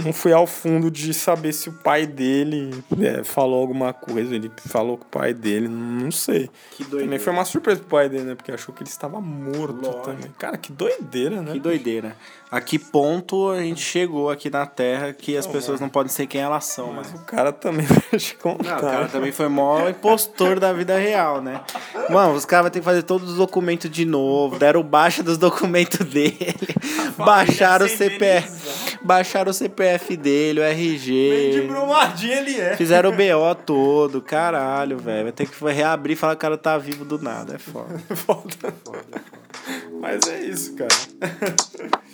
não 0.05 0.13
fui 0.13 0.33
ao 0.33 0.47
fundo 0.47 0.91
de 0.91 1.13
saber 1.15 1.53
se 1.53 1.69
o 1.69 1.73
pai 1.73 2.07
dele 2.07 2.71
é, 3.01 3.25
falou 3.25 3.61
alguma 3.61 3.93
coisa. 3.93 4.35
Ele 4.35 4.51
falou 4.69 4.97
com 4.99 5.05
o 5.05 5.09
pai 5.09 5.33
dele, 5.33 5.69
não 5.69 6.11
sei. 6.11 6.51
Que 6.73 6.85
Também 6.85 7.19
foi 7.19 7.33
uma 7.33 7.45
surpresa 7.45 7.81
pro 7.81 7.89
pai 7.91 8.09
dele, 8.09 8.25
né? 8.25 8.35
Porque 8.35 8.53
achou 8.53 8.75
que 8.75 8.83
ele 8.83 8.91
estava 8.91 9.21
morto 9.21 9.91
também. 10.03 10.31
Cara, 10.39 10.57
que 10.57 10.73
doideira, 10.73 11.41
né? 11.43 11.53
Que 11.53 11.61
doideira. 11.61 12.17
A 12.49 12.61
que 12.61 12.79
ponto 12.79 13.51
a 13.51 13.61
gente 13.61 13.81
chegou 13.81 14.31
aqui 14.31 14.49
na 14.49 14.65
Terra 14.67 15.13
que 15.13 15.37
as 15.37 15.47
pessoas 15.47 15.81
não 15.81 15.89
podem 15.89 16.13
ser 16.13 16.29
quem 16.29 16.41
elas 16.41 16.65
são, 16.65 16.93
Mas 16.93 17.09
mano? 17.09 17.23
o 17.23 17.27
cara 17.27 17.53
também 17.53 17.85
vai 18.11 18.21
te 18.21 18.37
contar. 18.37 18.71
Não, 18.71 18.77
o 18.77 18.81
cara 18.93 19.09
também 19.09 19.33
foi 19.33 19.49
mó 19.49 19.89
impostor 19.89 20.61
da 20.61 20.73
vida 20.73 20.97
real, 20.97 21.43
né? 21.43 21.61
Mano, 22.09 22.35
os 22.35 22.45
caras 22.45 22.65
vão 22.65 22.71
ter 22.71 22.79
que 22.79 22.85
fazer 22.85 23.03
todos 23.03 23.31
os 23.33 23.37
documentos 23.37 23.91
de 23.91 24.05
novo, 24.05 24.59
deram 24.59 24.83
baixa 24.83 25.23
dos 25.25 25.37
documentos 25.39 26.07
dele, 26.07 26.57
baixaram 27.19 27.87
o 27.87 27.89
CPF, 27.89 28.49
baixaram 29.03 29.51
o 29.51 29.55
CPF 29.55 30.17
dele, 30.17 30.61
o 30.61 30.63
De 30.63 30.71
RG, 30.71 31.67
Brumadinho 31.67 32.33
ele 32.33 32.61
é. 32.61 32.77
fizeram 32.77 33.11
o 33.11 33.13
BO 33.13 33.55
todo, 33.65 34.21
caralho, 34.21 34.99
velho. 34.99 35.25
Vai 35.25 35.33
ter 35.33 35.47
que 35.47 35.65
reabrir 35.65 36.15
e 36.15 36.17
falar 36.17 36.35
que 36.35 36.39
o 36.39 36.41
cara 36.41 36.59
tá 36.59 36.77
vivo 36.79 37.05
do 37.05 37.19
nada, 37.19 37.55
é 37.55 37.59
foda. 37.59 37.99
Foda. 38.17 38.75
Mas 40.01 40.27
é 40.29 40.41
isso, 40.41 40.75
cara. 40.75 40.89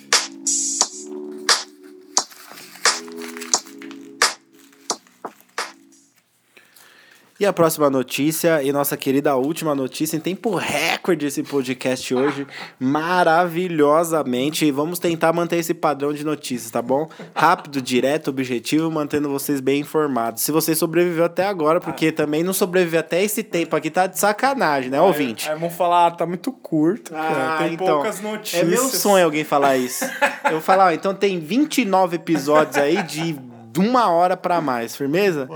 E 7.42 7.46
a 7.46 7.52
próxima 7.52 7.90
notícia, 7.90 8.62
e 8.62 8.70
nossa 8.70 8.96
querida 8.96 9.34
última 9.34 9.74
notícia, 9.74 10.16
em 10.16 10.20
tempo 10.20 10.54
recorde 10.54 11.26
esse 11.26 11.42
podcast 11.42 12.14
hoje, 12.14 12.46
maravilhosamente. 12.78 14.64
E 14.64 14.70
vamos 14.70 15.00
tentar 15.00 15.32
manter 15.32 15.56
esse 15.56 15.74
padrão 15.74 16.12
de 16.12 16.24
notícias, 16.24 16.70
tá 16.70 16.80
bom? 16.80 17.08
Rápido, 17.34 17.82
direto, 17.82 18.28
objetivo, 18.28 18.88
mantendo 18.92 19.28
vocês 19.28 19.60
bem 19.60 19.80
informados. 19.80 20.42
Se 20.44 20.52
você 20.52 20.72
sobreviveu 20.72 21.24
até 21.24 21.44
agora, 21.44 21.80
porque 21.80 22.12
também 22.12 22.44
não 22.44 22.52
sobreviveu 22.52 23.00
até 23.00 23.20
esse 23.24 23.42
tempo 23.42 23.74
aqui, 23.74 23.90
tá 23.90 24.06
de 24.06 24.20
sacanagem, 24.20 24.88
né, 24.88 25.00
ouvinte? 25.00 25.50
Aí 25.50 25.58
vamos 25.58 25.74
falar, 25.74 26.12
tá 26.12 26.24
muito 26.24 26.52
curto, 26.52 27.12
Ah, 27.12 27.56
tem 27.58 27.74
então, 27.74 27.86
poucas 27.88 28.20
notícias. 28.20 28.62
É 28.62 28.64
meu 28.64 28.84
sonho 28.84 29.24
alguém 29.24 29.42
falar 29.42 29.76
isso. 29.76 30.04
Eu 30.44 30.52
vou 30.52 30.60
falar, 30.60 30.86
ó, 30.86 30.90
então 30.92 31.12
tem 31.12 31.40
29 31.40 32.14
episódios 32.14 32.76
aí 32.76 33.02
de 33.02 33.36
uma 33.80 34.10
hora 34.10 34.36
pra 34.36 34.60
mais, 34.60 34.94
firmeza? 34.96 35.48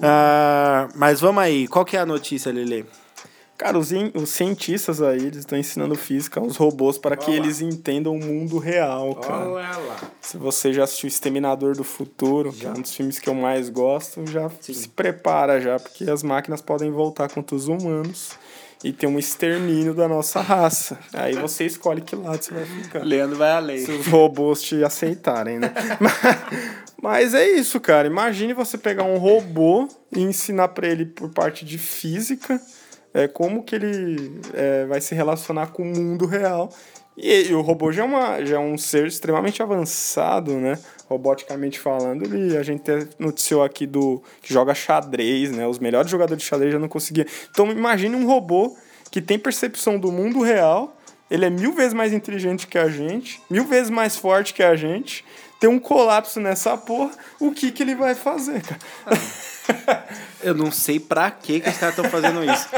Ah, 0.00 0.88
mas 0.94 1.20
vamos 1.20 1.42
aí, 1.42 1.66
qual 1.68 1.84
que 1.84 1.96
é 1.96 2.00
a 2.00 2.06
notícia, 2.06 2.52
Lele? 2.52 2.86
Cara, 3.56 3.78
os, 3.78 3.90
os 4.14 4.30
cientistas 4.30 5.00
aí, 5.00 5.26
eles 5.26 5.38
estão 5.38 5.56
ensinando 5.56 5.94
física 5.94 6.40
aos 6.40 6.56
robôs 6.56 6.98
para 6.98 7.16
que 7.16 7.30
eles 7.30 7.60
entendam 7.60 8.16
o 8.16 8.18
mundo 8.18 8.58
real, 8.58 9.14
cara. 9.14 9.44
lá. 9.78 9.96
Se 10.20 10.36
você 10.36 10.72
já 10.72 10.82
assistiu 10.84 11.06
Exterminador 11.06 11.76
do 11.76 11.84
Futuro, 11.84 12.52
que 12.52 12.66
é 12.66 12.70
um 12.70 12.80
dos 12.80 12.94
filmes 12.94 13.20
que 13.20 13.28
eu 13.28 13.34
mais 13.34 13.70
gosto, 13.70 14.26
já 14.26 14.50
se 14.60 14.88
prepara 14.88 15.60
já, 15.60 15.78
porque 15.78 16.10
as 16.10 16.24
máquinas 16.24 16.60
podem 16.60 16.90
voltar 16.90 17.30
contra 17.30 17.54
os 17.54 17.68
humanos 17.68 18.36
e 18.84 18.92
ter 18.92 19.06
um 19.06 19.18
extermínio 19.18 19.94
da 19.94 20.06
nossa 20.06 20.42
raça. 20.42 20.98
Aí 21.14 21.34
você 21.34 21.64
escolhe 21.64 22.02
que 22.02 22.14
lado 22.14 22.42
você 22.42 22.52
vai 22.52 22.66
ficar. 22.66 23.02
Leandro 23.02 23.38
vai 23.38 23.50
além. 23.50 23.78
Se 23.78 23.90
os 23.90 24.06
robôs 24.06 24.62
te 24.62 24.84
aceitarem, 24.84 25.58
né? 25.58 25.72
Mas 27.02 27.32
é 27.34 27.48
isso, 27.48 27.80
cara. 27.80 28.06
Imagine 28.06 28.52
você 28.52 28.76
pegar 28.76 29.04
um 29.04 29.16
robô 29.16 29.88
e 30.14 30.20
ensinar 30.20 30.68
pra 30.68 30.86
ele 30.86 31.06
por 31.06 31.30
parte 31.30 31.64
de 31.64 31.78
física 31.78 32.60
é, 33.14 33.28
como 33.28 33.62
que 33.62 33.76
ele 33.76 34.40
é, 34.52 34.84
vai 34.86 35.00
se 35.00 35.14
relacionar 35.14 35.68
com 35.68 35.82
o 35.82 35.86
mundo 35.86 36.26
real. 36.26 36.70
E, 37.16 37.48
e 37.48 37.54
o 37.54 37.60
robô 37.60 37.92
já 37.92 38.02
é, 38.02 38.06
uma, 38.06 38.44
já 38.44 38.56
é 38.56 38.58
um 38.58 38.76
ser 38.76 39.06
extremamente 39.06 39.62
avançado, 39.62 40.52
né? 40.54 40.78
Roboticamente 41.08 41.78
falando, 41.78 42.24
ele, 42.24 42.56
a 42.56 42.62
gente 42.62 42.82
noticiou 43.18 43.62
aqui 43.62 43.86
do 43.86 44.22
que 44.42 44.52
joga 44.52 44.74
xadrez, 44.74 45.52
né? 45.52 45.66
Os 45.66 45.78
melhores 45.78 46.10
jogadores 46.10 46.42
de 46.42 46.48
xadrez 46.48 46.72
já 46.72 46.78
não 46.78 46.88
conseguiam. 46.88 47.26
Então 47.50 47.70
imagine 47.70 48.16
um 48.16 48.26
robô 48.26 48.76
que 49.10 49.20
tem 49.22 49.38
percepção 49.38 49.98
do 49.98 50.10
mundo 50.10 50.42
real, 50.42 50.96
ele 51.30 51.44
é 51.44 51.50
mil 51.50 51.72
vezes 51.72 51.94
mais 51.94 52.12
inteligente 52.12 52.66
que 52.66 52.76
a 52.76 52.88
gente, 52.88 53.40
mil 53.48 53.64
vezes 53.64 53.90
mais 53.90 54.16
forte 54.16 54.52
que 54.52 54.62
a 54.62 54.74
gente, 54.74 55.24
tem 55.60 55.70
um 55.70 55.78
colapso 55.78 56.40
nessa 56.40 56.76
porra, 56.76 57.12
o 57.40 57.52
que 57.52 57.70
que 57.70 57.82
ele 57.82 57.94
vai 57.94 58.14
fazer, 58.14 58.60
cara? 58.62 58.80
Eu 60.44 60.54
não 60.54 60.70
sei 60.70 61.00
pra 61.00 61.30
que 61.30 61.58
que 61.58 61.70
os 61.70 61.78
caras 61.78 61.96
estão 61.96 62.10
fazendo 62.10 62.44
isso. 62.44 62.68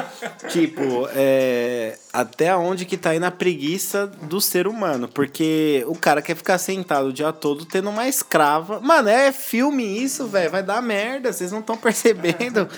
tipo, 0.48 1.08
é, 1.16 1.98
até 2.12 2.54
onde 2.54 2.84
que 2.84 2.96
tá 2.96 3.12
indo 3.12 3.26
a 3.26 3.30
preguiça 3.30 4.06
do 4.06 4.40
ser 4.40 4.68
humano. 4.68 5.08
Porque 5.08 5.84
o 5.88 5.96
cara 5.96 6.22
quer 6.22 6.36
ficar 6.36 6.58
sentado 6.58 7.08
o 7.08 7.12
dia 7.12 7.32
todo 7.32 7.64
tendo 7.64 7.90
uma 7.90 8.06
escrava. 8.06 8.78
Mano, 8.78 9.08
é 9.08 9.32
filme 9.32 9.82
isso, 9.82 10.28
velho. 10.28 10.50
Vai 10.50 10.62
dar 10.62 10.80
merda. 10.80 11.32
Vocês 11.32 11.50
não 11.50 11.58
estão 11.58 11.76
percebendo. 11.76 12.68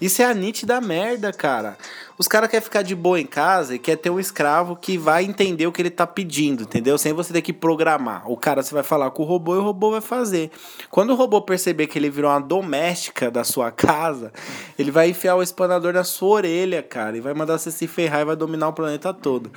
Isso 0.00 0.22
é 0.22 0.24
a 0.24 0.32
nítida 0.32 0.80
merda, 0.80 1.30
cara. 1.30 1.76
Os 2.18 2.26
caras 2.26 2.50
querem 2.50 2.64
ficar 2.64 2.82
de 2.82 2.96
boa 2.96 3.20
em 3.20 3.26
casa 3.26 3.76
e 3.76 3.78
quer 3.78 3.94
ter 3.94 4.10
um 4.10 4.18
escravo 4.18 4.74
que 4.74 4.98
vai 4.98 5.22
entender 5.24 5.68
o 5.68 5.72
que 5.72 5.80
ele 5.80 5.90
tá 5.90 6.04
pedindo, 6.04 6.64
entendeu? 6.64 6.98
Sem 6.98 7.12
você 7.12 7.32
ter 7.32 7.42
que 7.42 7.52
programar. 7.52 8.28
O 8.28 8.36
cara 8.36 8.60
você 8.60 8.74
vai 8.74 8.82
falar 8.82 9.12
com 9.12 9.22
o 9.22 9.26
robô 9.26 9.54
e 9.54 9.58
o 9.58 9.62
robô 9.62 9.92
vai 9.92 10.00
fazer. 10.00 10.50
Quando 10.90 11.10
o 11.10 11.14
robô 11.14 11.40
perceber 11.40 11.86
que 11.86 11.96
ele 11.96 12.10
virou 12.10 12.32
uma 12.32 12.40
doméstica 12.40 13.30
da 13.30 13.44
sua 13.44 13.57
casa, 13.70 14.32
ele 14.78 14.90
vai 14.90 15.10
enfiar 15.10 15.36
o 15.36 15.42
espanador 15.42 15.92
na 15.92 16.04
sua 16.04 16.28
orelha, 16.28 16.82
cara, 16.82 17.16
e 17.16 17.20
vai 17.20 17.34
mandar 17.34 17.58
você 17.58 17.70
se 17.70 17.86
ferrar 17.86 18.22
e 18.22 18.24
vai 18.24 18.36
dominar 18.36 18.68
o 18.68 18.72
planeta 18.72 19.12
todo. 19.12 19.50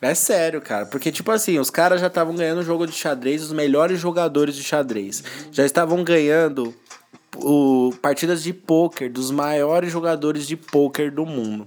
É 0.00 0.14
sério, 0.14 0.60
cara, 0.60 0.86
porque 0.86 1.12
tipo 1.12 1.30
assim, 1.30 1.58
os 1.58 1.70
caras 1.70 2.00
já 2.00 2.08
estavam 2.08 2.34
ganhando 2.34 2.60
o 2.60 2.64
jogo 2.64 2.86
de 2.86 2.92
xadrez, 2.92 3.42
os 3.42 3.52
melhores 3.52 4.00
jogadores 4.00 4.54
de 4.54 4.62
xadrez. 4.62 5.22
Já 5.52 5.64
estavam 5.64 6.02
ganhando 6.02 6.74
o, 7.36 7.92
partidas 8.00 8.42
de 8.42 8.52
pôquer 8.52 9.10
dos 9.10 9.30
maiores 9.30 9.90
jogadores 9.90 10.46
de 10.46 10.56
pôquer 10.56 11.10
do 11.10 11.26
mundo. 11.26 11.66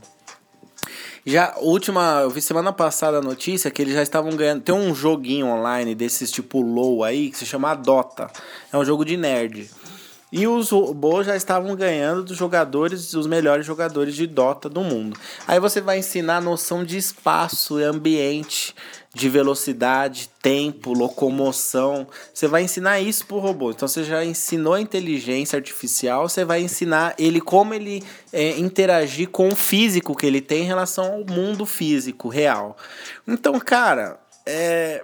Já, 1.29 1.55
última, 1.57 2.21
eu 2.21 2.29
vi 2.29 2.39
semana 2.39 2.71
passada 2.71 3.17
a 3.17 3.21
notícia 3.21 3.69
que 3.69 3.81
eles 3.81 3.93
já 3.93 4.01
estavam 4.01 4.31
ganhando. 4.31 4.61
Tem 4.61 4.73
um 4.73 4.95
joguinho 4.95 5.47
online 5.47 5.93
desses 5.93 6.31
tipo 6.31 6.61
LOL 6.61 7.03
aí 7.03 7.29
que 7.29 7.37
se 7.37 7.45
chama 7.45 7.75
Dota. 7.75 8.31
É 8.71 8.77
um 8.77 8.85
jogo 8.85 9.03
de 9.03 9.17
nerd. 9.17 9.69
E 10.37 10.45
os 10.45 10.69
robôs 10.69 11.25
já 11.25 11.35
estavam 11.35 11.75
ganhando 11.75 12.23
dos 12.23 12.37
jogadores, 12.37 13.09
dos 13.11 13.25
melhores 13.25 13.65
jogadores 13.65 14.13
de 14.13 14.27
Dota 14.27 14.69
do 14.69 14.81
mundo. 14.81 15.19
Aí 15.47 15.59
você 15.59 15.81
vai 15.81 15.97
ensinar 15.97 16.37
a 16.37 16.41
noção 16.41 16.83
de 16.83 16.95
espaço 16.95 17.79
e 17.79 17.83
ambiente, 17.83 18.75
de 19.15 19.29
velocidade, 19.29 20.29
tempo, 20.39 20.93
locomoção. 20.93 22.07
Você 22.31 22.47
vai 22.47 22.61
ensinar 22.61 22.99
isso 22.99 23.25
pro 23.25 23.39
robô. 23.39 23.71
Então 23.71 23.87
você 23.87 24.03
já 24.03 24.23
ensinou 24.23 24.75
a 24.75 24.79
inteligência 24.79 25.57
artificial, 25.57 26.29
você 26.29 26.45
vai 26.45 26.61
ensinar 26.61 27.15
ele 27.17 27.41
como 27.41 27.73
ele 27.73 28.03
é, 28.31 28.59
interagir 28.59 29.29
com 29.29 29.47
o 29.47 29.55
físico 29.55 30.15
que 30.15 30.27
ele 30.27 30.39
tem 30.39 30.61
em 30.61 30.67
relação 30.67 31.13
ao 31.13 31.25
mundo 31.25 31.65
físico 31.65 32.29
real. 32.29 32.77
Então, 33.27 33.59
cara, 33.59 34.19
é. 34.45 35.03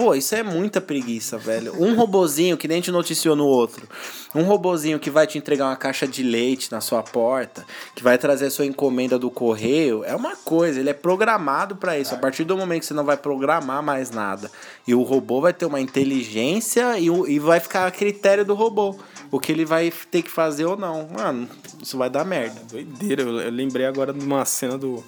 Pô, 0.00 0.14
isso 0.14 0.34
é 0.34 0.42
muita 0.42 0.80
preguiça, 0.80 1.36
velho. 1.36 1.74
Um 1.78 1.94
robozinho, 1.94 2.56
que 2.56 2.66
nem 2.66 2.76
a 2.76 2.80
gente 2.80 2.90
noticiou 2.90 3.36
no 3.36 3.44
outro. 3.44 3.86
Um 4.34 4.44
robozinho 4.44 4.98
que 4.98 5.10
vai 5.10 5.26
te 5.26 5.36
entregar 5.36 5.66
uma 5.66 5.76
caixa 5.76 6.08
de 6.08 6.22
leite 6.22 6.72
na 6.72 6.80
sua 6.80 7.02
porta, 7.02 7.66
que 7.94 8.02
vai 8.02 8.16
trazer 8.16 8.46
a 8.46 8.50
sua 8.50 8.64
encomenda 8.64 9.18
do 9.18 9.30
correio, 9.30 10.02
é 10.02 10.16
uma 10.16 10.34
coisa, 10.36 10.80
ele 10.80 10.88
é 10.88 10.94
programado 10.94 11.76
para 11.76 11.98
isso. 11.98 12.14
A 12.14 12.16
partir 12.16 12.44
do 12.44 12.56
momento 12.56 12.80
que 12.80 12.86
você 12.86 12.94
não 12.94 13.04
vai 13.04 13.18
programar 13.18 13.82
mais 13.82 14.10
nada, 14.10 14.50
e 14.88 14.94
o 14.94 15.02
robô 15.02 15.42
vai 15.42 15.52
ter 15.52 15.66
uma 15.66 15.82
inteligência 15.82 16.98
e, 16.98 17.08
e 17.08 17.38
vai 17.38 17.60
ficar 17.60 17.86
a 17.86 17.90
critério 17.90 18.42
do 18.42 18.54
robô. 18.54 18.96
O 19.30 19.38
que 19.38 19.52
ele 19.52 19.66
vai 19.66 19.92
ter 20.10 20.22
que 20.22 20.30
fazer 20.30 20.64
ou 20.64 20.78
não. 20.78 21.08
Mano, 21.14 21.46
isso 21.78 21.98
vai 21.98 22.08
dar 22.08 22.24
merda. 22.24 22.58
Doideira, 22.70 23.20
eu, 23.20 23.38
eu 23.38 23.50
lembrei 23.50 23.84
agora 23.84 24.14
de 24.14 24.24
uma 24.24 24.46
cena 24.46 24.78
do, 24.78 25.04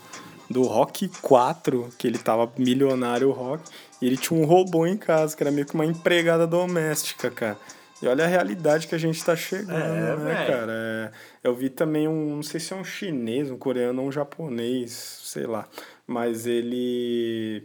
do 0.50 0.64
Rock 0.64 1.10
4, 1.22 1.88
que 1.96 2.06
ele 2.06 2.18
tava 2.18 2.52
milionário, 2.58 3.30
o 3.30 3.32
Rock, 3.32 3.62
e 4.02 4.06
ele 4.06 4.16
tinha 4.18 4.38
um 4.38 4.44
robô 4.44 4.86
em 4.86 4.96
casa, 4.96 5.34
que 5.36 5.42
era 5.42 5.50
meio 5.50 5.64
que 5.66 5.74
uma 5.74 5.86
empregada 5.86 6.46
doméstica, 6.46 7.30
cara. 7.30 7.56
E 8.02 8.06
olha 8.08 8.24
a 8.24 8.26
realidade 8.26 8.88
que 8.88 8.94
a 8.96 8.98
gente 8.98 9.24
tá 9.24 9.36
chegando, 9.36 9.72
É, 9.72 10.16
né, 10.16 10.16
velho. 10.16 10.46
cara? 10.52 10.72
É, 10.72 11.10
eu 11.44 11.54
vi 11.54 11.70
também 11.70 12.08
um, 12.08 12.34
não 12.36 12.42
sei 12.42 12.58
se 12.58 12.72
é 12.72 12.76
um 12.76 12.82
chinês, 12.82 13.48
um 13.48 13.56
coreano 13.56 14.02
ou 14.02 14.08
um 14.08 14.12
japonês, 14.12 14.90
sei 15.22 15.46
lá, 15.46 15.68
mas 16.06 16.44
ele 16.46 17.64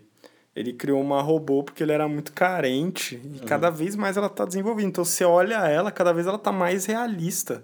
ele 0.56 0.74
criou 0.74 1.02
uma 1.02 1.22
robô 1.22 1.64
porque 1.64 1.84
ele 1.84 1.92
era 1.92 2.08
muito 2.08 2.32
carente 2.34 3.22
e 3.36 3.40
cada 3.46 3.70
vez 3.70 3.96
mais 3.96 4.18
ela 4.18 4.30
tá 4.30 4.44
desenvolvendo. 4.46 4.88
Então 4.90 5.06
você 5.06 5.24
olha 5.24 5.56
ela, 5.68 5.92
cada 5.92 6.12
vez 6.14 6.26
ela 6.28 6.38
tá 6.40 6.52
mais 6.52 6.86
realista. 6.86 7.64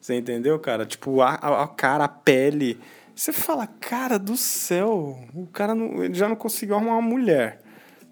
Você 0.00 0.14
entendeu, 0.14 0.58
cara? 0.58 0.84
Tipo, 0.84 1.22
a, 1.22 1.30
a, 1.34 1.62
a 1.64 1.68
cara, 1.68 2.04
a 2.04 2.08
pele. 2.08 2.78
Você 3.14 3.32
fala, 3.32 3.66
cara 3.66 4.18
do 4.18 4.36
céu, 4.36 5.18
o 5.34 5.46
cara 5.46 5.74
não, 5.74 6.04
ele 6.04 6.12
já 6.14 6.28
não 6.28 6.36
conseguiu 6.36 6.76
arrumar 6.76 6.92
uma 6.98 7.02
mulher. 7.02 7.62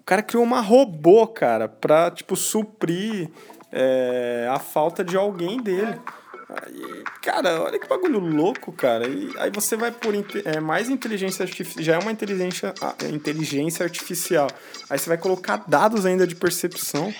O 0.05 0.07
cara 0.07 0.21
criou 0.21 0.43
uma 0.43 0.61
robô, 0.61 1.25
cara, 1.25 1.67
pra, 1.67 2.11
tipo, 2.11 2.35
suprir 2.35 3.27
é, 3.71 4.47
a 4.51 4.59
falta 4.59 5.03
de 5.03 5.17
alguém 5.17 5.59
dele. 5.59 5.99
Aí, 6.47 7.03
cara, 7.23 7.59
olha 7.63 7.79
que 7.79 7.87
bagulho 7.87 8.19
louco, 8.19 8.71
cara. 8.71 9.07
E 9.07 9.33
aí 9.39 9.49
você 9.49 9.75
vai 9.75 9.89
por 9.91 10.13
é, 10.45 10.59
mais 10.59 10.89
inteligência 10.89 11.41
artificial. 11.41 11.83
Já 11.83 11.95
é 11.95 11.97
uma 11.97 12.11
inteligência, 12.11 12.71
a- 12.79 12.93
inteligência 13.07 13.83
artificial. 13.83 14.47
Aí 14.91 14.99
você 14.99 15.09
vai 15.09 15.17
colocar 15.17 15.63
dados 15.67 16.05
ainda 16.05 16.27
de 16.27 16.35
percepção. 16.35 17.11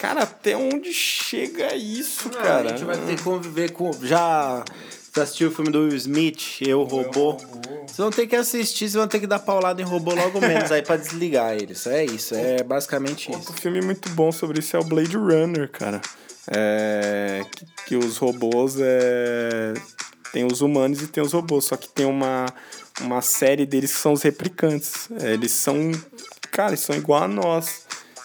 Cara, 0.00 0.22
até 0.22 0.56
onde 0.56 0.90
chega 0.90 1.74
isso, 1.76 2.30
cara? 2.30 2.60
A 2.64 2.68
gente 2.68 2.84
vai 2.84 2.96
ter 2.96 3.14
que 3.16 3.22
conviver 3.22 3.72
com. 3.72 3.92
Já. 4.02 4.64
Você 5.12 5.20
assistiu 5.20 5.48
o 5.48 5.50
filme 5.50 5.70
do 5.70 5.80
Will 5.80 5.94
Smith, 5.94 6.62
Eu, 6.62 6.84
Robô? 6.84 7.32
Vocês 7.32 7.98
vão 7.98 8.10
ter 8.10 8.26
que 8.26 8.34
assistir, 8.34 8.88
vocês 8.88 8.94
vão 8.94 9.06
ter 9.06 9.20
que 9.20 9.26
dar 9.26 9.40
paulada 9.40 9.82
em 9.82 9.84
robô 9.84 10.14
logo 10.14 10.40
menos 10.40 10.72
aí 10.72 10.80
pra 10.80 10.96
desligar 10.96 11.54
eles. 11.54 11.86
É 11.86 12.02
isso, 12.02 12.34
é 12.34 12.62
basicamente 12.62 13.28
isso. 13.30 13.38
Outro 13.38 13.52
filme 13.60 13.82
muito 13.82 14.08
bom 14.10 14.32
sobre 14.32 14.60
isso 14.60 14.74
é 14.74 14.80
o 14.80 14.84
Blade 14.84 15.14
Runner, 15.14 15.70
cara. 15.70 16.00
É, 16.50 17.44
que, 17.54 17.66
que 17.88 17.96
os 17.96 18.16
robôs 18.16 18.76
é, 18.80 19.74
tem 20.32 20.46
os 20.46 20.62
humanos 20.62 21.02
e 21.02 21.06
tem 21.06 21.22
os 21.22 21.34
robôs, 21.34 21.66
só 21.66 21.76
que 21.76 21.90
tem 21.90 22.06
uma, 22.06 22.46
uma 23.02 23.20
série 23.20 23.66
deles 23.66 23.92
que 23.92 24.00
são 24.00 24.14
os 24.14 24.22
replicantes. 24.22 25.10
É, 25.20 25.34
eles 25.34 25.52
são, 25.52 25.92
cara, 26.50 26.70
eles 26.70 26.80
são 26.80 26.96
igual 26.96 27.24
a 27.24 27.28
nós. 27.28 27.82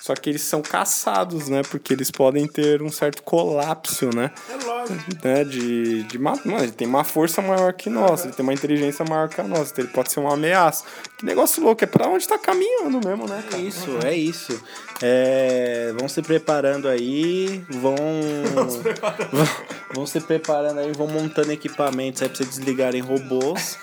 Só 0.07 0.15
que 0.15 0.29
eles 0.29 0.41
são 0.41 0.61
caçados, 0.61 1.49
né? 1.49 1.63
Porque 1.69 1.91
eles 1.91 2.09
podem 2.09 2.47
ter 2.47 2.81
um 2.81 2.89
certo 2.89 3.21
colapso, 3.23 4.09
né? 4.15 4.31
É 4.49 4.65
lógico. 4.65 5.03
Né? 5.21 5.43
De, 5.43 6.03
de 6.03 6.17
mano, 6.17 6.39
ele 6.63 6.71
tem 6.71 6.87
uma 6.87 7.03
força 7.03 7.41
maior 7.41 7.73
que 7.73 7.89
nós, 7.89 8.23
ele 8.23 8.31
tem 8.31 8.41
uma 8.41 8.53
inteligência 8.53 9.03
maior 9.03 9.27
que 9.27 9.41
a 9.41 9.43
nossa, 9.43 9.73
então 9.73 9.83
ele 9.83 9.91
pode 9.91 10.09
ser 10.09 10.21
uma 10.21 10.33
ameaça. 10.33 10.85
Que 11.17 11.25
negócio 11.25 11.61
louco, 11.61 11.83
é 11.83 11.87
pra 11.87 12.07
onde 12.07 12.25
tá 12.25 12.37
caminhando 12.37 13.05
mesmo, 13.05 13.27
né? 13.27 13.43
É 13.45 13.51
cara? 13.51 13.61
isso, 13.61 13.99
é 14.05 14.15
isso. 14.15 14.63
É, 15.01 15.93
vão 15.99 16.07
se 16.07 16.21
preparando 16.21 16.87
aí, 16.87 17.61
vão. 17.69 17.95
vão, 19.33 19.47
vão 19.93 20.07
se 20.07 20.21
preparando 20.21 20.79
aí, 20.79 20.93
vão 20.93 21.07
montando 21.07 21.51
equipamentos 21.51 22.21
aí 22.21 22.29
pra 22.29 22.37
vocês 22.37 22.49
desligarem 22.49 23.01
robôs. 23.01 23.77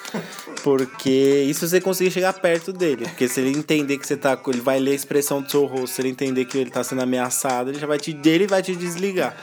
Porque 0.63 1.45
isso 1.47 1.69
você 1.69 1.79
conseguir 1.79 2.11
chegar 2.11 2.33
perto 2.33 2.73
dele. 2.73 3.05
Porque 3.05 3.29
se 3.29 3.41
ele 3.41 3.51
entender 3.51 3.99
que 3.99 4.07
você 4.07 4.17
tá. 4.17 4.41
Ele 4.47 4.63
vai 4.63 4.81
ler 4.81 4.93
a 4.93 4.95
expressão 4.95 5.43
do 5.43 5.51
seu 5.51 5.67
rosto, 5.67 5.89
se 5.89 6.01
ele 6.01 6.09
entender 6.15 6.45
que 6.45 6.57
ele 6.57 6.71
tá 6.71 6.83
sendo 6.83 7.03
ameaçado, 7.03 7.71
ele 7.71 7.79
já 7.79 7.87
vai 7.87 7.99
te. 7.99 8.13
Dele 8.13 8.47
vai 8.47 8.63
te 8.63 8.75
desligar. 8.75 9.37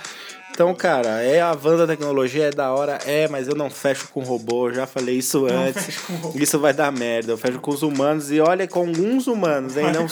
Então, 0.53 0.73
cara, 0.75 1.23
é 1.23 1.41
a 1.41 1.53
van 1.53 1.77
da 1.77 1.87
tecnologia, 1.87 2.47
é 2.47 2.51
da 2.51 2.71
hora, 2.71 2.99
é, 3.05 3.27
mas 3.27 3.47
eu 3.47 3.55
não 3.55 3.69
fecho 3.69 4.09
com 4.09 4.21
robô, 4.21 4.67
eu 4.69 4.73
já 4.75 4.85
falei 4.85 5.17
isso 5.17 5.45
antes. 5.45 5.97
Isso 6.35 6.59
vai 6.59 6.73
dar 6.73 6.91
merda. 6.91 7.31
Eu 7.31 7.37
fecho 7.37 7.59
com 7.59 7.71
os 7.71 7.81
humanos 7.81 8.31
e 8.31 8.39
olha, 8.39 8.67
com 8.67 8.79
alguns 8.81 9.27
humanos, 9.27 9.75
hein? 9.77 9.85
Não, 9.91 10.07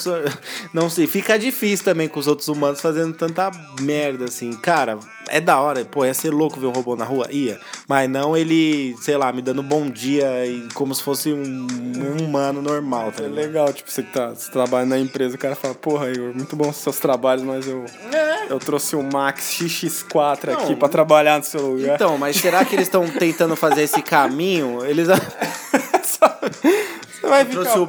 não 0.74 0.90
sei. 0.90 1.06
Fica 1.08 1.38
difícil 1.38 1.86
também 1.86 2.08
com 2.08 2.20
os 2.20 2.28
outros 2.28 2.48
humanos 2.48 2.82
fazendo 2.82 3.14
tanta 3.14 3.52
merda 3.82 4.26
assim. 4.26 4.52
Cara, 4.54 4.98
é 5.28 5.40
da 5.42 5.60
hora. 5.60 5.84
Pô, 5.86 6.06
ia 6.06 6.14
ser 6.14 6.32
louco 6.32 6.60
ver 6.60 6.68
um 6.68 6.72
robô 6.72 6.96
na 6.96 7.06
rua? 7.06 7.28
Ia. 7.30 7.60
Mas 7.88 8.10
não 8.10 8.36
ele, 8.36 8.96
sei 9.02 9.18
lá, 9.18 9.32
me 9.32 9.42
dando 9.42 9.62
bom 9.62 9.90
dia 9.90 10.46
e 10.46 10.68
como 10.74 10.96
se 10.96 11.04
fosse 11.04 11.32
um, 11.34 11.68
um 11.68 12.24
humano 12.26 12.62
normal, 12.62 13.12
tá 13.12 13.24
É 13.24 13.28
legal, 13.28 13.72
tipo, 13.74 13.92
você, 13.92 14.02
tá, 14.04 14.30
você 14.30 14.50
trabalha 14.52 14.86
na 14.86 14.98
empresa, 14.98 15.36
o 15.36 15.40
cara 15.40 15.56
fala, 15.56 15.76
porra, 15.76 16.10
Igor, 16.10 16.34
muito 16.34 16.56
bom 16.56 16.70
os 16.70 16.78
seus 16.78 16.98
trabalhos, 16.98 17.44
mas 17.44 17.68
eu, 17.68 17.86
É. 18.12 18.52
eu 18.52 18.58
trouxe 18.58 18.96
o 18.96 19.04
Max 19.04 19.58
XX4 19.60 20.29
aqui 20.32 20.72
Não. 20.72 20.76
pra 20.76 20.88
trabalhar 20.90 21.38
no 21.38 21.44
seu 21.44 21.62
lugar. 21.62 21.96
Então, 21.96 22.18
mas 22.18 22.36
será 22.38 22.64
que 22.66 22.76
eles 22.76 22.88
estão 22.88 23.08
tentando 23.10 23.56
fazer 23.56 23.84
esse 23.84 24.02
caminho? 24.02 24.86
Eles. 24.86 25.08
você 26.10 27.28
vai 27.28 27.46
ficar... 27.46 27.62
Trouxe 27.62 27.80
o 27.80 27.84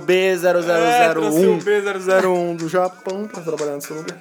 É, 0.71 1.09
trouxe 1.11 1.47
o 1.47 1.59
B0001. 1.59 1.63
B001 1.63 2.57
do 2.57 2.69
Japão 2.69 3.29
pra 3.29 3.43
trabalhar 3.43 3.73
no 3.73 3.81
seu 3.81 3.97
lugar. 3.97 4.19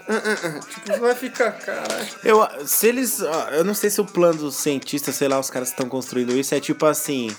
tipo, 0.70 0.88
você 0.88 1.00
vai 1.00 1.16
ficar, 1.16 1.52
caralho. 1.54 2.08
Eu, 2.24 2.48
se 2.66 2.88
eles. 2.88 3.20
Eu 3.52 3.64
não 3.64 3.74
sei 3.74 3.90
se 3.90 4.00
o 4.02 4.06
plano 4.06 4.40
dos 4.40 4.56
cientistas, 4.56 5.16
sei 5.16 5.28
lá, 5.28 5.40
os 5.40 5.50
caras 5.50 5.70
que 5.70 5.76
estão 5.76 5.90
construindo 5.90 6.32
isso, 6.32 6.54
é 6.56 6.60
tipo 6.60 6.86
assim. 6.86 7.30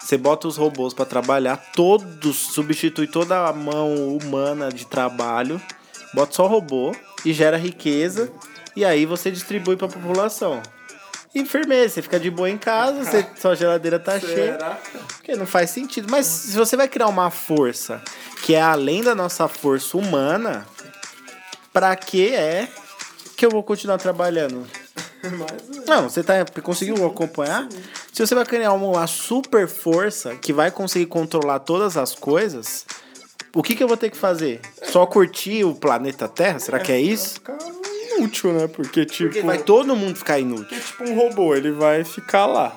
Você 0.00 0.16
bota 0.16 0.46
os 0.46 0.56
robôs 0.56 0.94
pra 0.94 1.04
trabalhar, 1.04 1.56
todos, 1.74 2.36
substitui 2.36 3.08
toda 3.08 3.48
a 3.48 3.52
mão 3.52 4.16
humana 4.16 4.68
de 4.68 4.86
trabalho, 4.86 5.60
bota 6.14 6.32
só 6.32 6.46
robô 6.46 6.94
e 7.24 7.32
gera 7.32 7.56
riqueza, 7.56 8.30
e 8.76 8.84
aí 8.84 9.06
você 9.06 9.30
distribui 9.30 9.76
pra 9.76 9.88
população. 9.88 10.62
E 11.34 11.44
firmeza, 11.44 11.94
você 11.94 12.02
fica 12.02 12.20
de 12.20 12.30
boa 12.30 12.48
em 12.48 12.56
casa, 12.56 13.04
você, 13.04 13.26
sua 13.36 13.54
geladeira 13.54 13.98
tá 13.98 14.18
cheia. 14.20 14.58
Porque 15.16 15.34
não 15.34 15.46
faz 15.46 15.70
sentido. 15.70 16.08
Mas 16.10 16.26
se 16.26 16.56
você 16.56 16.76
vai 16.76 16.88
criar 16.88 17.08
uma 17.08 17.30
força 17.30 18.00
que 18.42 18.54
é 18.54 18.60
além 18.60 19.02
da 19.02 19.14
nossa 19.14 19.48
força 19.48 19.96
humana, 19.98 20.66
pra 21.72 21.94
que 21.96 22.34
é 22.34 22.68
que 23.36 23.44
eu 23.44 23.50
vou 23.50 23.62
continuar 23.62 23.98
trabalhando? 23.98 24.66
Não, 25.86 26.08
você 26.08 26.22
tá, 26.22 26.44
conseguiu 26.62 27.04
acompanhar? 27.04 27.68
Se 28.12 28.24
você 28.24 28.34
vai 28.34 28.44
criar 28.44 28.72
uma, 28.72 29.06
super 29.06 29.68
força 29.68 30.34
que 30.36 30.52
vai 30.52 30.70
conseguir 30.70 31.06
controlar 31.06 31.58
todas 31.60 31.96
as 31.96 32.14
coisas, 32.14 32.86
o 33.54 33.62
que, 33.62 33.74
que 33.74 33.82
eu 33.82 33.88
vou 33.88 33.96
ter 33.96 34.10
que 34.10 34.16
fazer? 34.16 34.60
Só 34.84 35.04
curtir 35.04 35.64
o 35.64 35.74
planeta 35.74 36.28
Terra? 36.28 36.58
Será 36.58 36.78
que 36.78 36.92
é 36.92 37.00
isso? 37.00 37.34
Ficar 37.34 37.58
inútil, 38.16 38.52
né? 38.52 38.66
Porque, 38.66 39.04
tipo... 39.04 39.30
Porque 39.30 39.46
vai 39.46 39.58
todo 39.58 39.94
mundo 39.96 40.16
ficar 40.16 40.38
inútil. 40.38 40.66
Porque, 40.66 40.80
tipo, 40.80 41.04
um 41.04 41.14
robô, 41.14 41.54
ele 41.54 41.70
vai 41.70 42.04
ficar 42.04 42.46
lá. 42.46 42.74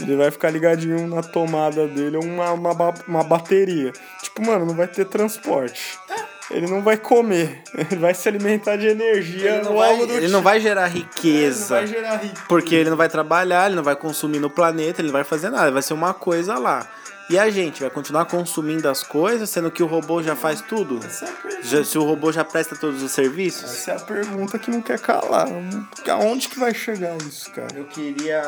Ele 0.00 0.16
vai 0.16 0.30
ficar 0.30 0.50
ligadinho 0.50 1.06
na 1.06 1.22
tomada 1.22 1.86
dele, 1.86 2.16
uma, 2.16 2.52
uma, 2.52 2.94
uma 3.06 3.22
bateria. 3.22 3.92
Tipo, 4.22 4.44
mano, 4.44 4.66
não 4.66 4.74
vai 4.74 4.88
ter 4.88 5.04
transporte. 5.04 5.98
Ele 6.50 6.66
não 6.66 6.82
vai 6.82 6.96
comer. 6.96 7.62
Ele 7.74 8.00
vai 8.00 8.14
se 8.14 8.28
alimentar 8.28 8.76
de 8.76 8.86
energia 8.86 9.56
Ele 9.56 9.64
não, 9.64 9.72
ou 9.72 9.78
vai, 9.78 10.00
ele 10.00 10.20
tipo. 10.20 10.28
não 10.28 10.42
vai 10.42 10.60
gerar 10.60 10.86
riqueza. 10.86 11.74
vai 11.74 11.86
gerar 11.88 12.16
rico. 12.16 12.40
Porque 12.48 12.74
ele 12.74 12.88
não 12.88 12.96
vai 12.96 13.08
trabalhar, 13.08 13.66
ele 13.66 13.74
não 13.74 13.82
vai 13.82 13.96
consumir 13.96 14.38
no 14.38 14.48
planeta, 14.48 15.00
ele 15.00 15.08
não 15.08 15.12
vai 15.12 15.24
fazer 15.24 15.50
nada, 15.50 15.72
vai 15.72 15.82
ser 15.82 15.94
uma 15.94 16.14
coisa 16.14 16.56
lá. 16.56 16.88
E 17.28 17.36
a 17.36 17.50
gente 17.50 17.80
vai 17.80 17.90
continuar 17.90 18.24
consumindo 18.26 18.88
as 18.88 19.02
coisas, 19.02 19.50
sendo 19.50 19.68
que 19.68 19.82
o 19.82 19.86
robô 19.86 20.22
já 20.22 20.36
faz 20.36 20.60
tudo? 20.60 21.00
Essa 21.04 21.24
é 21.24 21.28
a 21.28 21.32
pergunta. 21.32 21.66
Já- 21.66 21.84
se 21.84 21.98
o 21.98 22.04
robô 22.04 22.30
já 22.30 22.44
presta 22.44 22.76
todos 22.76 23.02
os 23.02 23.10
serviços? 23.10 23.64
Essa 23.64 23.90
é 23.92 23.96
a 23.96 24.00
pergunta 24.00 24.56
que 24.60 24.70
não 24.70 24.80
quer 24.80 25.00
calar. 25.00 25.48
Aonde 26.08 26.48
que 26.48 26.56
vai 26.56 26.72
chegar 26.72 27.16
isso, 27.22 27.50
cara? 27.50 27.66
Eu 27.76 27.84
queria. 27.86 28.40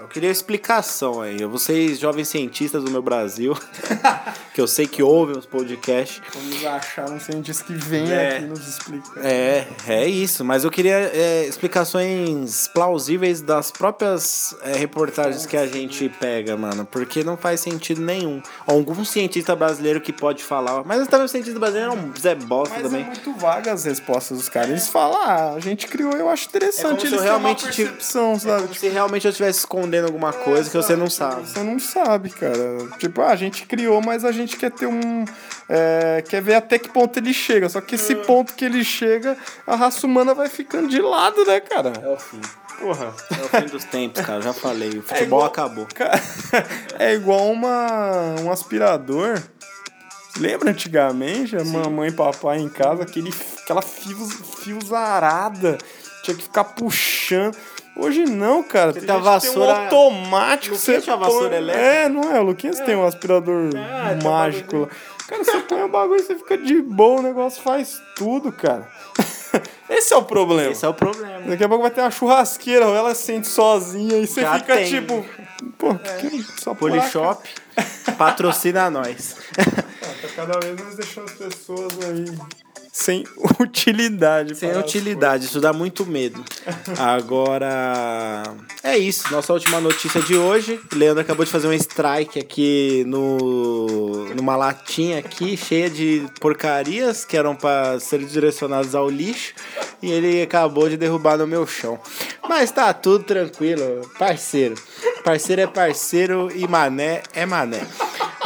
Eu 0.00 0.06
queria 0.06 0.30
explicação 0.30 1.20
aí. 1.20 1.44
Vocês, 1.44 1.98
jovens 1.98 2.28
cientistas 2.28 2.84
do 2.84 2.90
meu 2.90 3.02
Brasil, 3.02 3.56
que 4.54 4.60
eu 4.60 4.68
sei 4.68 4.86
que 4.86 5.02
ouvem 5.02 5.36
os 5.36 5.44
podcasts. 5.46 6.22
Vamos 6.32 6.64
achar 6.66 7.10
um 7.10 7.18
cientista 7.18 7.64
que 7.64 7.74
vem 7.74 8.08
É. 8.12 8.36
aqui 8.36 8.44
nos 8.46 8.68
explicar. 8.68 9.24
É, 9.26 9.66
é 9.88 10.06
isso. 10.06 10.44
Mas 10.44 10.62
eu 10.62 10.70
queria 10.70 11.10
é, 11.12 11.46
explicações 11.46 12.68
plausíveis 12.68 13.40
das 13.40 13.72
próprias 13.72 14.54
é, 14.62 14.76
reportagens 14.76 15.44
que 15.46 15.56
a 15.56 15.66
gente 15.66 16.08
pega, 16.20 16.56
mano. 16.56 16.86
Porque 16.86 17.24
não 17.24 17.36
faz 17.36 17.58
sentido 17.60 17.87
nenhum. 17.96 18.42
Algum 18.66 19.04
cientista 19.04 19.54
brasileiro 19.56 20.00
que 20.00 20.12
pode 20.12 20.42
falar. 20.44 20.82
Mas 20.84 21.06
também 21.08 21.26
o 21.26 21.28
cientista 21.28 21.58
brasileiro 21.58 21.92
é 21.92 21.94
um 21.96 22.12
Zé 22.18 22.34
Bosta 22.34 22.74
Mas 22.74 22.82
também. 22.84 23.02
é 23.02 23.06
muito 23.06 23.32
vaga 23.34 23.72
as 23.72 23.84
respostas 23.84 24.38
dos 24.38 24.48
caras. 24.48 24.70
Eles 24.70 24.88
falam, 24.88 25.20
ah, 25.22 25.52
a 25.54 25.60
gente 25.60 25.86
criou, 25.86 26.12
eu 26.12 26.28
acho 26.28 26.48
interessante. 26.48 27.06
É 27.06 27.10
como 27.10 27.18
se 27.20 27.24
realmente 27.24 27.64
percepção, 27.64 28.38
sabe? 28.38 28.62
Como 28.62 28.74
se 28.74 28.88
realmente 28.88 29.24
eu 29.26 29.30
estivesse 29.30 29.60
escondendo 29.60 30.06
alguma 30.06 30.32
coisa 30.32 30.68
que 30.70 30.76
você 30.76 30.96
não 30.96 31.08
sabe. 31.08 31.46
Você 31.48 31.62
não 31.62 31.78
sabe, 31.78 32.30
cara. 32.30 32.58
Tipo, 32.98 33.22
ah, 33.22 33.28
a 33.30 33.36
gente 33.36 33.66
criou, 33.66 34.00
mas 34.02 34.24
a 34.24 34.32
gente 34.32 34.56
quer 34.56 34.70
ter 34.70 34.86
um. 34.86 35.24
é, 35.68 36.22
quer 36.28 36.40
ver 36.42 36.54
até 36.54 36.78
que 36.78 36.88
ponto 36.88 37.18
ele 37.18 37.32
chega. 37.32 37.68
Só 37.68 37.80
que 37.80 37.94
esse 37.94 38.14
Hum. 38.14 38.22
ponto 38.26 38.54
que 38.54 38.64
ele 38.64 38.82
chega, 38.82 39.36
a 39.66 39.76
raça 39.76 40.06
humana 40.06 40.34
vai 40.34 40.48
ficando 40.48 40.88
de 40.88 41.00
lado, 41.00 41.44
né, 41.44 41.60
cara? 41.60 41.92
É 42.02 42.08
o 42.08 42.16
fim. 42.18 42.40
Porra. 42.78 43.12
É 43.30 43.44
o 43.44 43.48
fim 43.60 43.66
dos 43.66 43.84
tempos, 43.84 44.22
cara. 44.24 44.40
Já 44.40 44.52
falei. 44.52 44.90
O 44.90 45.02
futebol 45.02 45.24
igual- 45.24 45.44
acabou. 45.44 45.86
Cara, 45.94 46.20
é 46.98 47.14
igual 47.14 47.50
uma, 47.50 48.36
um 48.40 48.50
aspirador. 48.50 49.40
Lembra 50.38 50.70
antigamente, 50.70 51.56
a 51.56 51.64
mamãe 51.64 52.10
e 52.10 52.12
papai 52.12 52.58
em 52.58 52.68
casa, 52.68 53.02
aquele, 53.02 53.34
aquela 53.62 53.82
fios, 53.82 54.32
fios 54.62 54.92
arada, 54.92 55.76
tinha 56.22 56.36
que 56.36 56.44
ficar 56.44 56.62
puxando. 56.64 57.56
Hoje 57.96 58.24
não, 58.24 58.62
cara. 58.62 58.92
Tem, 58.92 59.02
tem 59.02 59.10
a 59.10 59.14
que 59.18 59.22
tem 59.24 59.32
vassoura- 59.32 59.72
um 59.72 59.84
automático. 59.84 60.74
Luquinhas 60.76 60.80
você 60.80 61.00
tinha 61.00 61.16
vassoura 61.16 61.48
põe- 61.48 61.56
elétrica? 61.58 61.84
É, 61.88 62.08
não 62.08 62.22
é? 62.36 62.38
O 62.40 62.44
Luquinhas 62.44 62.78
tem 62.80 62.94
um 62.94 63.04
aspirador 63.04 63.70
um 63.74 64.22
mágico 64.30 64.76
lá. 64.82 64.88
Cara, 65.26 65.44
você 65.44 65.58
põe 65.60 65.82
o 65.82 65.88
bagulho, 65.88 66.22
você 66.22 66.36
fica 66.36 66.56
de 66.56 66.80
boa, 66.80 67.18
o 67.18 67.22
negócio 67.22 67.60
faz 67.60 68.00
tudo, 68.14 68.52
cara. 68.52 68.88
Esse 69.88 70.12
é 70.12 70.16
o 70.16 70.22
problema. 70.22 70.70
Esse 70.72 70.84
é 70.84 70.88
o 70.88 70.94
problema. 70.94 71.40
Daqui 71.46 71.64
a 71.64 71.68
pouco 71.68 71.82
vai 71.82 71.90
ter 71.90 72.00
uma 72.00 72.10
churrasqueira, 72.10 72.86
ou 72.86 72.94
ela 72.94 73.14
sente 73.14 73.48
sozinha 73.48 74.18
e 74.18 74.26
você 74.26 74.42
Já 74.42 74.58
fica 74.58 74.74
tem. 74.74 74.88
tipo. 74.88 75.24
Pô, 75.76 75.94
que 75.94 76.30
que 76.30 76.60
só 76.60 76.74
Polishop 76.74 77.42
patrocina 78.16 78.90
nós. 78.90 79.36
Tá 79.54 80.28
cada 80.34 80.58
vez 80.60 80.80
mais 80.80 80.96
deixando 80.96 81.24
as 81.24 81.32
pessoas 81.32 81.92
aí 82.04 82.24
sem 82.98 83.24
utilidade. 83.60 84.56
Sem 84.56 84.76
utilidade, 84.76 85.44
isso 85.44 85.60
dá 85.60 85.72
muito 85.72 86.04
medo. 86.04 86.44
Agora, 86.98 88.42
é 88.82 88.98
isso. 88.98 89.30
Nossa 89.30 89.52
última 89.52 89.80
notícia 89.80 90.20
de 90.20 90.36
hoje. 90.36 90.80
O 90.92 90.96
Leandro 90.96 91.20
acabou 91.20 91.44
de 91.44 91.50
fazer 91.50 91.68
um 91.68 91.72
strike 91.72 92.40
aqui 92.40 93.04
no 93.06 94.26
numa 94.34 94.56
latinha 94.56 95.20
aqui, 95.20 95.56
cheia 95.56 95.88
de 95.88 96.26
porcarias 96.40 97.24
que 97.24 97.36
eram 97.36 97.54
para 97.54 98.00
serem 98.00 98.26
direcionadas 98.26 98.96
ao 98.96 99.08
lixo. 99.08 99.54
E 100.02 100.10
ele 100.10 100.42
acabou 100.42 100.88
de 100.88 100.96
derrubar 100.96 101.38
no 101.38 101.46
meu 101.46 101.66
chão. 101.68 102.00
Mas 102.48 102.72
tá 102.72 102.92
tudo 102.92 103.22
tranquilo, 103.22 104.10
parceiro. 104.18 104.74
Parceiro 105.22 105.62
é 105.62 105.66
parceiro 105.68 106.50
e 106.52 106.66
mané 106.66 107.22
é 107.32 107.46
mané. 107.46 107.86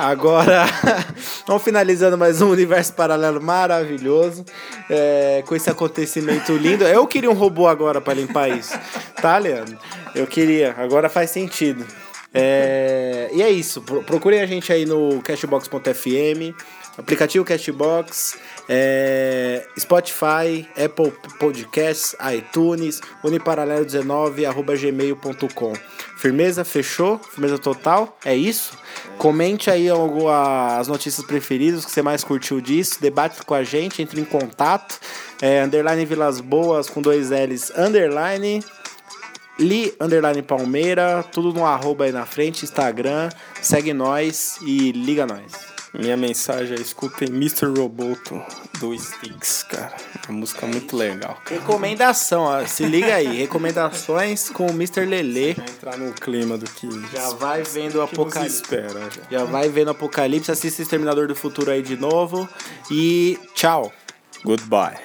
Agora, 0.07 0.65
vamos 1.47 1.63
finalizando 1.63 2.19
mais 2.19 2.43
um 2.43 2.51
universo 2.51 2.93
paralelo 2.95 3.41
maravilhoso. 3.41 4.45
é, 4.91 5.45
com 5.47 5.55
esse 5.55 5.71
acontecimento 5.71 6.57
lindo. 6.57 6.83
Eu 6.83 7.07
queria 7.07 7.31
um 7.31 7.35
robô 7.35 7.69
agora 7.69 8.01
para 8.01 8.15
limpar 8.15 8.49
isso. 8.51 8.77
Tá, 9.21 9.39
Leandro? 9.39 9.79
Eu 10.13 10.27
queria. 10.27 10.75
Agora 10.77 11.09
faz 11.09 11.31
sentido. 11.31 11.87
É, 12.35 13.31
e 13.33 13.43
é 13.43 13.51
isso. 13.51 13.81
Pro- 13.83 14.03
Procurem 14.03 14.41
a 14.43 14.47
gente 14.47 14.73
aí 14.73 14.85
no 14.85 15.23
cashbox.fm, 15.23 16.53
aplicativo 16.99 17.45
Cashbox. 17.45 18.37
É, 18.75 19.67
Spotify, 19.79 20.67
Apple 20.83 21.13
Podcasts, 21.39 22.17
iTunes, 22.35 23.03
uniparalelo19, 23.23 24.49
arroba 24.49 24.75
gmail.com. 24.75 25.75
Firmeza? 26.17 26.65
Fechou? 26.65 27.19
Firmeza 27.19 27.59
total? 27.59 28.17
É 28.25 28.35
isso? 28.35 28.79
Comente 29.19 29.71
aí 29.71 29.91
algo, 29.91 30.27
as 30.31 30.89
notícias 30.89 31.27
preferidas, 31.27 31.83
o 31.83 31.87
que 31.87 31.93
você 31.93 32.01
mais 32.01 32.25
curtiu 32.25 32.63
disso. 32.63 32.99
Debate 32.99 33.43
com 33.45 33.53
a 33.53 33.63
gente, 33.63 34.01
entre 34.01 34.19
em 34.19 34.25
contato. 34.25 34.99
É, 35.43 35.63
underline 35.63 36.07
Vilas 36.07 36.41
Boas 36.41 36.89
com 36.89 37.03
dois 37.03 37.29
L's, 37.29 37.71
underline. 37.77 38.65
Li 39.59 39.95
Underline 40.01 40.41
Palmeira, 40.41 41.23
tudo 41.31 41.53
no 41.53 41.67
arroba 41.67 42.07
aí 42.07 42.11
na 42.11 42.25
frente, 42.25 42.65
Instagram, 42.65 43.29
segue 43.61 43.93
nós 43.93 44.57
e 44.63 44.93
liga 44.93 45.27
nós. 45.27 45.72
Minha 45.95 46.17
mensagem 46.17 46.79
é 46.79 46.81
escutem 46.81 47.29
Mr. 47.29 47.67
Roboto 47.67 48.43
do 48.81 48.99
Sticks, 48.99 49.63
cara. 49.65 49.95
Uma 50.27 50.39
música 50.39 50.67
muito 50.67 50.97
legal. 50.97 51.39
Cara. 51.45 51.61
Recomendação, 51.61 52.45
ó, 52.45 52.65
se 52.67 52.85
liga 52.85 53.15
aí. 53.15 53.37
Recomendações 53.37 54.49
com 54.49 54.67
o 54.67 54.71
Mr. 54.71 55.05
Lele. 55.05 55.53
Vai 55.53 55.67
entrar 55.67 55.97
no 55.99 56.13
clima 56.15 56.57
do 56.57 56.65
que. 56.65 56.89
Já 57.13 57.31
vai 57.35 57.63
vendo 57.63 57.97
o 57.97 58.03
Apocalipse. 58.03 58.63
Espera, 58.63 59.11
já. 59.11 59.39
já 59.39 59.45
vai 59.45 59.69
vendo 59.69 59.89
o 59.89 59.91
Apocalipse, 59.91 60.51
assista 60.51 60.81
Exterminador 60.81 61.29
do 61.29 61.35
Futuro 61.35 61.71
aí 61.71 61.83
de 61.83 61.97
novo. 61.97 62.49
E 62.91 63.39
tchau. 63.55 63.93
Goodbye. 64.43 64.97